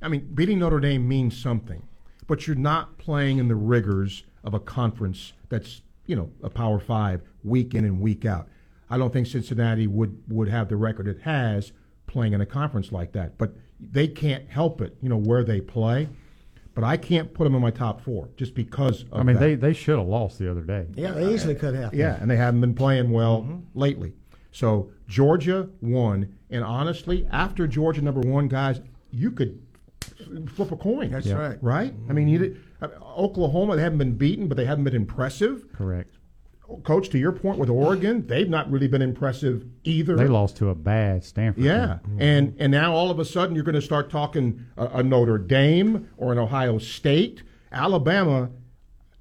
I 0.02 0.08
mean, 0.08 0.30
beating 0.34 0.60
Notre 0.60 0.80
Dame 0.80 1.06
means 1.06 1.38
something, 1.38 1.82
but 2.28 2.48
you're 2.48 2.56
not 2.56 2.98
playing 2.98 3.38
in 3.38 3.48
the 3.48 3.56
rigors 3.56 4.24
of 4.44 4.54
a 4.54 4.60
conference 4.60 5.34
that's 5.50 5.82
you 6.06 6.16
know 6.16 6.30
a 6.44 6.50
Power 6.50 6.80
Five 6.80 7.22
week 7.44 7.74
in 7.74 7.86
and 7.86 8.00
week 8.00 8.26
out. 8.26 8.48
I 8.90 8.98
don't 8.98 9.12
think 9.12 9.28
Cincinnati 9.28 9.88
would 9.88 10.22
would 10.30 10.48
have 10.50 10.70
the 10.70 10.76
record 10.76 11.08
it 11.08 11.22
has 11.22 11.72
playing 12.08 12.34
in 12.34 12.42
a 12.42 12.46
conference 12.46 12.92
like 12.92 13.12
that. 13.14 13.38
But 13.38 13.54
they 13.80 14.08
can't 14.08 14.50
help 14.50 14.80
it, 14.82 14.96
you 15.02 15.10
know, 15.10 15.18
where 15.18 15.44
they 15.44 15.60
play. 15.60 16.08
But 16.76 16.84
I 16.84 16.98
can't 16.98 17.34
put 17.34 17.46
them 17.46 17.56
in 17.56 17.62
my 17.62 17.72
top 17.72 18.02
four 18.02 18.30
just 18.38 18.54
because 18.54 19.04
of 19.12 19.20
I 19.22 19.24
mean, 19.24 19.36
that. 19.38 19.40
they, 19.40 19.56
they 19.56 19.74
should 19.74 19.98
have 19.98 20.08
lost 20.08 20.40
the 20.40 20.52
other 20.52 20.62
day. 20.62 20.86
Yeah, 20.96 21.12
they 21.12 21.34
easily 21.34 21.56
could 21.56 21.74
have. 21.74 21.94
Yeah, 21.94 22.18
and 22.22 22.30
they 22.30 22.36
haven't 22.36 22.62
been 22.62 22.76
playing 22.76 23.12
well 23.12 23.42
Mm-hmm. 23.42 23.80
lately. 23.80 24.14
So 24.52 24.92
Georgia 25.08 25.70
won, 25.82 26.34
and 26.50 26.64
honestly, 26.64 27.28
after 27.32 27.66
Georgia 27.68 28.02
number 28.02 28.22
one, 28.22 28.48
guys, 28.50 28.82
you 29.12 29.32
could 29.32 29.65
flip 30.54 30.72
a 30.72 30.76
coin. 30.78 31.12
That's 31.12 31.28
Yeah. 31.28 31.36
right. 31.36 31.58
Right? 31.62 31.94
I 32.10 32.14
mean, 32.14 32.28
you 32.28 32.38
did, 32.40 32.58
uh, 32.82 32.88
Oklahoma, 33.18 33.76
they 33.76 33.82
haven't 33.82 33.98
been 34.00 34.16
beaten, 34.16 34.48
but 34.48 34.58
they 34.58 34.66
haven't 34.66 34.84
been 34.84 34.96
impressive. 34.96 35.66
Correct. 35.74 36.16
Coach, 36.84 37.10
to 37.10 37.20
your 37.20 37.32
point 37.32 37.60
with 37.60 37.70
Oregon, 37.70 38.26
they've 38.26 38.50
not 38.50 38.72
really 38.72 38.88
been 38.88 39.04
impressive 39.04 39.66
either. 39.84 40.16
They 40.16 40.28
lost 40.28 40.58
to 40.58 40.70
a 40.70 40.76
bad 40.76 41.24
Stanford. 41.24 41.64
Yeah, 41.64 42.00
team. 42.04 42.18
and 42.20 42.56
and 42.58 42.72
now 42.72 42.92
all 42.94 43.12
of 43.12 43.20
a 43.20 43.26
sudden 43.26 43.54
you're 43.54 43.64
going 43.64 43.76
to 43.76 43.82
start 43.84 44.10
talking 44.10 44.66
a, 44.76 44.86
a 44.88 45.04
Notre 45.04 45.38
Dame 45.38 46.10
or 46.18 46.32
an 46.32 46.40
Ohio 46.40 46.80
State, 46.80 47.44
Alabama. 47.72 48.50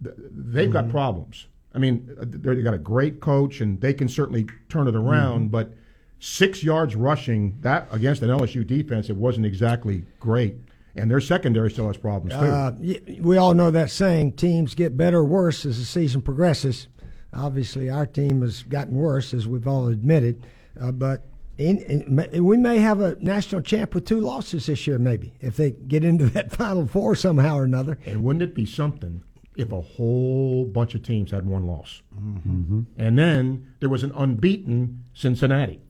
They've 0.01 0.72
got 0.72 0.89
problems. 0.89 1.47
I 1.74 1.78
mean, 1.78 2.09
they've 2.20 2.64
got 2.64 2.74
a 2.74 2.78
great 2.78 3.20
coach, 3.20 3.61
and 3.61 3.80
they 3.80 3.93
can 3.93 4.09
certainly 4.09 4.47
turn 4.68 4.87
it 4.89 4.95
around. 4.95 5.51
But 5.51 5.72
six 6.20 6.62
yards 6.62 6.95
rushing 6.97 7.59
that 7.61 7.89
against 7.91 8.22
an 8.22 8.30
LSU 8.30 8.66
defense, 8.66 9.11
it 9.11 9.16
wasn't 9.16 9.45
exactly 9.47 10.05
great. 10.20 10.57
And 10.97 11.11
their 11.11 11.20
secondary 11.20 11.70
still 11.70 11.86
has 11.88 11.97
problems 11.97 12.32
too. 12.34 12.47
Uh, 12.47 12.72
y- 12.78 13.01
we 13.20 13.36
all 13.36 13.55
know 13.55 13.70
that 13.70 13.90
saying: 13.90 14.32
teams 14.32 14.74
get 14.74 14.97
better 14.97 15.18
or 15.18 15.24
worse 15.24 15.64
as 15.66 15.78
the 15.78 15.84
season 15.84 16.22
progresses. 16.22 16.88
Obviously, 17.32 17.90
our 17.90 18.07
team 18.07 18.42
has 18.42 18.62
gotten 18.62 18.95
worse, 18.95 19.34
as 19.34 19.47
we've 19.49 19.66
all 19.66 19.88
admitted. 19.88 20.47
Uh, 20.80 20.92
but 20.92 21.26
in, 21.59 21.78
in, 21.78 22.45
we 22.45 22.57
may 22.57 22.78
have 22.78 23.01
a 23.01 23.16
national 23.20 23.61
champ 23.62 23.95
with 23.95 24.05
two 24.07 24.20
losses 24.20 24.66
this 24.66 24.86
year, 24.86 24.99
maybe 24.99 25.34
if 25.40 25.57
they 25.57 25.72
get 25.72 26.05
into 26.05 26.26
that 26.30 26.53
Final 26.53 26.86
Four 26.86 27.14
somehow 27.16 27.57
or 27.57 27.64
another. 27.64 27.99
and 28.07 28.22
wouldn't 28.22 28.42
it 28.42 28.55
be 28.55 28.64
something 28.66 29.22
if 29.57 29.70
a 29.72 29.80
whole 29.80 30.64
bunch 30.64 30.95
of 30.97 31.03
teams 31.03 31.30
had 31.30 31.47
one 31.47 31.66
loss, 31.66 32.03
Mm-hmm. 32.16 32.80
and 32.99 33.18
then 33.18 33.66
there 33.80 33.88
was 33.88 34.03
an 34.05 34.12
unbeaten 34.16 35.05
Cincinnati? 35.14 35.80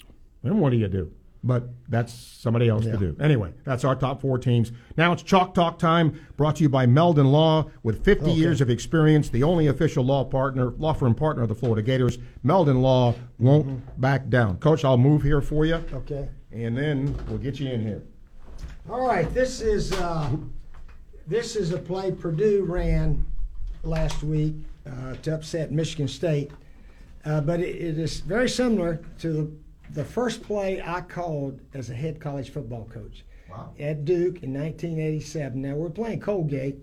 Then 0.42 0.59
what 0.61 0.70
do 0.70 0.76
you 0.78 0.88
do? 0.88 1.11
But 1.47 1.68
that's 1.90 2.12
somebody 2.14 2.70
else 2.70 2.86
Yeah. 2.86 2.92
to 2.92 2.99
do. 2.99 3.16
Anyway, 3.20 3.53
that's 3.64 3.84
our 3.84 3.95
top 3.95 4.22
four 4.22 4.38
teams. 4.38 4.72
Now 4.97 5.12
it's 5.12 5.22
Chalk 5.22 5.53
Talk 5.55 5.78
time, 5.78 6.14
brought 6.38 6.57
to 6.57 6.62
you 6.62 6.70
by 6.70 6.86
Meldon 6.86 7.30
Law. 7.30 7.66
With 7.82 8.03
50 8.03 8.30
Okay. 8.30 8.32
years 8.32 8.62
of 8.62 8.70
experience, 8.70 9.28
the 9.28 9.42
only 9.42 9.66
official 9.66 10.05
law 10.05 10.24
partner, 10.24 10.70
law 10.78 10.95
firm 10.95 11.14
partner 11.14 11.42
of 11.42 11.51
the 11.51 11.55
Florida 11.55 11.82
Gators, 11.82 12.16
Meldon 12.42 12.80
Law 12.80 13.14
won't 13.38 14.01
back 14.01 14.30
down. 14.30 14.57
Coach, 14.57 14.86
I'll 14.86 14.97
move 14.97 15.22
here 15.22 15.42
for 15.42 15.66
you, 15.66 15.80
Okay. 15.92 16.28
and 16.51 16.76
then 16.78 17.14
we'll 17.28 17.36
get 17.38 17.61
you 17.61 17.68
in 17.68 17.82
here. 17.82 18.03
All 18.88 19.07
right, 19.07 19.32
this 19.34 19.61
is 19.61 19.92
uh, 19.92 20.30
this 21.28 21.57
is 21.57 21.72
a 21.72 21.78
play 21.78 22.11
Purdue 22.11 22.64
ran 22.64 23.22
last 23.82 24.22
week 24.22 24.55
uh, 24.86 25.14
to 25.22 25.34
upset 25.34 25.72
Michigan 25.72 26.09
State, 26.09 26.53
uh, 27.26 27.42
but 27.42 27.61
it, 27.61 27.76
it 27.76 27.99
is 27.99 28.20
very 28.20 28.49
similar 28.49 29.01
to 29.18 29.32
the, 29.32 29.51
the 29.91 30.05
first 30.05 30.43
play 30.43 30.82
I 30.82 31.01
called 31.01 31.61
as 31.74 31.91
a 31.91 31.95
head 31.95 32.20
college 32.20 32.51
football 32.51 32.89
coach 32.93 33.24
at 33.78 34.05
Duke 34.05 34.43
in 34.43 34.53
1987. 34.53 35.61
Now 35.61 35.74
we're 35.74 35.91
playing 35.91 36.20
Colgate, 36.20 36.78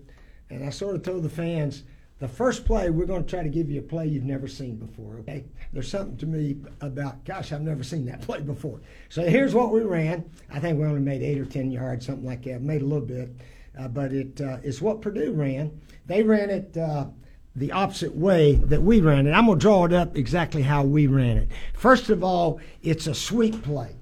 and 0.50 0.64
I 0.64 0.70
sort 0.70 0.96
of 0.96 1.02
told 1.02 1.22
the 1.22 1.28
fans. 1.28 1.84
The 2.18 2.28
first 2.28 2.64
play, 2.64 2.88
we're 2.88 3.06
going 3.06 3.24
to 3.24 3.28
try 3.28 3.42
to 3.42 3.48
give 3.48 3.68
you 3.68 3.80
a 3.80 3.82
play 3.82 4.06
you've 4.06 4.22
never 4.22 4.46
seen 4.46 4.76
before, 4.76 5.16
okay? 5.18 5.44
There's 5.72 5.90
something 5.90 6.16
to 6.18 6.26
me 6.26 6.56
about, 6.80 7.24
gosh, 7.24 7.50
I've 7.50 7.62
never 7.62 7.82
seen 7.82 8.04
that 8.06 8.20
play 8.22 8.40
before. 8.40 8.80
So 9.08 9.22
here's 9.22 9.54
what 9.54 9.72
we 9.72 9.80
ran. 9.80 10.30
I 10.48 10.60
think 10.60 10.78
we 10.78 10.84
only 10.84 11.00
made 11.00 11.20
eight 11.22 11.38
or 11.38 11.44
10 11.44 11.72
yards, 11.72 12.06
something 12.06 12.24
like 12.24 12.44
that. 12.44 12.62
Made 12.62 12.82
a 12.82 12.86
little 12.86 13.04
bit, 13.04 13.34
uh, 13.76 13.88
but 13.88 14.12
it 14.12 14.40
uh, 14.40 14.58
is 14.62 14.80
what 14.80 15.00
Purdue 15.00 15.32
ran. 15.32 15.80
They 16.06 16.22
ran 16.22 16.48
it 16.48 16.76
uh, 16.76 17.06
the 17.54 17.72
opposite 17.72 18.14
way 18.14 18.54
that 18.54 18.82
we 18.82 19.00
ran 19.00 19.26
it. 19.26 19.32
I'm 19.32 19.46
going 19.46 19.58
to 19.58 19.62
draw 19.62 19.84
it 19.84 19.92
up 19.92 20.16
exactly 20.16 20.62
how 20.62 20.84
we 20.84 21.06
ran 21.06 21.36
it. 21.36 21.48
First 21.74 22.08
of 22.08 22.24
all, 22.24 22.60
it's 22.82 23.06
a 23.06 23.14
sweep 23.14 23.62
play. 23.62 23.94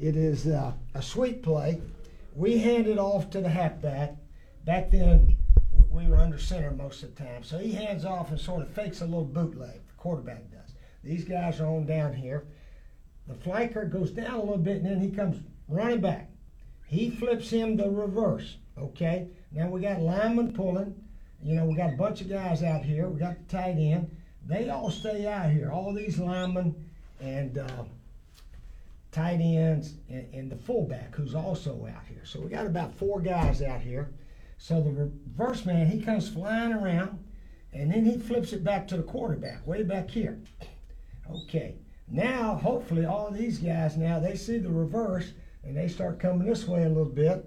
It 0.00 0.16
is 0.16 0.46
uh, 0.46 0.72
a 0.94 1.02
sweep 1.02 1.42
play. 1.42 1.80
We 2.34 2.58
hand 2.58 2.86
it 2.86 2.98
off 2.98 3.30
to 3.30 3.40
the 3.40 3.48
halfback. 3.48 4.14
Back 4.64 4.90
then, 4.90 5.36
we 5.90 6.06
were 6.06 6.18
under 6.18 6.38
center 6.38 6.70
most 6.70 7.02
of 7.02 7.14
the 7.14 7.24
time. 7.24 7.42
So 7.42 7.58
he 7.58 7.72
hands 7.72 8.04
off 8.04 8.30
and 8.30 8.38
sort 8.38 8.62
of 8.62 8.70
fakes 8.70 9.00
a 9.00 9.04
little 9.04 9.24
bootleg. 9.24 9.80
The 9.86 9.94
quarterback 9.96 10.50
does. 10.50 10.74
These 11.02 11.24
guys 11.24 11.60
are 11.60 11.66
on 11.66 11.86
down 11.86 12.12
here. 12.12 12.44
The 13.26 13.34
flanker 13.34 13.90
goes 13.90 14.10
down 14.10 14.34
a 14.34 14.40
little 14.40 14.58
bit 14.58 14.78
and 14.78 14.86
then 14.86 15.00
he 15.00 15.10
comes 15.10 15.42
running 15.68 16.00
back. 16.00 16.30
He 16.86 17.10
flips 17.10 17.50
him 17.50 17.76
the 17.76 17.90
reverse. 17.90 18.56
Okay. 18.78 19.28
Now 19.50 19.68
we 19.68 19.80
got 19.80 20.00
linemen 20.00 20.52
pulling. 20.52 20.94
You 21.42 21.54
know, 21.54 21.64
we 21.64 21.74
got 21.74 21.92
a 21.92 21.96
bunch 21.96 22.20
of 22.20 22.28
guys 22.28 22.62
out 22.62 22.84
here. 22.84 23.08
We 23.08 23.20
got 23.20 23.38
the 23.38 23.56
tight 23.56 23.76
end. 23.78 24.14
They 24.46 24.70
all 24.70 24.90
stay 24.90 25.26
out 25.26 25.50
here. 25.50 25.70
All 25.70 25.92
these 25.92 26.18
linemen 26.18 26.74
and 27.20 27.58
uh, 27.58 27.84
tight 29.12 29.40
ends 29.40 29.94
and, 30.08 30.32
and 30.32 30.50
the 30.50 30.56
fullback 30.56 31.14
who's 31.14 31.34
also 31.34 31.86
out 31.86 32.04
here. 32.08 32.24
So 32.24 32.40
we 32.40 32.48
got 32.48 32.66
about 32.66 32.94
four 32.94 33.20
guys 33.20 33.62
out 33.62 33.80
here. 33.80 34.10
So 34.58 34.80
the 34.80 34.90
reverse 34.90 35.64
man, 35.64 35.86
he 35.86 36.00
comes 36.00 36.28
flying 36.28 36.72
around 36.72 37.24
and 37.72 37.92
then 37.92 38.04
he 38.04 38.18
flips 38.18 38.52
it 38.52 38.64
back 38.64 38.88
to 38.88 38.96
the 38.96 39.02
quarterback, 39.02 39.66
way 39.66 39.82
back 39.82 40.10
here. 40.10 40.38
Okay. 41.30 41.76
Now, 42.10 42.54
hopefully, 42.54 43.04
all 43.04 43.30
these 43.30 43.58
guys 43.58 43.96
now 43.96 44.18
they 44.18 44.34
see 44.34 44.58
the 44.58 44.70
reverse 44.70 45.32
and 45.62 45.76
they 45.76 45.88
start 45.88 46.18
coming 46.18 46.48
this 46.48 46.66
way 46.66 46.84
a 46.84 46.88
little 46.88 47.04
bit. 47.04 47.44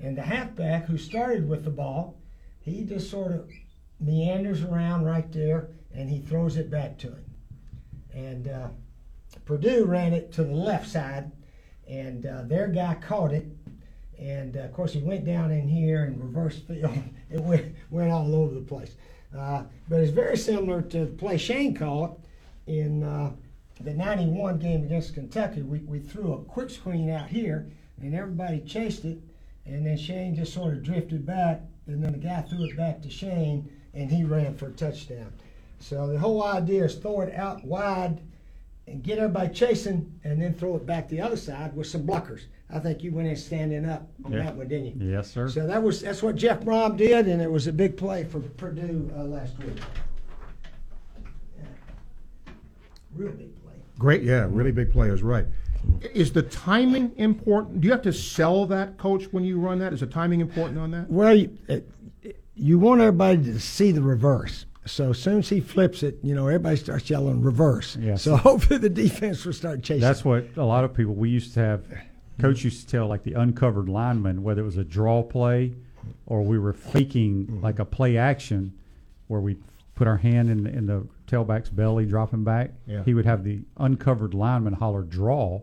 And 0.00 0.16
the 0.16 0.22
halfback 0.22 0.86
who 0.86 0.98
started 0.98 1.48
with 1.48 1.64
the 1.64 1.70
ball, 1.70 2.16
he 2.62 2.84
just 2.84 3.10
sort 3.10 3.32
of 3.32 3.50
meanders 4.00 4.62
around 4.62 5.04
right 5.04 5.30
there 5.32 5.68
and 5.94 6.08
he 6.08 6.18
throws 6.18 6.56
it 6.56 6.70
back 6.70 6.98
to 6.98 7.08
him. 7.08 7.24
And 8.14 8.48
uh, 8.48 8.68
Purdue 9.44 9.84
ran 9.84 10.12
it 10.12 10.32
to 10.32 10.44
the 10.44 10.52
left 10.54 10.88
side, 10.88 11.30
and 11.88 12.26
uh, 12.26 12.42
their 12.42 12.68
guy 12.68 12.94
caught 12.94 13.32
it. 13.32 13.46
And 14.18 14.56
uh, 14.56 14.60
of 14.60 14.72
course, 14.72 14.92
he 14.92 15.00
went 15.00 15.24
down 15.24 15.50
in 15.50 15.66
here 15.68 16.04
and 16.04 16.22
reverse 16.22 16.58
field. 16.58 16.96
It 17.30 17.40
went, 17.40 17.74
went 17.88 18.10
all 18.10 18.34
over 18.34 18.54
the 18.54 18.60
place. 18.60 18.94
Uh, 19.34 19.62
but 19.88 20.00
it's 20.00 20.12
very 20.12 20.36
similar 20.36 20.82
to 20.82 21.06
the 21.06 21.12
play 21.12 21.38
Shane 21.38 21.74
caught 21.74 22.18
in 22.66 23.02
uh, 23.02 23.32
the 23.80 23.94
91 23.94 24.58
game 24.58 24.84
against 24.84 25.14
Kentucky. 25.14 25.62
We, 25.62 25.78
we 25.78 25.98
threw 25.98 26.34
a 26.34 26.44
quick 26.44 26.68
screen 26.68 27.08
out 27.08 27.28
here, 27.28 27.70
and 28.02 28.14
everybody 28.14 28.60
chased 28.60 29.06
it. 29.06 29.18
And 29.64 29.86
then 29.86 29.96
Shane 29.96 30.34
just 30.34 30.52
sort 30.52 30.74
of 30.74 30.82
drifted 30.82 31.24
back, 31.24 31.62
and 31.92 32.02
then 32.02 32.12
the 32.12 32.18
guy 32.18 32.40
threw 32.42 32.64
it 32.64 32.76
back 32.76 33.02
to 33.02 33.10
Shane, 33.10 33.70
and 33.94 34.10
he 34.10 34.24
ran 34.24 34.54
for 34.56 34.66
a 34.68 34.72
touchdown. 34.72 35.32
So 35.78 36.06
the 36.08 36.18
whole 36.18 36.42
idea 36.42 36.84
is 36.84 36.94
throw 36.94 37.20
it 37.20 37.34
out 37.34 37.64
wide 37.64 38.20
and 38.88 39.02
get 39.02 39.18
everybody 39.18 39.52
chasing, 39.54 40.18
and 40.24 40.42
then 40.42 40.54
throw 40.54 40.74
it 40.76 40.84
back 40.86 41.08
the 41.08 41.20
other 41.20 41.36
side 41.36 41.76
with 41.76 41.86
some 41.86 42.04
blockers. 42.04 42.42
I 42.68 42.78
think 42.80 43.02
you 43.04 43.12
went 43.12 43.28
in 43.28 43.36
standing 43.36 43.84
up 43.84 44.08
on 44.24 44.32
Yeah. 44.32 44.44
that 44.44 44.56
one, 44.56 44.66
didn't 44.66 44.98
you? 45.00 45.10
Yes, 45.12 45.30
sir. 45.30 45.48
So 45.48 45.66
that 45.66 45.82
was 45.82 46.00
that's 46.00 46.22
what 46.22 46.34
Jeff 46.34 46.60
Brohm 46.60 46.96
did, 46.96 47.28
and 47.28 47.40
it 47.40 47.50
was 47.50 47.66
a 47.68 47.72
big 47.72 47.96
play 47.96 48.24
for 48.24 48.40
Purdue 48.40 49.10
uh, 49.16 49.24
last 49.24 49.56
week. 49.58 49.76
Yeah. 51.58 51.64
Real 53.14 53.32
big 53.32 53.62
play. 53.62 53.74
Great, 53.98 54.22
yeah, 54.22 54.46
really 54.50 54.72
big 54.72 54.90
players, 54.90 55.22
right. 55.22 55.46
Is 56.14 56.32
the 56.32 56.42
timing 56.42 57.12
important? 57.16 57.80
Do 57.80 57.86
you 57.86 57.92
have 57.92 58.02
to 58.02 58.12
sell 58.12 58.66
that, 58.66 58.98
coach, 58.98 59.24
when 59.32 59.44
you 59.44 59.58
run 59.58 59.78
that? 59.78 59.92
Is 59.92 60.00
the 60.00 60.06
timing 60.06 60.40
important 60.40 60.78
on 60.78 60.90
that? 60.90 61.10
Well, 61.10 61.34
you, 61.34 61.58
uh, 61.68 61.78
you 62.54 62.78
want 62.78 63.00
everybody 63.00 63.42
to 63.44 63.60
see 63.60 63.92
the 63.92 64.02
reverse. 64.02 64.66
So 64.84 65.10
as 65.10 65.18
soon 65.18 65.38
as 65.38 65.48
he 65.48 65.60
flips 65.60 66.02
it, 66.02 66.18
you 66.22 66.34
know, 66.34 66.48
everybody 66.48 66.76
starts 66.76 67.08
yelling 67.08 67.40
reverse. 67.40 67.96
Yeah. 67.96 68.16
So 68.16 68.36
hopefully 68.48 68.78
the 68.78 68.90
defense 68.90 69.44
will 69.44 69.52
start 69.52 69.82
chasing. 69.82 70.00
That's 70.00 70.24
what 70.24 70.44
a 70.56 70.64
lot 70.64 70.84
of 70.84 70.92
people 70.94 71.14
we 71.14 71.30
used 71.30 71.54
to 71.54 71.60
have. 71.60 71.84
Coach 72.40 72.64
used 72.64 72.88
to 72.88 72.96
tell 72.96 73.06
like 73.06 73.22
the 73.22 73.34
uncovered 73.34 73.88
lineman 73.88 74.42
whether 74.42 74.62
it 74.62 74.64
was 74.64 74.76
a 74.76 74.84
draw 74.84 75.22
play 75.22 75.74
or 76.26 76.42
we 76.42 76.58
were 76.58 76.72
faking 76.72 77.60
like 77.62 77.78
a 77.78 77.84
play 77.84 78.16
action 78.16 78.72
where 79.28 79.40
we 79.40 79.56
put 79.94 80.08
our 80.08 80.16
hand 80.16 80.50
in, 80.50 80.66
in 80.66 80.86
the 80.86 81.06
tailback's 81.28 81.68
belly, 81.68 82.04
drop 82.04 82.32
him 82.32 82.42
back. 82.42 82.72
Yeah. 82.86 83.04
He 83.04 83.14
would 83.14 83.26
have 83.26 83.44
the 83.44 83.60
uncovered 83.76 84.34
lineman 84.34 84.72
holler 84.72 85.02
draw 85.02 85.62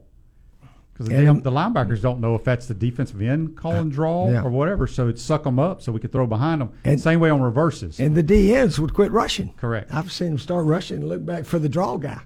because 1.00 1.08
the, 1.10 1.42
the 1.42 1.52
linebackers 1.52 2.02
don't 2.02 2.20
know 2.20 2.36
if 2.36 2.44
that's 2.44 2.68
the 2.68 2.74
defensive 2.74 3.22
end 3.22 3.56
calling 3.58 3.90
draw 3.90 4.30
Yeah. 4.30 4.44
or 4.44 4.50
whatever. 4.50 4.86
So 4.86 5.04
it'd 5.06 5.20
suck 5.20 5.44
them 5.44 5.58
up 5.58 5.82
so 5.82 5.92
we 5.92 6.00
could 6.00 6.12
throw 6.12 6.28
behind 6.28 6.62
them. 6.62 6.72
And- 6.84 7.00
Same 7.02 7.20
way 7.20 7.30
on 7.30 7.42
reverses. 7.42 8.00
and 8.00 8.16
the 8.16 8.24
DNs 8.24 8.78
would 8.80 8.94
quit 8.94 9.12
rushing. 9.12 9.54
Correct. 9.58 9.94
I've 9.94 10.12
seen 10.12 10.30
them 10.30 10.38
start 10.38 10.66
rushing 10.66 10.98
and 10.98 11.10
look 11.10 11.26
back 11.26 11.46
for 11.46 11.58
the 11.58 11.70
draw 11.70 11.98
guy. 11.98 12.20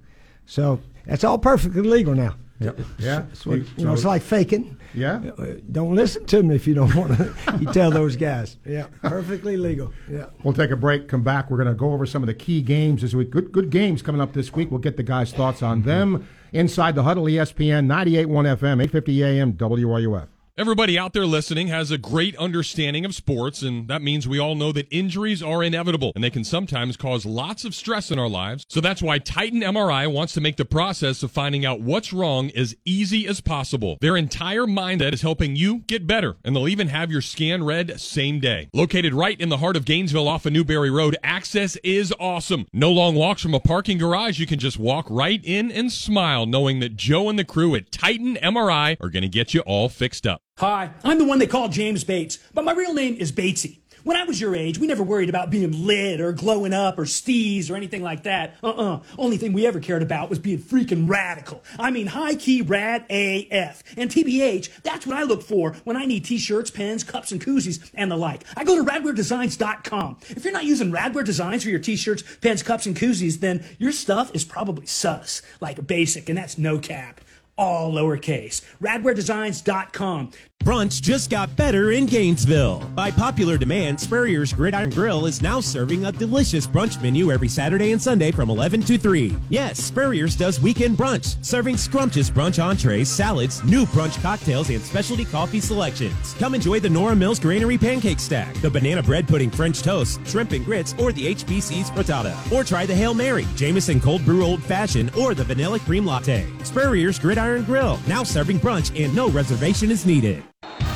So 0.46 0.80
that's 1.06 1.24
all 1.24 1.38
perfectly 1.38 1.84
legal 1.84 2.16
now. 2.16 2.36
Yep. 2.60 2.80
Yeah. 2.98 3.24
It's 3.32 3.46
what, 3.46 3.58
You- 3.60 3.66
you 3.78 3.86
know, 3.86 3.94
it's 3.94 4.06
like 4.06 4.22
faking. 4.22 4.78
Yeah. 4.94 5.22
Uh, 5.38 5.46
Don't 5.72 5.96
listen 5.96 6.26
to 6.28 6.44
me 6.44 6.56
if 6.56 6.68
you 6.68 6.74
don't 6.76 6.94
want 6.96 7.18
to. 7.18 7.34
you 7.60 7.66
tell 7.74 7.92
those 7.92 8.16
guys. 8.16 8.58
Yeah, 8.66 8.86
perfectly 9.02 9.58
legal. 9.58 9.92
Yeah. 10.10 10.28
We'll 10.44 10.54
take 10.54 10.70
a 10.72 10.76
break, 10.76 11.08
come 11.08 11.24
back. 11.24 11.50
We're 11.50 11.58
going 11.58 11.68
to 11.70 11.74
go 11.74 11.92
over 11.94 12.06
some 12.06 12.22
of 12.24 12.28
the 12.28 12.34
key 12.36 12.62
games 12.62 13.02
this 13.02 13.14
week. 13.14 13.32
Good, 13.32 13.52
good 13.52 13.70
games 13.70 14.02
coming 14.02 14.22
up 14.22 14.34
this 14.34 14.54
week. 14.54 14.70
We'll 14.72 14.80
get 14.80 14.98
the 14.98 15.04
guys' 15.04 15.34
thoughts 15.34 15.64
on 15.64 15.82
them. 15.82 16.28
Inside 16.54 16.94
the 16.94 17.02
Huddle, 17.02 17.24
ESPN 17.26 17.88
98.1 17.88 18.28
FM, 18.58 18.84
850 18.84 19.24
AM, 19.24 19.54
WRUF. 19.54 20.28
Everybody 20.56 21.00
out 21.00 21.14
there 21.14 21.26
listening 21.26 21.70
has 21.70 21.90
a 21.90 21.98
great 21.98 22.38
understanding 22.38 23.06
of 23.06 23.16
sports, 23.16 23.64
and 23.64 23.88
that 23.88 24.04
means 24.04 24.28
we 24.28 24.38
all 24.38 24.54
know 24.54 24.72
that 24.72 24.88
injuries 24.92 25.42
are 25.42 25.64
inevitable 25.64 26.12
and 26.14 26.24
they 26.24 26.30
can 26.30 26.44
sometimes 26.44 26.96
cause 26.96 27.26
lots 27.26 27.66
of 27.66 27.74
stress 27.74 28.12
in 28.12 28.20
our 28.20 28.30
lives. 28.30 28.64
So 28.70 28.80
that's 28.80 29.02
why 29.02 29.18
Titan 29.18 29.62
MRI 29.62 30.14
wants 30.14 30.36
to 30.36 30.42
make 30.42 30.58
the 30.58 30.64
process 30.64 31.24
of 31.24 31.32
finding 31.32 31.66
out 31.66 31.82
what's 31.82 32.14
wrong 32.14 32.52
as 32.52 32.76
easy 32.86 33.26
as 33.28 33.42
possible. 33.42 33.98
Their 34.00 34.16
entire 34.16 34.68
mindset 34.68 35.14
is 35.14 35.24
helping 35.24 35.56
you 35.56 35.80
get 35.88 36.06
better, 36.06 36.36
and 36.46 36.56
they'll 36.56 36.68
even 36.68 36.90
have 36.90 37.10
your 37.10 37.22
scan 37.22 37.64
read 37.64 38.00
same 38.00 38.40
day. 38.40 38.70
Located 38.74 39.16
right 39.16 39.42
in 39.42 39.50
the 39.50 39.58
heart 39.58 39.76
of 39.76 39.86
Gainesville 39.86 40.28
off 40.28 40.46
of 40.46 40.54
Newberry 40.54 40.92
Road, 40.92 41.18
access 41.24 41.78
is 41.78 42.14
awesome. 42.20 42.68
No 42.72 42.92
long 42.92 43.16
walks 43.16 43.42
from 43.42 43.56
a 43.56 43.60
parking 43.60 43.98
garage. 43.98 44.38
You 44.38 44.46
can 44.46 44.60
just 44.60 44.78
walk 44.78 45.08
right 45.10 45.42
in 45.44 45.72
and 45.72 45.92
smile 45.92 46.46
knowing 46.46 46.80
that 46.82 46.96
Joe 46.96 47.28
and 47.28 47.40
the 47.40 47.44
crew 47.44 47.74
at 47.74 47.92
Titan 47.92 48.36
MRI 48.36 48.98
are 49.02 49.10
going 49.10 49.24
to 49.24 49.28
get 49.28 49.56
you 49.56 49.62
all 49.62 49.90
fixed 49.90 50.28
up. 50.28 50.44
Hi, 50.58 50.92
I'm 51.04 51.18
the 51.18 51.26
one 51.26 51.40
they 51.40 51.48
call 51.48 51.68
James 51.68 52.04
Bates, 52.04 52.38
but 52.54 52.64
my 52.64 52.74
real 52.74 52.94
name 52.94 53.16
is 53.16 53.32
Batesy. 53.32 53.80
When 54.04 54.16
I 54.16 54.24
was 54.24 54.40
your 54.40 54.56
age, 54.56 54.78
we 54.78 54.86
never 54.86 55.02
worried 55.02 55.30
about 55.30 55.50
being 55.50 55.88
lit 55.88 56.22
or 56.22 56.32
glowing 56.32 56.74
up 56.74 57.00
or 57.00 57.06
steez 57.06 57.72
or 57.72 57.76
anything 57.76 58.04
like 58.04 58.24
that. 58.24 58.56
Uh-uh. 58.62 59.00
Only 59.18 59.38
thing 59.38 59.54
we 59.54 59.66
ever 59.66 59.80
cared 59.80 60.04
about 60.04 60.30
was 60.30 60.38
being 60.38 60.60
freaking 60.60 61.10
radical. 61.10 61.64
I 61.80 61.90
mean, 61.90 62.06
high 62.06 62.36
key 62.36 62.62
rad 62.62 63.06
AF. 63.10 63.82
And 63.98 64.12
TBH, 64.12 64.84
that's 64.84 65.08
what 65.08 65.18
I 65.18 65.24
look 65.24 65.42
for 65.42 65.74
when 65.86 65.98
I 65.98 66.06
need 66.06 66.24
t-shirts, 66.24 66.70
pens, 66.70 67.04
cups, 67.04 67.32
and 67.32 67.44
koozies 67.44 67.90
and 67.96 68.12
the 68.12 68.18
like. 68.18 68.44
I 68.56 68.64
go 68.64 68.76
to 68.76 68.84
radwaredesigns.com. 68.84 70.18
If 70.30 70.44
you're 70.44 70.54
not 70.54 70.66
using 70.66 70.92
Radware 70.92 71.26
Designs 71.26 71.64
for 71.64 71.70
your 71.70 71.80
t-shirts, 71.80 72.24
pens, 72.42 72.62
cups, 72.62 72.86
and 72.86 72.96
koozies, 72.96 73.40
then 73.40 73.66
your 73.80 73.92
stuff 73.92 74.30
is 74.36 74.44
probably 74.46 74.86
sus, 74.86 75.42
like 75.62 75.88
basic, 75.88 76.30
and 76.30 76.38
that's 76.38 76.60
no 76.60 76.78
cap 76.78 77.22
all 77.58 77.92
lowercase. 77.92 78.62
RadwareDesigns.com. 78.82 80.32
Brunch 80.64 81.02
just 81.02 81.30
got 81.30 81.54
better 81.58 81.92
in 81.92 82.06
Gainesville. 82.06 82.80
By 82.96 83.12
popular 83.12 83.58
demand, 83.58 84.00
Spurrier's 84.00 84.54
Gridiron 84.54 84.92
Grill 84.92 85.26
is 85.26 85.42
now 85.42 85.60
serving 85.60 86.06
a 86.06 86.12
delicious 86.14 86.66
brunch 86.66 87.02
menu 87.02 87.34
every 87.34 87.50
Saturday 87.50 87.92
and 87.92 88.02
Sunday 88.02 88.32
from 88.32 88.50
11 88.50 88.82
to 88.84 88.98
3. 88.98 89.36
Yes, 89.50 89.78
Spurrier's 89.84 90.38
does 90.38 90.62
weekend 90.62 90.96
brunch, 90.96 91.44
serving 91.44 91.76
scrumptious 91.76 92.30
brunch 92.30 92.64
entrees, 92.64 93.10
salads, 93.10 93.62
new 93.66 93.86
brunch 93.88 94.22
cocktails, 94.22 94.70
and 94.70 94.82
specialty 94.82 95.26
coffee 95.26 95.60
selections. 95.60 96.34
Come 96.36 96.56
enjoy 96.56 96.80
the 96.80 96.90
Nora 96.90 97.16
Mills 97.16 97.42
Granary 97.42 97.78
Pancake 97.78 98.22
Stack, 98.22 98.54
the 98.62 98.70
Banana 98.70 99.04
Bread 99.04 99.28
Pudding 99.28 99.52
French 99.52 99.82
Toast, 99.82 100.26
Shrimp 100.26 100.54
and 100.54 100.64
Grits, 100.64 100.96
or 100.98 101.12
the 101.12 101.36
HBC's 101.36 101.92
Frittata. 101.92 102.34
Or 102.54 102.64
try 102.64 102.86
the 102.86 102.96
Hail 102.96 103.14
Mary, 103.14 103.46
Jameson 103.58 104.00
Cold 104.00 104.24
Brew 104.24 104.46
Old 104.46 104.64
Fashioned, 104.64 105.14
or 105.18 105.34
the 105.34 105.44
Vanilla 105.44 105.80
Cream 105.80 106.06
Latte. 106.06 106.48
Spurrier's 106.64 107.20
Gridiron 107.20 107.43
Grill, 107.44 108.00
now 108.08 108.24
serving 108.24 108.60
brunch 108.60 108.90
and 109.04 109.14
no 109.14 109.30
reservation 109.30 109.92
is 109.92 110.06
needed. 110.06 110.44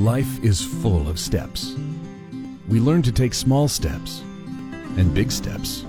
Life 0.00 0.42
is 0.42 0.64
full 0.64 1.06
of 1.06 1.18
steps. 1.18 1.74
We 2.66 2.80
learn 2.80 3.02
to 3.02 3.12
take 3.12 3.34
small 3.34 3.68
steps 3.68 4.20
and 4.96 5.12
big 5.12 5.30
steps. 5.30 5.84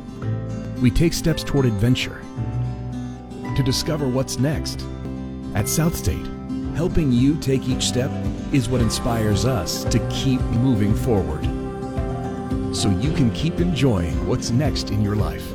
We 0.81 0.91
take 0.91 1.13
steps 1.13 1.41
toward 1.41 1.65
adventure 1.65 2.21
to 3.55 3.63
discover 3.63 4.09
what's 4.09 4.39
next. 4.39 4.85
At 5.55 5.69
South 5.69 5.95
State, 5.95 6.25
helping 6.75 7.13
you 7.13 7.37
take 7.39 7.69
each 7.69 7.83
step 7.83 8.11
is 8.51 8.67
what 8.67 8.81
inspires 8.81 9.45
us 9.45 9.85
to 9.85 9.99
keep 10.09 10.41
moving 10.41 10.93
forward. 10.93 11.43
So 12.75 12.89
you 12.89 13.13
can 13.13 13.31
keep 13.31 13.61
enjoying 13.61 14.27
what's 14.27 14.51
next 14.51 14.89
in 14.89 15.01
your 15.01 15.15
life. 15.15 15.47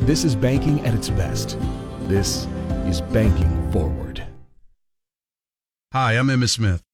This 0.00 0.24
is 0.24 0.34
banking 0.34 0.84
at 0.84 0.94
its 0.94 1.10
best. 1.10 1.56
This 2.08 2.48
is 2.86 3.02
banking 3.02 3.70
forward. 3.70 4.07
Hi, 5.90 6.18
I'm 6.18 6.28
Emmitt 6.28 6.50
Smith, 6.50 6.82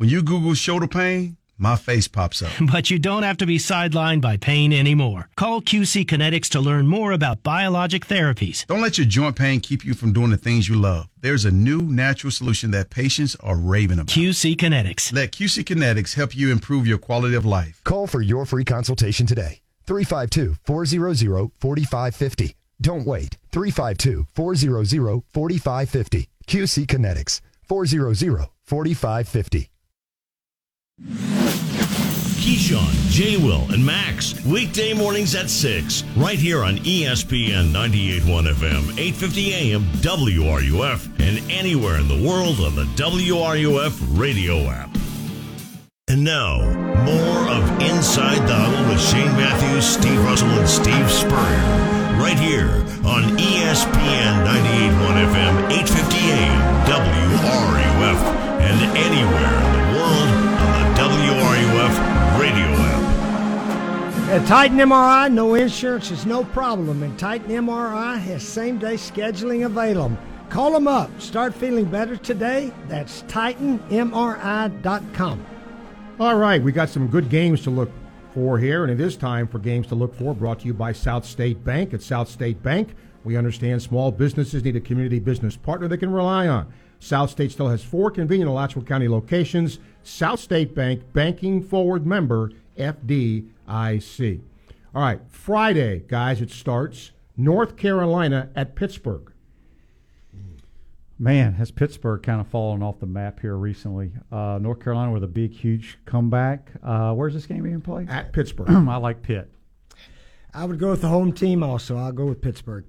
When 0.00 0.08
you 0.08 0.22
Google 0.22 0.54
shoulder 0.54 0.86
pain, 0.86 1.36
my 1.58 1.76
face 1.76 2.08
pops 2.08 2.40
up. 2.40 2.50
But 2.72 2.88
you 2.88 2.98
don't 2.98 3.22
have 3.22 3.36
to 3.36 3.44
be 3.44 3.58
sidelined 3.58 4.22
by 4.22 4.38
pain 4.38 4.72
anymore. 4.72 5.28
Call 5.36 5.60
QC 5.60 6.06
Kinetics 6.06 6.48
to 6.52 6.58
learn 6.58 6.86
more 6.86 7.12
about 7.12 7.42
biologic 7.42 8.06
therapies. 8.06 8.66
Don't 8.66 8.80
let 8.80 8.96
your 8.96 9.06
joint 9.06 9.36
pain 9.36 9.60
keep 9.60 9.84
you 9.84 9.92
from 9.92 10.14
doing 10.14 10.30
the 10.30 10.38
things 10.38 10.70
you 10.70 10.76
love. 10.76 11.08
There's 11.20 11.44
a 11.44 11.50
new 11.50 11.82
natural 11.82 12.30
solution 12.30 12.70
that 12.70 12.88
patients 12.88 13.36
are 13.40 13.58
raving 13.58 13.98
about. 13.98 14.06
QC 14.06 14.56
Kinetics. 14.56 15.12
Let 15.12 15.32
QC 15.32 15.64
Kinetics 15.64 16.14
help 16.14 16.34
you 16.34 16.50
improve 16.50 16.86
your 16.86 16.96
quality 16.96 17.34
of 17.34 17.44
life. 17.44 17.82
Call 17.84 18.06
for 18.06 18.22
your 18.22 18.46
free 18.46 18.64
consultation 18.64 19.26
today. 19.26 19.60
352 19.86 20.56
400 20.64 21.50
4550. 21.58 22.56
Don't 22.80 23.04
wait. 23.04 23.36
352 23.52 24.28
400 24.32 25.22
4550. 25.34 26.28
QC 26.46 26.86
Kinetics. 26.86 27.42
400 27.68 28.48
4550. 28.64 29.69
Keyshawn, 32.40 32.92
J. 33.10 33.36
Will, 33.36 33.70
and 33.72 33.84
Max, 33.84 34.44
weekday 34.44 34.92
mornings 34.92 35.34
at 35.34 35.48
6, 35.48 36.04
right 36.16 36.38
here 36.38 36.62
on 36.62 36.76
ESPN 36.78 37.72
98.1 37.72 38.52
FM, 38.52 38.98
850 38.98 39.54
AM, 39.54 39.84
WRUF, 40.02 41.06
and 41.20 41.50
anywhere 41.50 41.96
in 41.98 42.08
the 42.08 42.28
world 42.28 42.60
on 42.60 42.76
the 42.76 42.84
WRUF 42.96 44.18
radio 44.18 44.68
app. 44.68 44.94
And 46.08 46.24
now, 46.24 46.58
more 47.04 47.48
of 47.48 47.80
Inside 47.80 48.46
the 48.46 48.54
Huddle 48.54 48.90
with 48.90 49.00
Shane 49.00 49.32
Matthews, 49.36 49.86
Steve 49.86 50.22
Russell, 50.24 50.48
and 50.48 50.68
Steve 50.68 51.10
Spurrier, 51.10 52.20
right 52.20 52.38
here 52.38 52.68
on 53.06 53.38
ESPN 53.38 54.44
98.1 54.44 55.16
FM, 55.32 55.70
850 55.70 56.16
AM, 56.16 56.86
WRUF, 56.86 58.20
and 58.60 58.98
anywhere 58.98 59.54
in 59.54 59.72
the 59.72 59.98
world 59.98 60.39
WRUF 61.30 61.94
radio 62.40 62.66
app. 62.66 64.30
At 64.30 64.44
Titan 64.48 64.78
MRI, 64.78 65.32
no 65.32 65.54
insurance 65.54 66.10
is 66.10 66.26
no 66.26 66.42
problem, 66.42 67.04
and 67.04 67.16
Titan 67.16 67.50
MRI 67.50 68.18
has 68.18 68.42
same 68.42 68.78
day 68.78 68.94
scheduling 68.94 69.64
available. 69.64 70.18
Call 70.48 70.72
them 70.72 70.88
up. 70.88 71.08
Start 71.20 71.54
feeling 71.54 71.84
better 71.84 72.16
today. 72.16 72.72
That's 72.88 73.22
TitanMRI.com. 73.22 75.46
All 76.18 76.34
right, 76.34 76.60
we 76.60 76.72
got 76.72 76.88
some 76.88 77.06
good 77.06 77.28
games 77.28 77.62
to 77.62 77.70
look 77.70 77.92
for 78.34 78.58
here, 78.58 78.82
and 78.82 78.92
it 78.92 79.00
is 79.00 79.16
time 79.16 79.46
for 79.46 79.60
games 79.60 79.86
to 79.86 79.94
look 79.94 80.16
for. 80.16 80.34
Brought 80.34 80.58
to 80.60 80.66
you 80.66 80.74
by 80.74 80.90
South 80.90 81.24
State 81.24 81.62
Bank. 81.62 81.94
At 81.94 82.02
South 82.02 82.28
State 82.28 82.60
Bank, 82.60 82.96
we 83.22 83.36
understand 83.36 83.82
small 83.82 84.10
businesses 84.10 84.64
need 84.64 84.74
a 84.74 84.80
community 84.80 85.20
business 85.20 85.56
partner 85.56 85.86
they 85.86 85.96
can 85.96 86.12
rely 86.12 86.48
on. 86.48 86.72
South 86.98 87.30
State 87.30 87.52
still 87.52 87.68
has 87.68 87.84
four 87.84 88.10
convenient 88.10 88.50
Alachua 88.50 88.82
County 88.82 89.06
locations. 89.06 89.78
South 90.02 90.40
State 90.40 90.74
Bank, 90.74 91.12
banking 91.12 91.62
forward 91.62 92.06
member 92.06 92.50
FDIC. 92.76 94.40
All 94.94 95.02
right, 95.02 95.20
Friday, 95.28 96.02
guys, 96.08 96.40
it 96.40 96.50
starts. 96.50 97.12
North 97.36 97.76
Carolina 97.76 98.50
at 98.54 98.74
Pittsburgh. 98.74 99.32
Man, 101.18 101.52
has 101.54 101.70
Pittsburgh 101.70 102.22
kind 102.22 102.40
of 102.40 102.48
fallen 102.48 102.82
off 102.82 102.98
the 102.98 103.06
map 103.06 103.40
here 103.40 103.54
recently? 103.54 104.10
Uh, 104.32 104.58
North 104.60 104.80
Carolina 104.80 105.12
with 105.12 105.22
a 105.22 105.28
big, 105.28 105.52
huge 105.52 105.98
comeback. 106.06 106.70
Uh, 106.82 107.12
where's 107.12 107.34
this 107.34 107.44
game 107.44 107.62
being 107.62 107.82
played? 107.82 108.08
At 108.08 108.32
Pittsburgh. 108.32 108.70
I 108.88 108.96
like 108.96 109.22
Pitt. 109.22 109.50
I 110.54 110.64
would 110.64 110.78
go 110.78 110.90
with 110.90 111.02
the 111.02 111.08
home 111.08 111.32
team 111.32 111.62
also. 111.62 111.98
I'll 111.98 112.10
go 112.10 112.24
with 112.24 112.40
Pittsburgh. 112.40 112.86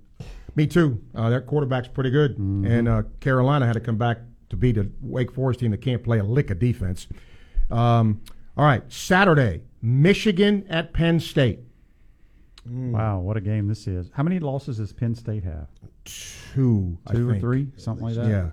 Me 0.56 0.66
too. 0.66 1.02
Uh, 1.14 1.30
that 1.30 1.46
quarterback's 1.46 1.90
pretty 1.90 2.10
good, 2.10 2.38
and 2.38 2.88
uh, 2.88 3.04
Carolina 3.20 3.66
had 3.66 3.74
to 3.74 3.80
come 3.80 3.98
back 3.98 4.20
to 4.52 4.56
beat 4.56 4.78
a 4.78 4.88
Wake 5.02 5.32
Forest 5.32 5.62
team 5.62 5.72
that 5.72 5.82
can't 5.82 6.04
play 6.04 6.20
a 6.20 6.24
lick 6.24 6.52
of 6.52 6.60
defense. 6.60 7.08
Um, 7.72 8.22
all 8.56 8.66
right, 8.66 8.84
Saturday, 8.92 9.62
Michigan 9.82 10.66
at 10.70 10.94
Penn 10.94 11.20
State. 11.20 11.60
Wow, 12.70 13.20
what 13.22 13.38
a 13.38 13.42
game 13.42 13.68
this 13.68 13.88
is. 13.88 14.12
How 14.14 14.22
many 14.22 14.38
losses 14.40 14.78
does 14.78 14.94
Penn 14.94 15.16
State 15.16 15.44
have? 15.44 15.68
Two, 16.06 16.98
I 17.08 17.14
Two 17.14 17.28
or 17.28 17.32
think. 17.32 17.42
three, 17.42 17.68
something 17.78 18.06
like 18.06 18.16
that. 18.16 18.30
Yeah. 18.30 18.50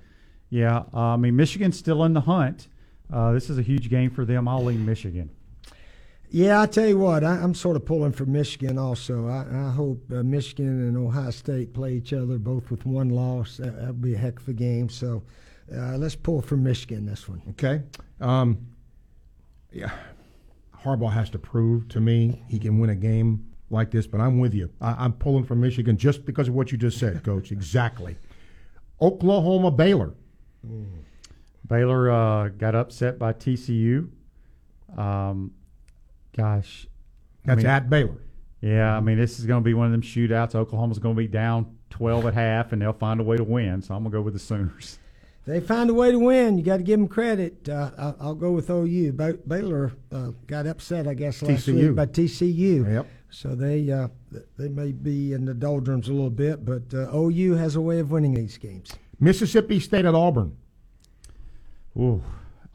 Yeah, 0.51 0.85
uh, 0.95 1.13
I 1.13 1.17
mean, 1.17 1.37
Michigan's 1.37 1.77
still 1.79 2.05
in 2.05 2.15
the 2.15 2.23
hunt. 2.23 2.69
Uh, 3.13 3.33
this 3.33 3.51
is 3.51 3.59
a 3.59 3.63
huge 3.63 3.91
game 3.91 4.11
for 4.11 4.25
them. 4.25 4.49
I'll 4.49 4.65
lean 4.65 4.87
Michigan. 4.87 5.29
Yeah, 6.31 6.61
I 6.63 6.67
tell 6.67 6.87
you 6.87 6.99
what, 6.99 7.25
I, 7.25 7.37
I'm 7.37 7.55
sort 7.55 7.77
of 7.77 7.85
pulling 7.85 8.13
for 8.13 8.25
Michigan 8.25 8.79
also. 8.79 9.29
I, 9.29 9.47
I 9.51 9.71
hope 9.71 10.03
uh, 10.11 10.23
Michigan 10.23 10.89
and 10.89 10.97
Ohio 10.97 11.31
State 11.31 11.75
play 11.75 11.95
each 11.95 12.13
other 12.13 12.39
both 12.39 12.71
with 12.71 12.87
one 12.87 13.11
loss. 13.11 13.59
That, 13.59 13.77
that'll 13.77 13.95
be 13.95 14.15
a 14.15 14.19
heck 14.19 14.41
of 14.41 14.49
a 14.49 14.53
game. 14.53 14.89
So 14.89 15.23
uh, 15.75 15.97
let's 15.99 16.15
pull 16.17 16.41
for 16.43 16.57
Michigan 16.57 17.07
this 17.07 17.29
one. 17.29 17.43
Okay. 17.51 17.83
Um, 18.21 18.67
yeah, 19.73 19.91
Harbaugh 20.83 21.13
has 21.13 21.31
to 21.31 21.39
prove 21.39 21.89
to 21.89 22.01
me 22.01 22.43
he 22.49 22.59
can 22.59 22.79
win 22.79 22.91
a 22.91 22.95
game 22.97 23.47
like 23.71 23.91
this. 23.91 24.07
But 24.07 24.21
I'm 24.21 24.39
with 24.39 24.55
you. 24.55 24.71
I, 24.81 24.93
I'm 25.05 25.13
pulling 25.13 25.45
for 25.45 25.55
Michigan 25.55 25.97
just 25.97 26.25
because 26.25 26.49
of 26.49 26.55
what 26.55 26.73
you 26.73 26.79
just 26.79 26.99
said, 26.99 27.23
Coach. 27.25 27.53
exactly. 27.53 28.17
Oklahoma 29.01 29.71
Baylor. 29.71 30.15
Baylor 31.67 32.11
uh, 32.11 32.49
got 32.49 32.75
upset 32.75 33.19
by 33.19 33.33
TCU. 33.33 34.09
Um, 34.97 35.53
gosh, 36.37 36.87
I 37.45 37.49
That's 37.49 37.59
mean- 37.59 37.67
at 37.67 37.91
Baylor. 37.91 38.23
Yeah, 38.61 38.97
I 38.97 39.01
mean 39.01 39.19
this 39.19 39.39
is 39.39 39.47
going 39.47 39.63
to 39.63 39.65
be 39.65 39.73
one 39.75 39.87
of 39.87 39.93
them 39.93 40.03
shootouts. 40.03 40.57
Oklahoma's 40.57 40.99
going 40.99 41.15
to 41.15 41.19
be 41.19 41.29
down 41.29 41.77
twelve 41.91 42.27
at 42.27 42.35
half, 42.35 42.73
and 42.73 42.83
they'll 42.83 42.93
find 42.93 43.21
a 43.21 43.23
way 43.23 43.37
to 43.37 43.45
win. 43.45 43.81
So 43.83 43.95
I'm 43.95 44.03
going 44.03 44.11
to 44.11 44.19
go 44.19 44.23
with 44.23 44.33
the 44.35 44.41
Sooners. 44.41 44.99
They 45.49 45.61
find 45.61 45.89
a 45.89 45.95
way 45.95 46.11
to 46.13 46.19
win. 46.19 46.59
You 46.59 46.63
got 46.63 46.77
to 46.77 46.83
give 46.83 47.01
them 47.01 47.09
credit. 47.09 47.71
Uh, 47.71 47.91
I'll, 47.97 48.17
I'll 48.21 48.35
go 48.35 48.53
with 48.53 48.69
OU. 48.69 49.13
Ba- 49.13 49.39
Baylor 49.49 49.93
uh, 50.13 50.33
got 50.47 50.67
upset, 50.67 51.09
I 51.09 51.15
guess, 51.15 51.41
last 51.41 51.67
TCU. 51.67 51.89
week 51.89 51.95
by 51.95 52.05
TCU. 52.05 52.87
Yep. 52.87 53.07
So 53.31 53.55
they 53.55 53.91
uh, 53.91 54.09
they 54.59 54.69
may 54.69 54.93
be 54.93 55.33
in 55.33 55.47
the 55.47 55.55
doldrums 55.55 56.09
a 56.09 56.13
little 56.13 56.29
bit, 56.29 56.67
but 56.67 56.93
uh, 56.93 57.17
OU 57.17 57.55
has 57.55 57.77
a 57.77 57.81
way 57.81 57.99
of 57.99 58.11
winning 58.11 58.35
these 58.35 58.59
games. 58.59 58.93
Mississippi 59.21 59.81
State 59.81 60.05
at 60.05 60.15
Auburn. 60.15 60.55
Ooh, 61.97 62.23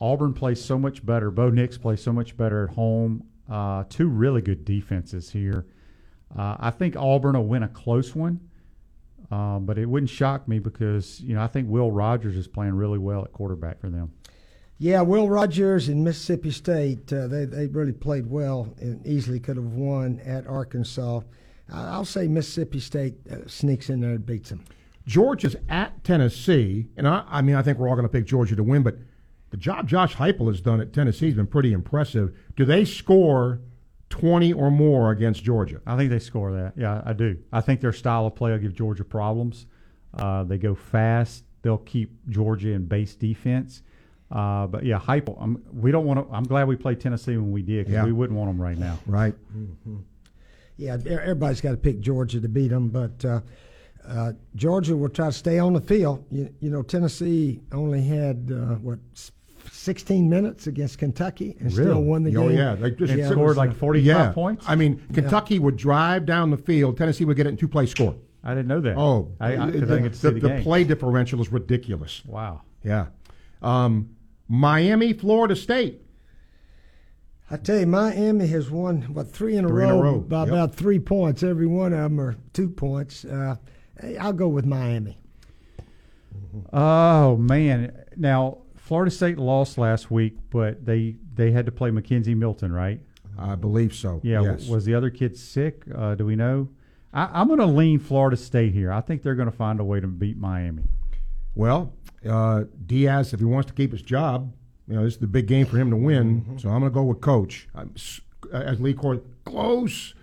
Auburn 0.02 0.34
plays 0.34 0.64
so 0.64 0.80
much 0.80 1.06
better. 1.06 1.30
Bo 1.30 1.52
Nix 1.52 1.78
plays 1.78 2.02
so 2.02 2.12
much 2.12 2.36
better 2.36 2.64
at 2.64 2.74
home. 2.74 3.24
Uh, 3.48 3.84
two 3.88 4.08
really 4.08 4.42
good 4.42 4.66
defenses 4.66 5.30
here. 5.30 5.68
Uh, 6.36 6.56
I 6.60 6.72
think 6.72 6.96
Auburn 6.96 7.36
will 7.36 7.46
win 7.46 7.62
a 7.62 7.68
close 7.68 8.16
one, 8.16 8.40
uh, 9.32 9.60
but 9.60 9.78
it 9.78 9.86
wouldn't 9.86 10.10
shock 10.10 10.48
me 10.48 10.60
because 10.60 11.20
you 11.22 11.36
know 11.36 11.42
I 11.42 11.48
think 11.48 11.70
Will 11.70 11.92
Rogers 11.92 12.36
is 12.36 12.48
playing 12.48 12.74
really 12.76 12.98
well 13.00 13.24
at 13.24 13.32
quarterback 13.34 13.80
for 13.80 13.90
them. 13.90 14.12
Yeah, 14.80 15.02
Will 15.02 15.30
Rogers 15.30 15.88
and 15.88 16.04
Mississippi 16.04 16.52
State, 16.52 17.14
uh, 17.14 17.28
they, 17.28 17.46
they 17.46 17.68
really 17.68 17.94
played 17.94 18.30
well 18.30 18.74
and 18.82 19.06
easily 19.06 19.40
could 19.40 19.56
have 19.56 19.66
won 19.74 20.20
at 20.26 20.46
Arkansas. 20.48 21.22
I- 21.72 21.90
I'll 21.90 22.06
say 22.06 22.28
Mississippi 22.28 22.80
State 22.80 23.16
uh, 23.32 23.48
sneaks 23.48 23.90
in 23.90 24.02
there 24.02 24.12
and 24.12 24.26
beats 24.26 24.50
them. 24.50 24.64
Georgia's 25.06 25.56
at 25.70 26.04
Tennessee, 26.04 26.88
and 26.98 27.08
I, 27.08 27.24
I 27.28 27.42
mean 27.42 27.56
I 27.56 27.62
think 27.62 27.78
we're 27.78 27.88
all 27.88 27.96
going 27.96 28.08
to 28.08 28.12
pick 28.12 28.26
Georgia 28.26 28.56
to 28.56 28.64
win, 28.64 28.84
but 28.84 28.98
the 29.52 29.58
job 29.58 29.88
Josh 29.88 30.16
Heupel 30.16 30.48
has 30.48 30.60
done 30.62 30.82
at 30.82 30.92
Tennessee 30.94 31.28
has 31.28 31.36
been 31.36 31.48
pretty 31.48 31.72
impressive. 31.74 32.34
Do 32.56 32.66
they 32.66 32.84
score 32.86 33.62
twenty 34.14 34.54
or 34.54 34.70
more 34.70 35.10
against 35.12 35.44
Georgia? 35.44 35.82
I 35.88 35.98
think 35.98 36.12
they 36.12 36.20
score 36.20 36.52
that. 36.54 36.74
Yeah, 36.78 37.02
I 37.04 37.14
do. 37.14 37.36
I 37.52 37.62
think 37.62 37.82
their 37.82 37.92
style 37.94 38.28
of 38.28 38.36
play 38.36 38.52
will 38.52 38.60
give 38.60 38.76
Georgia 38.76 39.04
problems. 39.04 39.66
Uh, 40.14 40.44
they 40.44 40.60
go 40.60 40.76
fast. 40.76 41.44
They'll 41.64 41.80
keep 41.80 42.12
Georgia 42.30 42.70
in 42.74 42.86
base 42.86 43.16
defense. 43.16 43.82
Uh, 44.32 44.68
but 44.68 44.84
yeah, 44.86 45.00
Heupel. 45.00 45.36
I'm, 45.42 45.64
we 45.74 45.92
don't 45.92 46.06
want 46.06 46.20
to. 46.30 46.36
I'm 46.36 46.44
glad 46.44 46.68
we 46.68 46.76
played 46.76 47.00
Tennessee 47.00 47.38
when 47.38 47.52
we 47.52 47.64
did 47.64 47.86
because 47.88 47.94
Yeah. 47.94 48.06
we 48.06 48.12
wouldn't 48.12 48.38
want 48.38 48.50
them 48.50 48.62
right 48.62 48.78
now. 48.78 49.00
Right. 49.08 49.34
Yeah, 50.78 50.98
e- 50.98 51.10
everybody's 51.10 51.62
got 51.62 51.72
to 51.72 51.78
pick 51.78 52.00
Georgia 52.00 52.40
to 52.40 52.48
beat 52.48 52.68
them, 52.70 52.90
but 52.90 53.24
uh, 53.26 53.42
uh, 54.08 54.34
Georgia 54.56 54.96
will 54.96 55.10
try 55.10 55.28
to 55.28 55.32
stay 55.32 55.58
on 55.60 55.74
the 55.74 55.82
field. 55.82 56.24
You, 56.32 56.54
you 56.60 56.70
know, 56.70 56.84
Tennessee 56.84 57.62
only 57.72 58.04
had 58.04 58.52
uh, 58.52 58.76
what 58.76 59.00
s- 59.16 59.32
16 59.84 60.30
minutes 60.30 60.68
against 60.68 60.98
Kentucky 60.98 61.58
and 61.60 61.72
still 61.72 62.02
won 62.02 62.24
the 62.24 62.36
oh, 62.38 62.48
game. 62.48 62.58
yeah. 62.58 62.76
They 62.76 62.92
just 62.92 63.14
Yeah, 63.14 63.30
scored 63.30 63.58
like 63.58 63.72
uh, 63.72 63.74
45 63.74 64.06
yeah. 64.06 64.32
points. 64.32 64.66
I 64.68 64.76
mean, 64.76 65.02
Kentucky 65.14 65.60
would 65.60 65.76
drive 65.76 66.26
down 66.26 66.52
the 66.52 66.58
field. 66.58 66.98
Tennessee 66.98 67.26
would 67.26 67.36
get 67.36 67.46
it 67.48 67.50
in 67.50 67.58
two 67.58 67.68
play 67.68 67.86
score. 67.86 68.16
I 68.46 68.52
didn't 68.56 68.68
know 68.68 68.80
that. 68.82 68.98
Oh, 68.98 69.32
I, 69.40 69.54
I, 69.54 69.56
'cause 69.58 69.62
I 69.62 69.72
the, 69.72 69.80
didn't 69.80 70.04
get 70.04 70.14
to 70.14 70.20
see 70.20 70.28
the- 70.30 70.40
the, 70.40 70.50
the 70.56 70.62
play 70.62 70.84
differential 70.86 71.42
is 71.42 71.52
ridiculous. 71.52 72.24
Wow. 72.26 72.62
Yeah. 72.84 73.08
Um, 73.62 74.16
Miami, 74.48 75.12
Florida 75.14 75.56
State. 75.56 76.02
I 77.52 77.58
tell 77.58 77.78
you, 77.80 77.86
Miami 77.86 78.48
has 78.48 78.70
won 78.72 79.02
what 79.14 79.32
three 79.32 79.58
in 79.58 79.66
a, 79.66 79.68
Three 79.68 79.84
in 79.84 79.90
row, 79.90 80.00
a 80.00 80.04
row, 80.04 80.20
by 80.20 80.40
yep. 80.42 80.48
about 80.50 80.76
three 80.76 81.00
points. 81.00 81.44
Every 81.44 81.68
one 81.68 81.94
of 81.94 82.00
them 82.00 82.20
are 82.20 82.36
two 82.54 82.70
points. 82.70 83.26
Uh, 83.26 83.58
I'll 84.20 84.34
go 84.34 84.48
with 84.48 84.66
Miami. 84.66 85.18
Oh 86.72 87.38
man! 87.38 87.92
Now 88.16 88.60
Florida 88.84 89.10
State 89.10 89.38
lost 89.38 89.78
last 89.78 90.12
week, 90.12 90.36
but 90.50 90.86
they 90.86 91.16
they 91.34 91.52
had 91.52 91.66
to 91.66 91.72
play 91.72 91.90
McKenzie 91.90 92.36
Milton, 92.36 92.74
right? 92.74 93.00
I 93.40 93.56
believe 93.56 93.96
so. 93.96 94.20
Yeah. 94.24 94.42
Yes. 94.42 94.68
Was 94.68 94.84
the 94.84 94.94
other 94.94 95.10
kid 95.10 95.38
sick? 95.38 95.84
Uh, 95.96 96.16
do 96.16 96.26
we 96.26 96.36
know? 96.36 96.68
I, 97.14 97.30
I'm 97.32 97.48
going 97.48 97.62
to 97.62 97.66
lean 97.66 98.00
Florida 98.00 98.36
State 98.36 98.74
here. 98.74 98.92
I 98.92 99.00
think 99.00 99.24
they're 99.24 99.36
going 99.36 99.50
to 99.50 99.56
find 99.56 99.80
a 99.80 99.86
way 99.86 100.02
to 100.02 100.08
beat 100.08 100.36
Miami. 100.36 100.84
Well, 101.56 101.94
uh, 102.30 102.66
Diaz, 102.86 103.34
if 103.34 103.40
he 103.40 103.46
wants 103.46 103.68
to 103.68 103.74
keep 103.74 103.94
his 103.94 104.02
job, 104.02 104.54
you 104.90 104.96
know, 104.96 105.06
this 105.06 105.14
is 105.14 105.20
the 105.20 105.28
big 105.28 105.48
game 105.48 105.66
for 105.66 105.78
him 105.78 105.90
to 105.90 105.96
win. 105.96 106.42
Mm-hmm. 106.42 106.58
So 106.58 106.68
I'm 106.68 106.82
going 106.82 106.92
to 106.92 106.94
go 106.94 107.04
with 107.04 107.22
Coach. 107.22 107.70
I'm, 107.74 107.96
as 108.52 108.82
Lee 108.82 108.94
Court, 108.94 109.24
close. 109.46 110.14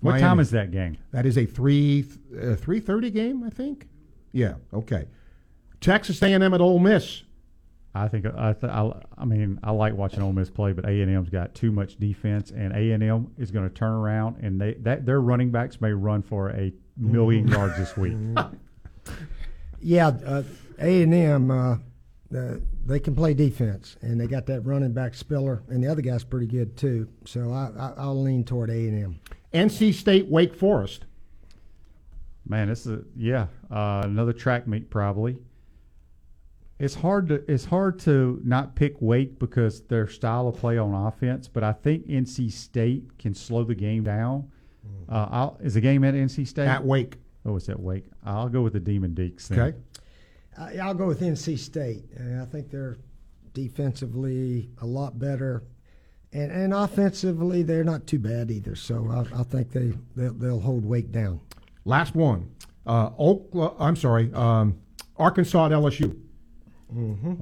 What 0.00 0.12
Miami. 0.12 0.22
time 0.22 0.40
is 0.40 0.50
that 0.50 0.70
game? 0.70 0.98
That 1.12 1.24
is 1.24 1.38
a 1.38 1.46
three 1.46 2.04
uh, 2.38 2.54
three 2.54 2.80
thirty 2.80 3.10
game, 3.10 3.42
I 3.44 3.50
think. 3.50 3.88
Yeah. 4.32 4.54
Okay. 4.74 5.06
Texas 5.80 6.22
A&M 6.22 6.42
at 6.42 6.60
Ole 6.60 6.78
Miss. 6.78 7.22
I 7.94 8.06
think 8.08 8.26
I, 8.26 8.52
th- 8.52 8.72
I 8.72 8.92
I 9.18 9.24
mean 9.24 9.58
I 9.64 9.72
like 9.72 9.94
watching 9.94 10.22
Ole 10.22 10.32
Miss 10.32 10.48
play, 10.48 10.72
but 10.72 10.84
A 10.84 11.02
and 11.02 11.10
M's 11.10 11.28
got 11.28 11.54
too 11.54 11.72
much 11.72 11.96
defense, 11.96 12.50
and 12.50 12.72
A 12.72 12.92
and 12.92 13.02
M 13.02 13.32
is 13.36 13.50
going 13.50 13.68
to 13.68 13.74
turn 13.74 13.90
around, 13.92 14.36
and 14.42 14.60
they 14.60 14.74
that 14.74 15.04
their 15.04 15.20
running 15.20 15.50
backs 15.50 15.80
may 15.80 15.92
run 15.92 16.22
for 16.22 16.50
a 16.50 16.72
million 16.96 17.48
yards 17.48 17.76
this 17.76 17.96
week. 17.96 18.16
Yeah, 19.80 20.08
uh, 20.08 20.42
A 20.78 21.02
and 21.02 21.14
M. 21.14 21.50
Uh, 21.50 21.76
they 22.86 23.00
can 23.00 23.16
play 23.16 23.34
defense, 23.34 23.96
and 24.02 24.20
they 24.20 24.26
got 24.26 24.46
that 24.46 24.60
running 24.60 24.92
back 24.92 25.14
Spiller, 25.14 25.62
and 25.68 25.82
the 25.82 25.88
other 25.88 26.02
guy's 26.02 26.22
pretty 26.22 26.46
good 26.46 26.76
too. 26.76 27.08
So 27.24 27.52
I, 27.52 27.70
I, 27.76 27.92
I'll 27.96 28.22
lean 28.22 28.44
toward 28.44 28.70
A 28.70 28.74
and 28.74 29.04
M. 29.04 29.20
NC 29.52 29.94
State 29.94 30.28
Wake 30.28 30.54
Forest. 30.54 31.06
Man, 32.46 32.68
this 32.68 32.86
is 32.86 33.00
a, 33.00 33.04
yeah 33.16 33.46
uh, 33.70 34.02
another 34.04 34.32
track 34.32 34.68
meet 34.68 34.90
probably. 34.90 35.38
It's 36.80 36.94
hard 36.94 37.28
to 37.28 37.44
it's 37.46 37.66
hard 37.66 37.98
to 38.00 38.40
not 38.42 38.74
pick 38.74 38.96
Wake 39.00 39.38
because 39.38 39.82
their 39.82 40.08
style 40.08 40.48
of 40.48 40.56
play 40.56 40.78
on 40.78 40.94
offense, 40.94 41.46
but 41.46 41.62
I 41.62 41.72
think 41.72 42.06
NC 42.08 42.50
State 42.50 43.18
can 43.18 43.34
slow 43.34 43.64
the 43.64 43.74
game 43.74 44.02
down. 44.02 44.50
Uh, 45.06 45.28
I'll, 45.30 45.58
is 45.60 45.74
the 45.74 45.80
game 45.80 46.04
at 46.04 46.14
NC 46.14 46.46
State 46.46 46.66
At 46.66 46.84
Wake. 46.84 47.18
Oh, 47.44 47.56
it's 47.56 47.68
at 47.68 47.78
Wake. 47.78 48.04
I'll 48.24 48.48
go 48.48 48.62
with 48.62 48.72
the 48.72 48.80
Demon 48.80 49.14
Deacs. 49.14 49.48
Then. 49.48 49.60
Okay. 49.60 49.78
I, 50.56 50.78
I'll 50.78 50.94
go 50.94 51.06
with 51.06 51.20
NC 51.20 51.58
State. 51.58 52.04
Uh, 52.18 52.42
I 52.42 52.46
think 52.46 52.70
they're 52.70 52.98
defensively 53.52 54.70
a 54.80 54.86
lot 54.86 55.18
better, 55.18 55.64
and, 56.32 56.50
and 56.50 56.72
offensively 56.72 57.62
they're 57.62 57.84
not 57.84 58.06
too 58.06 58.18
bad 58.18 58.50
either. 58.50 58.74
So 58.74 59.06
I, 59.10 59.40
I 59.40 59.42
think 59.42 59.72
they 59.72 59.92
they'll, 60.16 60.32
they'll 60.32 60.60
hold 60.60 60.86
Wake 60.86 61.12
down. 61.12 61.40
Last 61.84 62.14
one. 62.14 62.50
Uh, 62.86 63.10
Oklahoma, 63.18 63.74
I'm 63.78 63.96
sorry. 63.96 64.32
Um, 64.32 64.78
Arkansas 65.18 65.66
at 65.66 65.72
LSU. 65.72 66.18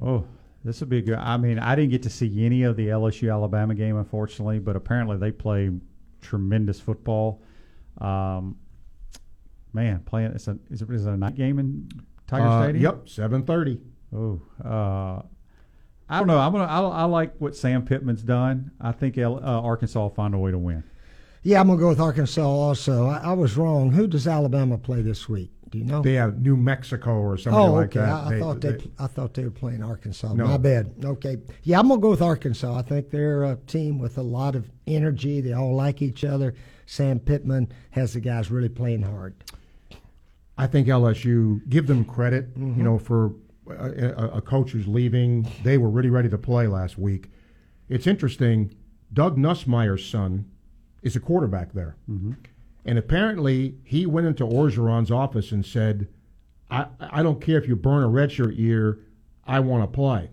Oh, 0.01 0.25
this 0.63 0.79
would 0.79 0.89
be 0.89 1.01
good. 1.01 1.17
I 1.17 1.37
mean, 1.37 1.59
I 1.59 1.75
didn't 1.75 1.91
get 1.91 2.03
to 2.03 2.09
see 2.09 2.45
any 2.45 2.63
of 2.63 2.75
the 2.75 2.87
LSU 2.87 3.31
Alabama 3.31 3.73
game, 3.75 3.97
unfortunately, 3.97 4.59
but 4.59 4.75
apparently 4.75 5.17
they 5.17 5.31
play 5.31 5.71
tremendous 6.21 6.79
football. 6.79 7.41
Um, 7.99 8.57
man, 9.73 9.99
playing 10.05 10.31
it's 10.31 10.47
a 10.47 10.57
is 10.69 10.81
it, 10.81 10.89
is 10.89 11.05
it 11.05 11.13
a 11.13 11.17
night 11.17 11.35
game 11.35 11.59
in 11.59 11.89
Tiger 12.27 12.45
Uh, 12.45 12.63
Stadium? 12.63 12.83
Yep, 12.83 13.09
seven 13.09 13.43
thirty. 13.43 13.79
Oh, 14.13 14.41
uh, 14.63 15.21
I 16.09 16.17
don't 16.17 16.27
know. 16.27 16.39
I'm 16.39 16.51
gonna. 16.51 16.65
I, 16.65 16.81
I 16.81 17.03
like 17.05 17.35
what 17.37 17.55
Sam 17.55 17.85
Pittman's 17.85 18.23
done. 18.23 18.71
I 18.81 18.91
think 18.91 19.17
L, 19.17 19.37
uh, 19.37 19.61
Arkansas 19.61 19.99
will 19.99 20.09
find 20.09 20.33
a 20.33 20.37
way 20.37 20.51
to 20.51 20.57
win. 20.57 20.83
Yeah, 21.43 21.61
I'm 21.61 21.67
gonna 21.67 21.79
go 21.79 21.87
with 21.89 21.99
Arkansas. 21.99 22.41
Also, 22.41 23.07
I, 23.07 23.17
I 23.17 23.33
was 23.33 23.55
wrong. 23.55 23.91
Who 23.91 24.07
does 24.07 24.27
Alabama 24.27 24.77
play 24.77 25.01
this 25.01 25.29
week? 25.29 25.51
Do 25.69 25.77
you 25.77 25.85
know? 25.85 26.01
They 26.01 26.13
have 26.13 26.41
New 26.41 26.57
Mexico 26.57 27.11
or 27.11 27.37
something 27.37 27.59
oh, 27.59 27.73
like 27.73 27.95
okay. 27.95 27.99
that. 27.99 28.09
I, 28.09 28.35
I 28.35 28.39
thought 28.39 28.61
they, 28.61 28.77
I 28.97 29.07
thought 29.07 29.33
they 29.33 29.43
were 29.43 29.51
playing 29.51 29.83
Arkansas. 29.83 30.33
No. 30.33 30.47
My 30.47 30.57
bad. 30.57 30.93
Okay. 31.03 31.37
Yeah, 31.63 31.79
I'm 31.79 31.87
gonna 31.87 32.01
go 32.01 32.09
with 32.09 32.21
Arkansas. 32.21 32.75
I 32.75 32.81
think 32.81 33.09
they're 33.09 33.43
a 33.43 33.55
team 33.67 33.99
with 33.99 34.17
a 34.17 34.23
lot 34.23 34.55
of 34.55 34.69
energy. 34.87 35.41
They 35.41 35.53
all 35.53 35.75
like 35.75 36.01
each 36.01 36.23
other. 36.23 36.55
Sam 36.85 37.19
Pittman 37.19 37.71
has 37.91 38.13
the 38.13 38.19
guys 38.19 38.49
really 38.49 38.69
playing 38.69 39.03
hard. 39.03 39.35
I 40.57 40.67
think 40.67 40.87
LSU 40.87 41.67
give 41.69 41.87
them 41.87 42.03
credit. 42.03 42.57
Mm-hmm. 42.57 42.77
You 42.77 42.83
know, 42.83 42.97
for 42.97 43.33
a, 43.69 44.13
a, 44.17 44.27
a 44.37 44.41
coach 44.41 44.71
who's 44.71 44.87
leaving, 44.87 45.47
they 45.63 45.77
were 45.77 45.89
really 45.89 46.09
ready 46.09 46.29
to 46.29 46.37
play 46.37 46.67
last 46.67 46.97
week. 46.97 47.29
It's 47.87 48.07
interesting. 48.07 48.73
Doug 49.13 49.37
Nussmeier's 49.37 50.05
son 50.05 50.49
is 51.01 51.15
a 51.15 51.19
quarterback 51.19 51.73
there, 51.73 51.95
Mm-hmm. 52.09 52.33
And 52.85 52.97
apparently 52.97 53.75
he 53.83 54.05
went 54.05 54.27
into 54.27 54.45
Orgeron's 54.45 55.11
office 55.11 55.51
and 55.51 55.65
said, 55.65 56.07
"I 56.69 56.87
I 56.99 57.23
don't 57.23 57.41
care 57.41 57.57
if 57.57 57.67
you 57.67 57.75
burn 57.75 58.03
a 58.03 58.07
redshirt 58.07 58.57
year, 58.57 58.99
I 59.45 59.59
want 59.59 59.83
to 59.83 59.87
play." 59.87 60.31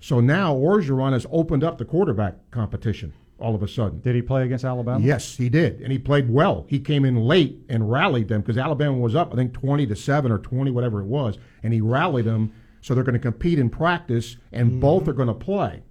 So 0.00 0.20
now 0.20 0.54
Orgeron 0.54 1.12
has 1.12 1.26
opened 1.30 1.64
up 1.64 1.78
the 1.78 1.84
quarterback 1.84 2.50
competition. 2.50 3.14
All 3.38 3.54
of 3.54 3.62
a 3.62 3.68
sudden, 3.68 4.00
Did 4.00 4.14
he 4.14 4.22
play 4.22 4.44
against 4.44 4.64
Alabama? 4.64 5.04
Yes, 5.04 5.36
he 5.36 5.48
did, 5.48 5.80
and 5.80 5.90
he 5.90 5.98
played 5.98 6.30
well. 6.30 6.66
He 6.68 6.78
came 6.78 7.04
in 7.04 7.16
late 7.16 7.58
and 7.68 7.90
rallied 7.90 8.28
them 8.28 8.42
because 8.42 8.56
Alabama 8.56 8.96
was 8.96 9.14
up, 9.14 9.32
I 9.32 9.36
think, 9.36 9.52
twenty 9.52 9.86
to 9.86 9.96
seven 9.96 10.30
or 10.30 10.38
twenty, 10.38 10.70
whatever 10.70 11.00
it 11.00 11.06
was, 11.06 11.38
and 11.62 11.72
he 11.72 11.80
rallied 11.80 12.26
them. 12.26 12.52
So 12.80 12.94
they're 12.94 13.02
going 13.02 13.14
to 13.14 13.18
compete 13.18 13.58
in 13.58 13.70
practice, 13.70 14.36
and 14.52 14.72
mm-hmm. 14.72 14.80
both 14.80 15.08
are 15.08 15.12
going 15.14 15.28
to 15.28 15.34
play. 15.34 15.82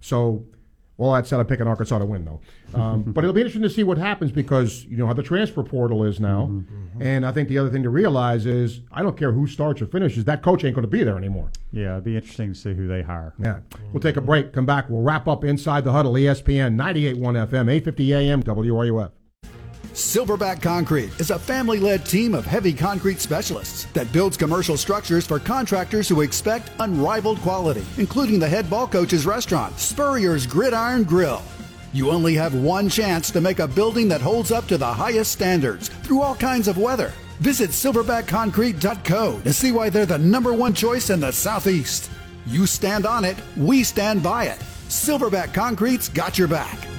So 0.00 0.44
Well, 0.98 1.12
that 1.14 1.26
said, 1.26 1.40
I'm 1.40 1.46
picking 1.46 1.66
Arkansas 1.66 1.98
to 1.98 2.04
win, 2.04 2.24
though. 2.24 2.40
Um, 2.78 3.02
but 3.06 3.24
it'll 3.24 3.34
be 3.34 3.40
interesting 3.40 3.62
to 3.62 3.70
see 3.70 3.82
what 3.82 3.98
happens 3.98 4.30
because 4.30 4.84
you 4.84 4.96
know 4.98 5.06
how 5.06 5.14
the 5.14 5.22
transfer 5.22 5.62
portal 5.62 6.04
is 6.04 6.20
now, 6.20 6.48
Mm-hmm. 6.52 7.02
and 7.02 7.24
I 7.26 7.32
think 7.32 7.48
the 7.48 7.58
other 7.58 7.70
thing 7.70 7.82
to 7.82 7.90
realize 7.90 8.44
is 8.46 8.82
I 8.92 9.02
don't 9.02 9.16
care 9.16 9.32
who 9.32 9.46
starts 9.46 9.80
or 9.82 9.86
finishes, 9.86 10.24
that 10.26 10.42
coach 10.42 10.64
ain't 10.64 10.74
going 10.74 10.84
to 10.84 10.88
be 10.90 11.02
there 11.02 11.16
anymore. 11.16 11.50
Yeah, 11.72 11.92
it'd 11.92 12.04
be 12.04 12.14
interesting 12.16 12.52
to 12.52 12.58
see 12.58 12.74
who 12.74 12.86
they 12.86 13.02
hire. 13.02 13.32
Yeah, 13.38 13.60
we'll 13.92 14.00
take 14.02 14.16
a 14.16 14.20
break, 14.20 14.52
come 14.52 14.66
back, 14.66 14.88
we'll 14.90 15.02
wrap 15.02 15.26
up 15.26 15.44
inside 15.44 15.84
the 15.84 15.92
huddle, 15.92 16.12
ESPN 16.12 16.76
98.1 16.76 17.48
FM, 17.48 17.82
8:50 17.82 18.14
AM, 18.14 18.42
WRUF. 18.42 19.10
Silverback 19.92 20.62
Concrete 20.62 21.12
is 21.20 21.30
a 21.30 21.38
family 21.38 21.78
led 21.78 22.06
team 22.06 22.34
of 22.34 22.46
heavy 22.46 22.72
concrete 22.72 23.20
specialists 23.20 23.84
that 23.92 24.10
builds 24.10 24.38
commercial 24.38 24.78
structures 24.78 25.26
for 25.26 25.38
contractors 25.38 26.08
who 26.08 26.22
expect 26.22 26.70
unrivaled 26.78 27.38
quality, 27.40 27.84
including 27.98 28.38
the 28.38 28.48
head 28.48 28.70
ball 28.70 28.86
coach's 28.86 29.26
restaurant, 29.26 29.78
Spurrier's 29.78 30.46
Gridiron 30.46 31.04
Grill. 31.04 31.42
You 31.92 32.10
only 32.10 32.34
have 32.34 32.54
one 32.54 32.88
chance 32.88 33.30
to 33.32 33.42
make 33.42 33.58
a 33.58 33.68
building 33.68 34.08
that 34.08 34.22
holds 34.22 34.50
up 34.50 34.66
to 34.68 34.78
the 34.78 34.86
highest 34.86 35.32
standards 35.32 35.88
through 35.88 36.22
all 36.22 36.36
kinds 36.36 36.68
of 36.68 36.78
weather. 36.78 37.12
Visit 37.40 37.68
silverbackconcrete.co 37.68 39.40
to 39.40 39.52
see 39.52 39.72
why 39.72 39.90
they're 39.90 40.06
the 40.06 40.16
number 40.16 40.54
one 40.54 40.72
choice 40.72 41.10
in 41.10 41.20
the 41.20 41.32
Southeast. 41.32 42.10
You 42.46 42.64
stand 42.64 43.04
on 43.04 43.26
it, 43.26 43.36
we 43.58 43.84
stand 43.84 44.22
by 44.22 44.44
it. 44.44 44.58
Silverback 44.88 45.52
Concrete's 45.52 46.08
got 46.08 46.38
your 46.38 46.48
back. 46.48 46.91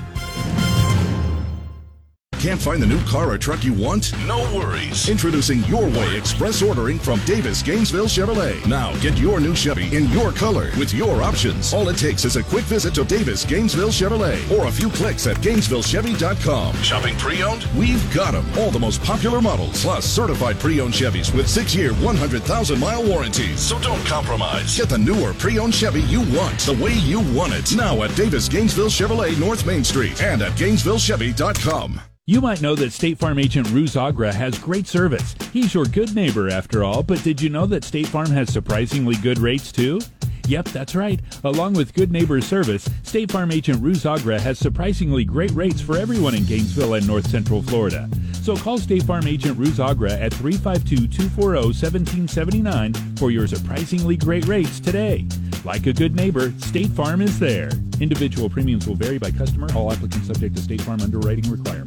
Can't 2.43 2.61
find 2.61 2.83
the 2.83 2.87
new 2.87 3.01
car 3.05 3.31
or 3.31 3.37
truck 3.37 3.63
you 3.63 3.71
want? 3.71 4.11
No 4.27 4.39
worries. 4.53 5.07
Introducing 5.07 5.63
Your 5.63 5.87
Way 5.87 6.17
Express 6.17 6.61
Ordering 6.61 6.99
from 6.99 7.23
Davis 7.23 7.63
Gainesville 7.63 8.07
Chevrolet. 8.07 8.67
Now 8.67 8.93
get 8.97 9.17
your 9.17 9.39
new 9.39 9.55
Chevy 9.55 9.95
in 9.95 10.09
your 10.09 10.33
color 10.33 10.69
with 10.77 10.93
your 10.93 11.21
options. 11.21 11.73
All 11.73 11.87
it 11.87 11.97
takes 11.97 12.25
is 12.25 12.35
a 12.35 12.43
quick 12.43 12.65
visit 12.65 12.95
to 12.95 13.05
Davis 13.05 13.45
Gainesville 13.45 13.91
Chevrolet 13.91 14.51
or 14.51 14.67
a 14.67 14.71
few 14.73 14.89
clicks 14.89 15.25
at 15.25 15.37
GainesvilleChevy.com. 15.37 16.75
Shopping 16.81 17.15
pre-owned? 17.15 17.63
We've 17.77 18.13
got 18.13 18.33
them. 18.33 18.45
All 18.59 18.71
the 18.71 18.77
most 18.77 19.01
popular 19.03 19.41
models, 19.41 19.81
plus 19.81 20.03
certified 20.03 20.59
pre-owned 20.59 20.93
Chevys 20.93 21.33
with 21.33 21.47
six-year, 21.47 21.91
100,000-mile 21.91 23.07
warranties. 23.07 23.61
So 23.61 23.79
don't 23.79 24.05
compromise. 24.05 24.77
Get 24.77 24.89
the 24.89 24.97
newer 24.97 25.33
pre-owned 25.35 25.73
Chevy 25.73 26.01
you 26.01 26.19
want, 26.37 26.59
the 26.59 26.77
way 26.83 26.93
you 26.93 27.21
want 27.33 27.53
it. 27.53 27.73
Now 27.73 28.03
at 28.03 28.13
Davis 28.17 28.49
Gainesville 28.49 28.89
Chevrolet 28.89 29.39
North 29.39 29.65
Main 29.65 29.85
Street 29.85 30.21
and 30.21 30.41
at 30.41 30.51
GainesvilleChevy.com. 30.57 32.01
You 32.25 32.39
might 32.39 32.61
know 32.61 32.73
that 32.75 32.93
State 32.93 33.17
Farm 33.17 33.37
agent 33.37 33.69
Ruse 33.71 33.97
Agra 33.97 34.31
has 34.31 34.57
great 34.57 34.87
service. 34.87 35.35
He's 35.51 35.73
your 35.73 35.83
good 35.83 36.15
neighbor 36.15 36.47
after 36.47 36.81
all, 36.81 37.03
but 37.03 37.21
did 37.21 37.41
you 37.41 37.49
know 37.49 37.65
that 37.65 37.83
State 37.83 38.07
Farm 38.07 38.29
has 38.29 38.49
surprisingly 38.49 39.15
good 39.15 39.39
rates 39.39 39.73
too? 39.73 39.99
Yep, 40.47 40.69
that's 40.69 40.95
right. 40.95 41.19
Along 41.43 41.73
with 41.73 41.93
good 41.93 42.13
neighbor 42.13 42.39
service, 42.39 42.89
State 43.03 43.29
Farm 43.29 43.51
agent 43.51 43.83
Ruse 43.83 44.05
Agra 44.05 44.39
has 44.39 44.57
surprisingly 44.57 45.25
great 45.25 45.51
rates 45.51 45.81
for 45.81 45.97
everyone 45.97 46.33
in 46.33 46.45
Gainesville 46.45 46.93
and 46.93 47.05
North 47.05 47.29
Central 47.29 47.61
Florida. 47.61 48.09
So 48.41 48.55
call 48.55 48.77
State 48.77 49.03
Farm 49.03 49.27
agent 49.27 49.59
Ruse 49.59 49.81
Agra 49.81 50.13
at 50.13 50.31
352-240-1779 50.31 53.19
for 53.19 53.31
your 53.31 53.47
surprisingly 53.47 54.15
great 54.15 54.45
rates 54.45 54.79
today. 54.79 55.27
Like 55.65 55.87
a 55.87 55.93
good 55.93 56.15
neighbor, 56.15 56.53
State 56.59 56.91
Farm 56.91 57.21
is 57.21 57.37
there. 57.37 57.69
Individual 57.99 58.49
premiums 58.49 58.87
will 58.87 58.95
vary 58.95 59.17
by 59.17 59.31
customer. 59.31 59.67
All 59.75 59.91
applicants 59.91 60.27
subject 60.27 60.55
to 60.55 60.61
State 60.61 60.79
Farm 60.79 61.01
underwriting 61.01 61.51
requirements. 61.51 61.82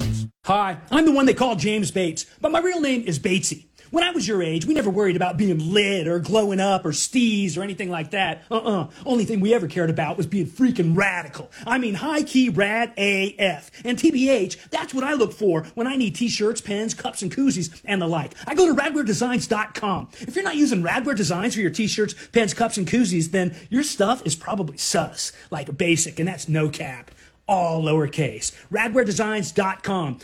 Hi, 0.47 0.79
I'm 0.93 1.05
the 1.05 1.11
one 1.11 1.27
they 1.27 1.35
call 1.35 1.57
James 1.57 1.91
Bates, 1.91 2.25
but 2.41 2.53
my 2.53 2.61
real 2.61 2.81
name 2.81 3.03
is 3.03 3.19
Batesy. 3.19 3.65
When 3.91 4.05
I 4.05 4.13
was 4.13 4.29
your 4.29 4.45
age, 4.45 4.65
we 4.65 4.75
never 4.75 4.91
worried 4.91 5.17
about 5.17 5.37
being 5.37 5.73
lit 5.73 6.07
or 6.07 6.21
glowing 6.21 6.61
up 6.61 6.85
or 6.85 6.93
steez 6.93 7.59
or 7.59 7.63
anything 7.63 7.91
like 7.91 8.13
that. 8.13 8.45
Uh-uh. 8.49 8.87
Only 9.05 9.25
thing 9.25 9.41
we 9.41 9.53
ever 9.55 9.67
cared 9.67 9.91
about 9.91 10.17
was 10.17 10.29
being 10.29 10.47
freaking 10.47 10.97
radical. 10.97 11.51
I 11.67 11.79
mean, 11.79 11.95
high 11.95 12.23
key 12.23 12.49
rad 12.49 12.93
AF. 12.97 13.73
And 13.85 13.99
TBH, 13.99 14.71
that's 14.71 14.95
what 14.95 15.03
I 15.03 15.15
look 15.15 15.33
for 15.33 15.65
when 15.75 15.89
I 15.89 15.97
need 15.97 16.15
t-shirts, 16.15 16.61
pens, 16.61 16.95
cups, 16.95 17.23
and 17.23 17.35
koozies, 17.35 17.81
and 17.85 18.01
the 18.01 18.07
like. 18.07 18.33
I 18.47 18.55
go 18.55 18.73
to 18.73 18.81
radwaredesigns.com. 18.81 20.11
If 20.21 20.37
you're 20.37 20.45
not 20.45 20.55
using 20.55 20.85
Radware 20.85 21.17
Designs 21.17 21.55
for 21.55 21.61
your 21.61 21.71
t-shirts, 21.71 22.15
pens, 22.31 22.55
cups, 22.55 22.77
and 22.79 22.87
koozies, 22.87 23.33
then 23.33 23.57
your 23.69 23.83
stuff 23.83 24.25
is 24.25 24.37
probably 24.37 24.77
sus, 24.77 25.33
like 25.51 25.77
basic, 25.77 26.21
and 26.21 26.29
that's 26.29 26.49
no 26.49 26.69
cap. 26.69 27.11
All 27.49 27.83
lowercase. 27.83 28.53
Radwaredesigns.com. 28.73 30.19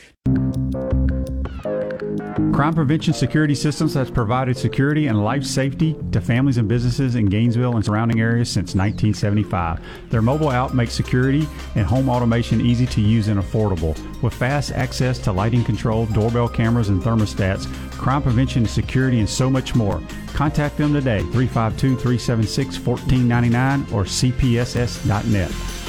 Crime 2.53 2.75
Prevention 2.75 3.15
Security 3.15 3.55
Systems 3.55 3.95
has 3.95 4.11
provided 4.11 4.57
security 4.57 5.07
and 5.07 5.25
life 5.25 5.43
safety 5.43 5.97
to 6.13 6.21
families 6.21 6.59
and 6.59 6.69
businesses 6.69 7.15
in 7.15 7.27
Gainesville 7.27 7.77
and 7.77 7.85
surrounding 7.85 8.21
areas 8.21 8.51
since 8.51 8.75
1975. 8.75 9.81
Their 10.11 10.23
mobile 10.23 10.53
app 10.53 10.75
makes 10.75 10.93
security 10.93 11.49
and 11.75 11.87
home 11.87 12.09
automation 12.09 12.61
easy 12.61 12.87
to 12.87 13.01
use 13.01 13.29
and 13.29 13.41
affordable. 13.41 13.97
With 14.23 14.35
fast 14.35 14.73
access 14.73 15.19
to 15.21 15.33
lighting 15.33 15.65
control, 15.65 16.07
doorbell 16.07 16.49
cameras, 16.49 16.91
and 16.91 17.03
thermostats, 17.03 17.67
crime 17.93 18.23
prevention, 18.23 18.67
security, 18.67 19.19
and 19.19 19.29
so 19.29 19.49
much 19.49 19.75
more. 19.75 20.01
Contact 20.29 20.77
them 20.77 20.93
today, 20.93 21.21
352 21.21 21.97
376 21.97 22.79
1499 22.79 23.81
or 23.93 24.05
cpss.net. 24.05 25.82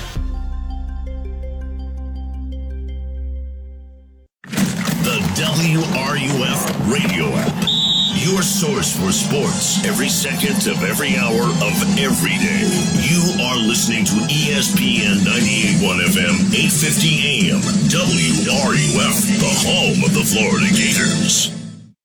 for 8.99 9.11
sports 9.11 9.83
every 9.85 10.09
second 10.09 10.67
of 10.67 10.83
every 10.83 11.15
hour 11.17 11.41
of 11.41 11.97
every 11.97 12.37
day. 12.37 12.69
You 13.01 13.33
are 13.41 13.57
listening 13.57 14.05
to 14.05 14.13
ESPN 14.29 15.25
98.1 15.25 16.05
FM, 16.13 16.53
850 16.53 17.49
AM, 17.49 17.61
WRUF, 17.89 19.15
the 19.39 19.53
home 19.65 20.03
of 20.03 20.13
the 20.13 20.23
Florida 20.23 20.67
Gators. 20.69 21.49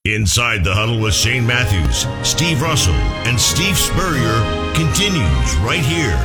Inside 0.04 0.62
the 0.64 0.74
Huddle 0.74 1.00
with 1.00 1.14
Shane 1.14 1.46
Matthews, 1.46 2.06
Steve 2.26 2.62
Russell, 2.62 2.94
and 3.28 3.38
Steve 3.38 3.76
Spurrier 3.76 4.40
continues 4.74 5.56
right 5.60 5.84
here 5.84 6.16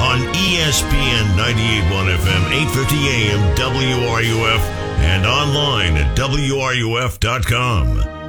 on 0.00 0.20
ESPN 0.34 1.34
98.1 1.36 2.16
FM, 2.16 2.52
850 2.52 3.08
AM, 3.08 3.40
WRUF, 3.56 4.60
and 5.00 5.24
online 5.24 5.96
at 5.96 6.14
WRUF.com. 6.16 8.19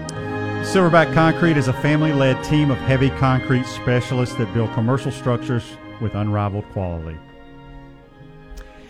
Silverback 0.62 1.14
Concrete 1.14 1.57
is 1.57 1.68
a 1.68 1.74
family 1.74 2.14
led 2.14 2.41
team 2.45 2.72
of 2.72 2.78
heavy 2.78 3.09
concrete 3.09 3.66
specialists 3.66 4.36
that 4.36 4.53
build 4.53 4.72
commercial 4.74 5.12
structures 5.12 5.64
with 5.99 6.16
unrivaled 6.16 6.64
quality. 6.72 7.18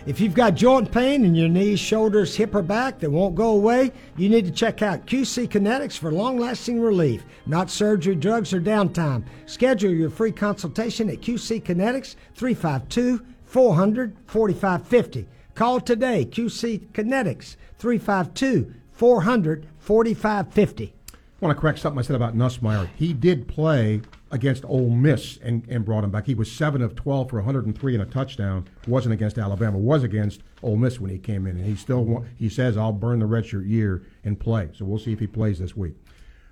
If 0.06 0.20
you've 0.20 0.34
got 0.34 0.54
joint 0.54 0.92
pain 0.92 1.24
in 1.24 1.34
your 1.34 1.48
knees, 1.48 1.80
shoulders, 1.80 2.36
hip, 2.36 2.54
or 2.54 2.62
back 2.62 3.00
that 3.00 3.10
won't 3.10 3.34
go 3.34 3.54
away, 3.54 3.90
you 4.16 4.28
need 4.28 4.44
to 4.44 4.52
check 4.52 4.82
out 4.82 5.06
QC 5.06 5.48
Kinetics 5.48 5.98
for 5.98 6.12
long 6.12 6.38
lasting 6.38 6.80
relief, 6.80 7.24
not 7.46 7.68
surgery, 7.68 8.14
drugs, 8.14 8.52
or 8.52 8.60
downtime. 8.60 9.24
Schedule 9.46 9.92
your 9.92 10.10
free 10.10 10.32
consultation 10.32 11.08
at 11.08 11.20
QC 11.20 11.62
Kinetics 11.62 12.16
352 12.34 13.24
400 13.44 14.16
4550. 14.26 15.26
Call 15.54 15.80
today, 15.80 16.26
QC 16.26 16.86
Kinetics 16.92 17.56
352 17.78 18.74
400 18.92 19.66
4550. 19.78 20.94
Want 21.42 21.56
to 21.56 21.60
correct 21.60 21.80
something 21.80 21.98
I 21.98 22.02
said 22.02 22.14
about 22.14 22.36
Nussmeier. 22.36 22.88
He 22.94 23.12
did 23.12 23.48
play 23.48 24.00
against 24.30 24.64
Ole 24.64 24.90
Miss 24.90 25.38
and, 25.42 25.66
and 25.68 25.84
brought 25.84 26.04
him 26.04 26.12
back. 26.12 26.24
He 26.24 26.36
was 26.36 26.50
7 26.52 26.80
of 26.80 26.94
12 26.94 27.30
for 27.30 27.36
103 27.38 27.94
and 27.94 28.02
a 28.02 28.06
touchdown. 28.06 28.68
Wasn't 28.86 29.12
against 29.12 29.38
Alabama. 29.38 29.76
Was 29.76 30.04
against 30.04 30.42
Ole 30.62 30.76
Miss 30.76 31.00
when 31.00 31.10
he 31.10 31.18
came 31.18 31.48
in. 31.48 31.56
And 31.56 31.66
he 31.66 31.74
still 31.74 32.04
wa- 32.04 32.22
he 32.38 32.48
says, 32.48 32.76
I'll 32.76 32.92
burn 32.92 33.18
the 33.18 33.26
redshirt 33.26 33.68
year 33.68 34.04
and 34.22 34.38
play. 34.38 34.70
So 34.72 34.84
we'll 34.84 35.00
see 35.00 35.12
if 35.12 35.18
he 35.18 35.26
plays 35.26 35.58
this 35.58 35.76
week. 35.76 35.94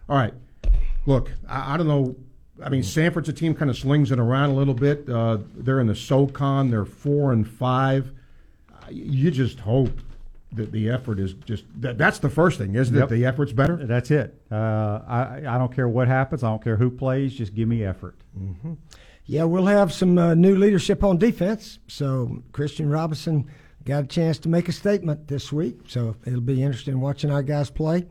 All 0.09 0.16
right. 0.16 0.34
Look, 1.07 1.30
I, 1.49 1.74
I 1.74 1.76
don't 1.76 1.86
know. 1.86 2.16
I 2.61 2.68
mean, 2.68 2.82
Samford's 2.82 3.28
a 3.28 3.32
team 3.32 3.55
kind 3.55 3.70
of 3.70 3.78
slings 3.78 4.11
it 4.11 4.18
around 4.18 4.51
a 4.51 4.55
little 4.55 4.74
bit. 4.74 5.09
Uh, 5.09 5.38
they're 5.55 5.78
in 5.78 5.86
the 5.86 5.95
SoCon. 5.95 6.68
They're 6.68 6.84
4 6.84 7.32
and 7.32 7.49
5. 7.49 8.11
Uh, 8.72 8.76
You 8.91 9.30
just 9.30 9.61
hope 9.61 10.01
that 10.53 10.72
the 10.72 10.88
effort 10.90 11.20
is 11.20 11.34
just 11.34 11.64
that, 11.80 11.96
that's 11.98 12.18
the 12.18 12.28
first 12.28 12.59
thing, 12.59 12.74
isn't 12.74 12.94
Yep. 12.94 13.05
it? 13.12 13.14
The 13.14 13.24
effort's 13.26 13.53
better. 13.53 13.76
That's 13.76 14.11
it. 14.11 14.34
Uh, 14.51 15.01
I, 15.07 15.42
I 15.48 15.59
don't 15.59 15.72
care 15.74 15.88
what 15.88 16.09
happens. 16.09 16.42
I 16.42 16.48
don't 16.48 16.62
care 16.62 16.76
who 16.76 16.90
plays. 16.90 17.34
Just 17.34 17.55
give 17.55 17.68
me 17.68 17.84
effort. 17.84 18.16
Mm-hmm. 18.38 18.74
Yeah, 19.26 19.44
we'll 19.44 19.66
have 19.66 19.92
some 19.92 20.18
uh, 20.18 20.34
new 20.34 20.57
leadership 20.57 21.05
on 21.05 21.18
defense. 21.18 21.78
So 21.86 22.42
Christian 22.53 22.90
Robinson 22.90 23.48
got 23.84 24.05
a 24.05 24.07
chance 24.09 24.38
to 24.40 24.48
make 24.48 24.68
a 24.68 24.72
statement 24.72 25.28
this 25.28 25.53
week. 25.53 25.82
So 25.86 26.16
it'll 26.26 26.40
be 26.40 26.62
interesting 26.62 27.01
watching 27.01 27.30
our 27.30 27.42
guys 27.42 27.70
play. 27.70 28.07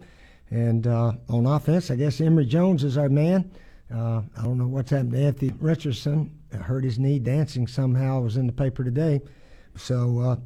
And 0.49 0.87
uh, 0.87 1.13
on 1.27 1.45
offense, 1.45 1.91
I 1.91 1.95
guess 1.97 2.21
Emory 2.21 2.45
Jones 2.45 2.83
is 2.85 2.97
our 2.97 3.09
man. 3.09 3.51
Uh, 3.93 4.21
I 4.37 4.43
don't 4.43 4.57
know 4.57 4.67
what's 4.67 4.91
happened 4.91 5.11
to 5.11 5.19
Anthony 5.19 5.53
Richardson. 5.59 6.31
I 6.53 6.57
hurt 6.57 6.83
his 6.85 6.97
knee 6.97 7.19
dancing 7.19 7.67
somehow. 7.67 8.21
It 8.21 8.23
was 8.23 8.37
in 8.37 8.47
the 8.47 8.53
paper 8.53 8.83
today. 8.83 9.19
So 9.75 10.39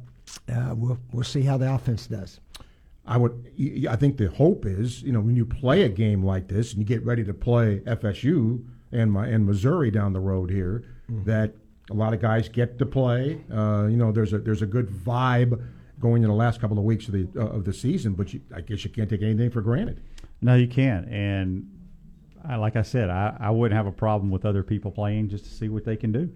uh, 0.52 0.74
we'll 0.76 0.98
we'll 1.12 1.24
see 1.24 1.42
how 1.42 1.56
the 1.56 1.72
offense 1.72 2.06
does. 2.06 2.40
I 3.06 3.16
would. 3.18 3.32
y- 3.58 3.82
y- 3.84 3.92
I 3.92 3.96
think 3.96 4.16
the 4.16 4.30
hope 4.30 4.64
is, 4.66 5.02
you 5.02 5.12
know, 5.12 5.20
when 5.20 5.36
you 5.36 5.44
play 5.44 5.82
a 5.82 5.88
game 5.88 6.24
like 6.24 6.48
this 6.48 6.72
and 6.72 6.80
you 6.80 6.86
get 6.86 7.04
ready 7.04 7.22
to 7.24 7.34
play 7.34 7.80
FSU 7.80 8.64
and 8.92 9.12
my 9.12 9.26
and 9.26 9.44
Missouri 9.46 9.90
down 9.90 10.12
the 10.12 10.20
road 10.20 10.50
here, 10.50 10.84
that 11.08 11.54
A 11.90 11.94
lot 11.94 12.14
of 12.14 12.20
guys 12.20 12.48
get 12.48 12.78
to 12.78 12.86
play. 12.86 13.44
Uh, 13.52 13.86
you 13.90 13.96
know, 13.98 14.10
there's 14.10 14.32
a 14.32 14.38
there's 14.38 14.62
a 14.62 14.66
good 14.66 14.88
vibe 14.88 15.62
going 16.00 16.22
in 16.22 16.28
the 16.30 16.34
last 16.34 16.60
couple 16.60 16.78
of 16.78 16.84
weeks 16.84 17.06
of 17.08 17.12
the 17.12 17.28
uh, 17.38 17.46
of 17.56 17.64
the 17.64 17.72
season, 17.74 18.14
but 18.14 18.32
you, 18.32 18.40
I 18.54 18.62
guess 18.62 18.84
you 18.84 18.90
can't 18.90 19.10
take 19.10 19.20
anything 19.22 19.50
for 19.50 19.60
granted. 19.60 20.00
No, 20.40 20.54
you 20.54 20.66
can't. 20.66 21.06
And 21.10 21.70
I, 22.46 22.56
like 22.56 22.76
I 22.76 22.82
said, 22.82 23.10
I, 23.10 23.36
I 23.38 23.50
wouldn't 23.50 23.76
have 23.76 23.86
a 23.86 23.92
problem 23.92 24.30
with 24.30 24.44
other 24.46 24.62
people 24.62 24.90
playing 24.90 25.28
just 25.28 25.44
to 25.44 25.50
see 25.50 25.68
what 25.68 25.84
they 25.84 25.96
can 25.96 26.10
do. 26.12 26.30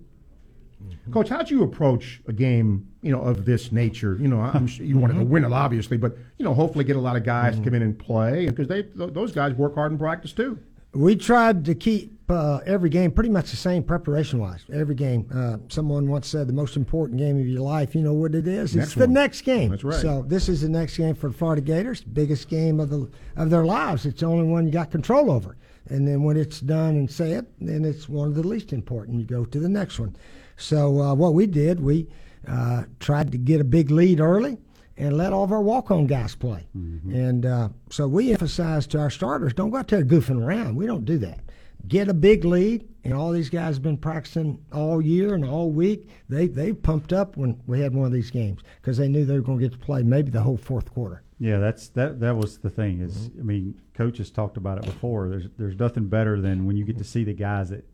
Coach, 1.13 1.29
how'd 1.29 1.51
you 1.51 1.63
approach 1.63 2.21
a 2.29 2.33
game, 2.33 2.87
you 3.03 3.11
know, 3.11 3.21
of 3.21 3.45
this 3.45 3.73
nature? 3.73 4.17
You 4.21 4.29
know, 4.29 4.41
I'm 4.41 4.67
sure 4.67 4.85
you 4.85 4.99
wanted 4.99 5.19
to 5.19 5.25
win 5.25 5.45
it, 5.45 5.53
obviously, 5.53 5.97
but 5.97 6.17
you 6.37 6.45
know, 6.45 6.55
hopefully 6.55 6.85
get 6.85 6.97
a 6.97 7.01
lot 7.01 7.17
of 7.17 7.25
guys 7.25 7.57
to 7.57 7.63
come 7.63 7.75
in 7.75 7.83
and 7.83 7.99
play 7.99 8.47
because 8.47 8.69
they 8.69 8.83
th- 8.83 9.13
those 9.13 9.33
guys 9.33 9.55
work 9.55 9.75
hard 9.75 9.93
in 9.93 9.99
practice 9.99 10.33
too. 10.33 10.59
We 10.93 11.17
tried 11.17 11.65
to 11.67 11.75
keep 11.75 12.19
uh, 12.31 12.61
every 12.67 12.91
game 12.91 13.11
pretty 13.11 13.31
much 13.31 13.51
the 13.51 13.57
same 13.57 13.83
preparation 13.83 14.39
wise. 14.39 14.65
Every 14.73 14.95
game. 14.95 15.29
Uh, 15.35 15.59
someone 15.69 16.09
once 16.09 16.29
said 16.29 16.47
the 16.47 16.53
most 16.53 16.77
important 16.77 17.19
game 17.19 17.39
of 17.39 17.47
your 17.47 17.61
life, 17.61 17.95
you 17.95 18.01
know 18.01 18.15
what 18.15 18.35
it 18.35 18.47
is? 18.47 18.75
Next 18.75 18.89
it's 18.89 18.95
the 18.95 19.01
one. 19.01 19.13
next 19.13 19.43
game. 19.43 19.71
That's 19.71 19.85
right. 19.85 20.01
So 20.01 20.25
this 20.27 20.49
is 20.49 20.63
the 20.63 20.69
next 20.69 20.97
game 20.97 21.15
for 21.15 21.29
the 21.29 21.35
Florida 21.35 21.63
Gators, 21.63 22.03
biggest 22.03 22.49
game 22.49 22.81
of 22.81 22.91
the 22.91 23.11
of 23.37 23.51
their 23.51 23.65
lives. 23.65 24.07
It's 24.07 24.21
the 24.21 24.27
only 24.27 24.47
one 24.47 24.67
you 24.67 24.73
got 24.73 24.91
control 24.91 25.31
over. 25.31 25.57
And 25.91 26.07
then 26.07 26.23
when 26.23 26.37
it's 26.37 26.61
done 26.61 26.97
and 26.97 27.11
said, 27.11 27.47
then 27.61 27.85
it's 27.85 28.09
one 28.09 28.29
of 28.29 28.35
the 28.35 28.47
least 28.47 28.73
important. 28.73 29.19
You 29.19 29.25
go 29.25 29.45
to 29.45 29.59
the 29.59 29.69
next 29.69 29.99
one. 29.99 30.17
So 30.59 31.01
uh, 31.01 31.15
what 31.15 31.33
we 31.33 31.47
did, 31.47 31.81
we 31.81 32.09
uh, 32.47 32.85
tried 33.01 33.33
to 33.33 33.39
get 33.39 33.61
a 33.61 33.65
big 33.65 33.91
lead 33.91 34.21
early 34.21 34.59
and 34.97 35.17
let 35.17 35.33
all 35.33 35.45
of 35.45 35.53
our 35.53 35.63
walk-on 35.63 36.07
guys 36.07 36.35
play. 36.35 36.67
And 37.15 37.47
uh, 37.47 37.69
so 37.89 38.09
we 38.09 38.33
emphasized 38.33 38.91
to 38.91 38.99
our 38.99 39.11
starters, 39.11 39.55
don't 39.55 39.71
go 39.71 39.79
out 39.79 39.89
there 39.89 40.05
goofing 40.05 40.45
around. 40.45 40.75
We 40.77 40.87
don't 40.87 41.05
do 41.05 41.19
that. 41.19 41.41
Get 41.87 42.09
a 42.09 42.15
big 42.15 42.45
lead, 42.45 42.89
and 43.05 43.15
all 43.15 43.31
these 43.31 43.49
guys 43.49 43.77
have 43.77 43.83
been 43.83 43.97
practicing 43.97 44.59
all 44.73 45.01
year 45.01 45.35
and 45.35 45.45
all 45.45 45.71
week. 45.71 46.09
They 46.29 46.49
they 46.49 46.73
pumped 46.73 47.13
up 47.13 47.37
when 47.37 47.63
we 47.67 47.81
had 47.81 47.95
one 47.95 48.05
of 48.05 48.13
these 48.13 48.33
games 48.33 48.61
because 48.81 48.97
they 48.97 49.09
knew 49.09 49.25
they 49.25 49.35
were 49.35 49.41
going 49.41 49.61
to 49.61 49.65
get 49.65 49.73
to 49.73 49.79
play 49.79 50.03
maybe 50.03 50.31
the 50.31 50.43
whole 50.43 50.57
fourth 50.57 50.93
quarter. 50.93 51.23
Yeah, 51.39 51.59
that's 51.59 51.89
that. 51.91 52.19
That 52.19 52.37
was 52.37 52.59
the 52.59 52.69
thing. 52.69 53.01
Is 53.01 53.31
I 53.39 53.43
mean, 53.45 53.81
coaches 53.95 54.31
talked 54.33 54.57
about 54.57 54.79
it 54.79 54.85
before. 54.85 55.29
There's 55.29 55.47
there's 55.57 55.79
nothing 55.79 56.09
better 56.09 56.41
than 56.41 56.67
when 56.67 56.77
you 56.77 56.85
get 56.85 56.99
to 56.99 57.05
see 57.05 57.23
the 57.23 57.33
guys 57.33 57.71
that 57.71 57.87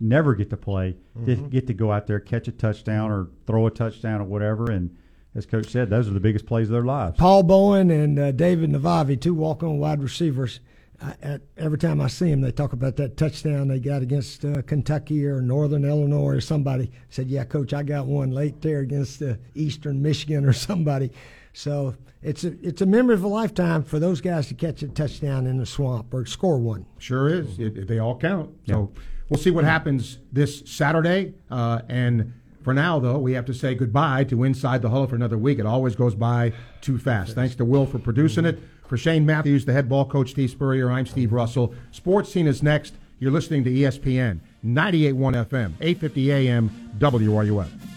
never 0.00 0.34
get 0.34 0.50
to 0.50 0.56
play 0.56 0.96
to 1.24 1.36
Mhm. 1.36 1.50
get 1.50 1.66
to 1.68 1.74
go 1.74 1.92
out 1.92 2.06
there 2.06 2.20
catch 2.20 2.48
a 2.48 2.52
touchdown 2.52 3.10
or 3.10 3.28
throw 3.46 3.66
a 3.66 3.70
touchdown 3.70 4.20
or 4.20 4.24
whatever. 4.24 4.70
And 4.70 4.90
as 5.34 5.46
coach 5.46 5.68
said, 5.70 5.90
those 5.90 6.08
are 6.08 6.12
the 6.12 6.20
biggest 6.20 6.46
plays 6.46 6.68
of 6.68 6.72
their 6.72 6.82
lives. 6.84 7.16
Paul 7.18 7.42
Bowen 7.42 7.90
and 7.90 8.18
uh, 8.18 8.32
David 8.32 8.70
Navavi, 8.70 9.20
two 9.20 9.34
walk-on 9.34 9.78
wide 9.78 10.02
receivers. 10.02 10.60
I, 11.02 11.14
at, 11.22 11.42
every 11.56 11.78
time 11.78 12.00
I 12.00 12.06
see 12.06 12.30
them, 12.30 12.40
they 12.40 12.52
talk 12.52 12.72
about 12.72 12.94
that 12.96 13.16
touchdown 13.16 13.66
they 13.68 13.80
got 13.80 14.00
against 14.02 14.44
uh, 14.44 14.62
Kentucky 14.62 15.26
or 15.26 15.40
Northern 15.40 15.84
Illinois 15.84 16.36
or 16.36 16.40
somebody. 16.40 16.90
Said, 17.10 17.26
"Yeah, 17.28 17.44
coach, 17.44 17.74
I 17.74 17.82
got 17.82 18.06
one 18.06 18.30
late 18.30 18.60
there 18.62 18.78
against 18.80 19.20
uh, 19.20 19.34
Eastern 19.56 20.00
Michigan 20.02 20.44
or 20.44 20.52
somebody." 20.52 21.10
So 21.52 21.94
it's 22.22 22.44
a 22.44 22.54
it's 22.66 22.80
a 22.80 22.86
memory 22.86 23.14
of 23.14 23.24
a 23.24 23.28
lifetime 23.28 23.82
for 23.82 23.98
those 23.98 24.20
guys 24.20 24.46
to 24.48 24.54
catch 24.54 24.82
a 24.84 24.88
touchdown 24.88 25.46
in 25.48 25.56
the 25.56 25.66
swamp 25.66 26.14
or 26.14 26.24
score 26.26 26.58
one. 26.58 26.86
Sure 26.98 27.28
is. 27.28 27.58
It, 27.58 27.76
it- 27.76 27.88
they 27.88 27.98
all 27.98 28.16
count. 28.16 28.50
So 28.68 28.92
we'll 29.34 29.42
see 29.42 29.50
what 29.50 29.64
happens 29.64 30.18
this 30.32 30.62
Saturday. 30.64 31.34
Uh, 31.50 31.80
and 31.88 32.32
for 32.62 32.72
now, 32.72 33.00
though, 33.00 33.18
we 33.18 33.32
have 33.32 33.44
to 33.46 33.52
say 33.52 33.74
goodbye 33.74 34.22
to 34.22 34.44
Inside 34.44 34.80
the 34.80 34.88
Huddle 34.88 35.08
for 35.08 35.16
another 35.16 35.36
week. 35.36 35.58
It 35.58 35.66
always 35.66 35.96
goes 35.96 36.14
by 36.14 36.52
too 36.80 36.98
fast. 36.98 37.34
Thanks 37.34 37.56
to 37.56 37.64
Will 37.64 37.84
for 37.84 37.98
producing 37.98 38.44
it. 38.44 38.60
For 38.86 38.96
Shane 38.96 39.26
Matthews, 39.26 39.64
the 39.64 39.72
head 39.72 39.88
ball 39.88 40.04
coach, 40.04 40.30
Steve 40.30 40.50
Spurrier, 40.50 40.88
I'm 40.88 41.04
Steve 41.04 41.32
Russell. 41.32 41.74
Sports 41.90 42.30
Scene 42.30 42.46
is 42.46 42.62
next. 42.62 42.94
You're 43.18 43.32
listening 43.32 43.64
to 43.64 43.70
ESPN 43.70 44.38
98.1 44.64 45.46
FM, 45.46 45.72
850 45.80 46.32
AM. 46.32 46.70
WRUF 46.98 47.93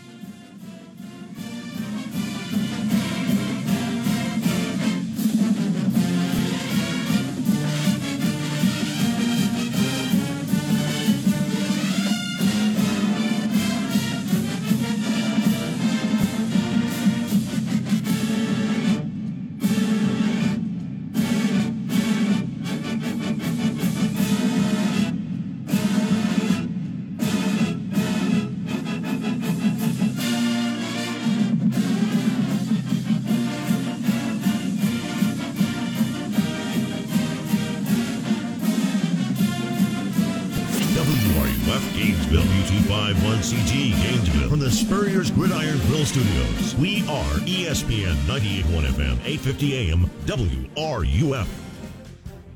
Studios. 46.18 46.76
We 46.78 47.02
are 47.08 47.34
ESPN 47.46 48.16
98.1 48.26 48.86
FM, 48.86 49.18
850 49.24 49.92
AM, 49.92 50.10
WRUF. 50.26 51.48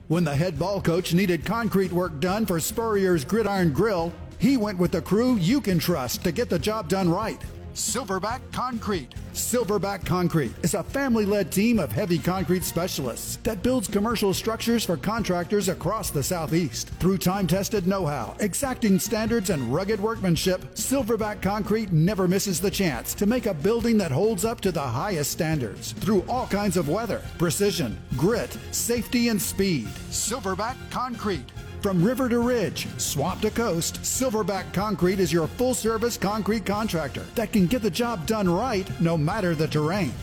When 0.08 0.24
the 0.24 0.36
head 0.36 0.58
ball 0.58 0.82
coach 0.82 1.14
needed 1.14 1.46
concrete 1.46 1.92
work 1.92 2.20
done 2.20 2.48
for 2.48 2.60
Spurrier's 2.60 3.24
Gridiron 3.24 3.72
Grill, 3.72 4.12
he 4.40 4.58
went 4.58 4.80
with 4.80 4.92
the 4.92 5.02
crew 5.02 5.36
you 5.36 5.62
can 5.62 5.78
trust 5.78 6.24
to 6.24 6.32
get 6.32 6.50
the 6.50 6.58
job 6.58 6.90
done 6.90 7.08
right. 7.08 7.40
Silverback 7.76 8.40
Concrete. 8.52 9.14
Silverback 9.34 10.06
Concrete 10.06 10.54
is 10.62 10.74
a 10.74 10.84
family 10.84 11.26
led 11.26 11.52
team 11.52 11.80
of 11.80 11.92
heavy 11.92 12.20
concrete 12.20 12.64
specialists 12.64 13.38
that 13.44 13.64
builds 13.64 13.88
commercial 13.88 14.34
structures 14.34 14.84
for 14.84 14.98
contractors 14.98 15.70
across 15.70 16.10
the 16.10 16.22
Southeast. 16.22 16.90
Through 17.00 17.20
time 17.20 17.48
tested 17.48 17.88
know 17.88 18.06
how, 18.06 18.36
exacting 18.40 19.00
standards, 19.00 19.50
and 19.50 19.74
rugged 19.74 20.02
workmanship, 20.02 20.62
Silverback 20.76 21.42
Concrete 21.42 21.94
never 21.94 22.28
misses 22.28 22.60
the 22.60 22.72
chance 22.72 23.14
to 23.14 23.26
make 23.26 23.46
a 23.46 23.54
building 23.54 23.98
that 23.98 24.12
holds 24.12 24.44
up 24.44 24.60
to 24.62 24.72
the 24.72 24.82
highest 24.82 25.32
standards 25.32 25.94
through 25.94 26.26
all 26.28 26.48
kinds 26.48 26.76
of 26.76 26.90
weather, 26.90 27.22
precision, 27.38 27.98
grit, 28.18 28.58
safety, 28.72 29.30
and 29.30 29.42
speed. 29.42 29.88
Silverback 30.10 30.76
Concrete. 30.90 31.46
From 31.82 32.04
river 32.04 32.30
to 32.30 32.40
ridge, 32.40 32.88
swamp 33.00 33.42
to 33.42 33.50
coast, 33.50 34.04
Silverback 34.04 34.72
Concrete 34.72 35.20
is 35.20 35.34
your 35.34 35.48
full 35.48 35.74
service 35.74 36.16
concrete 36.16 36.64
contractor 36.64 37.26
that 37.34 37.52
can 37.52 37.66
get 37.66 37.82
the 37.82 37.90
job 37.90 38.28
done 38.28 38.48
right 38.48 38.88
no 39.02 39.18
matter 39.18 39.56
the 39.56 39.68
terrain. 39.68 40.14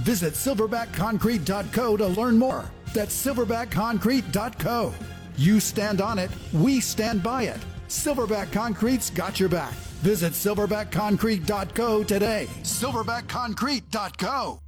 Visit 0.00 0.32
silverbackconcrete.co 0.32 1.98
to 1.98 2.06
learn 2.06 2.38
more. 2.38 2.64
That's 2.94 3.26
silverbackconcrete.co. 3.26 4.94
You 5.36 5.60
stand 5.60 6.00
on 6.00 6.18
it, 6.18 6.30
we 6.54 6.80
stand 6.80 7.22
by 7.22 7.42
it. 7.42 7.60
Silverback 7.88 8.50
Concrete's 8.50 9.10
got 9.10 9.38
your 9.38 9.50
back. 9.50 9.74
Visit 10.00 10.32
silverbackconcrete.co 10.32 12.04
today. 12.04 12.48
Silverbackconcrete.co. 12.62 14.61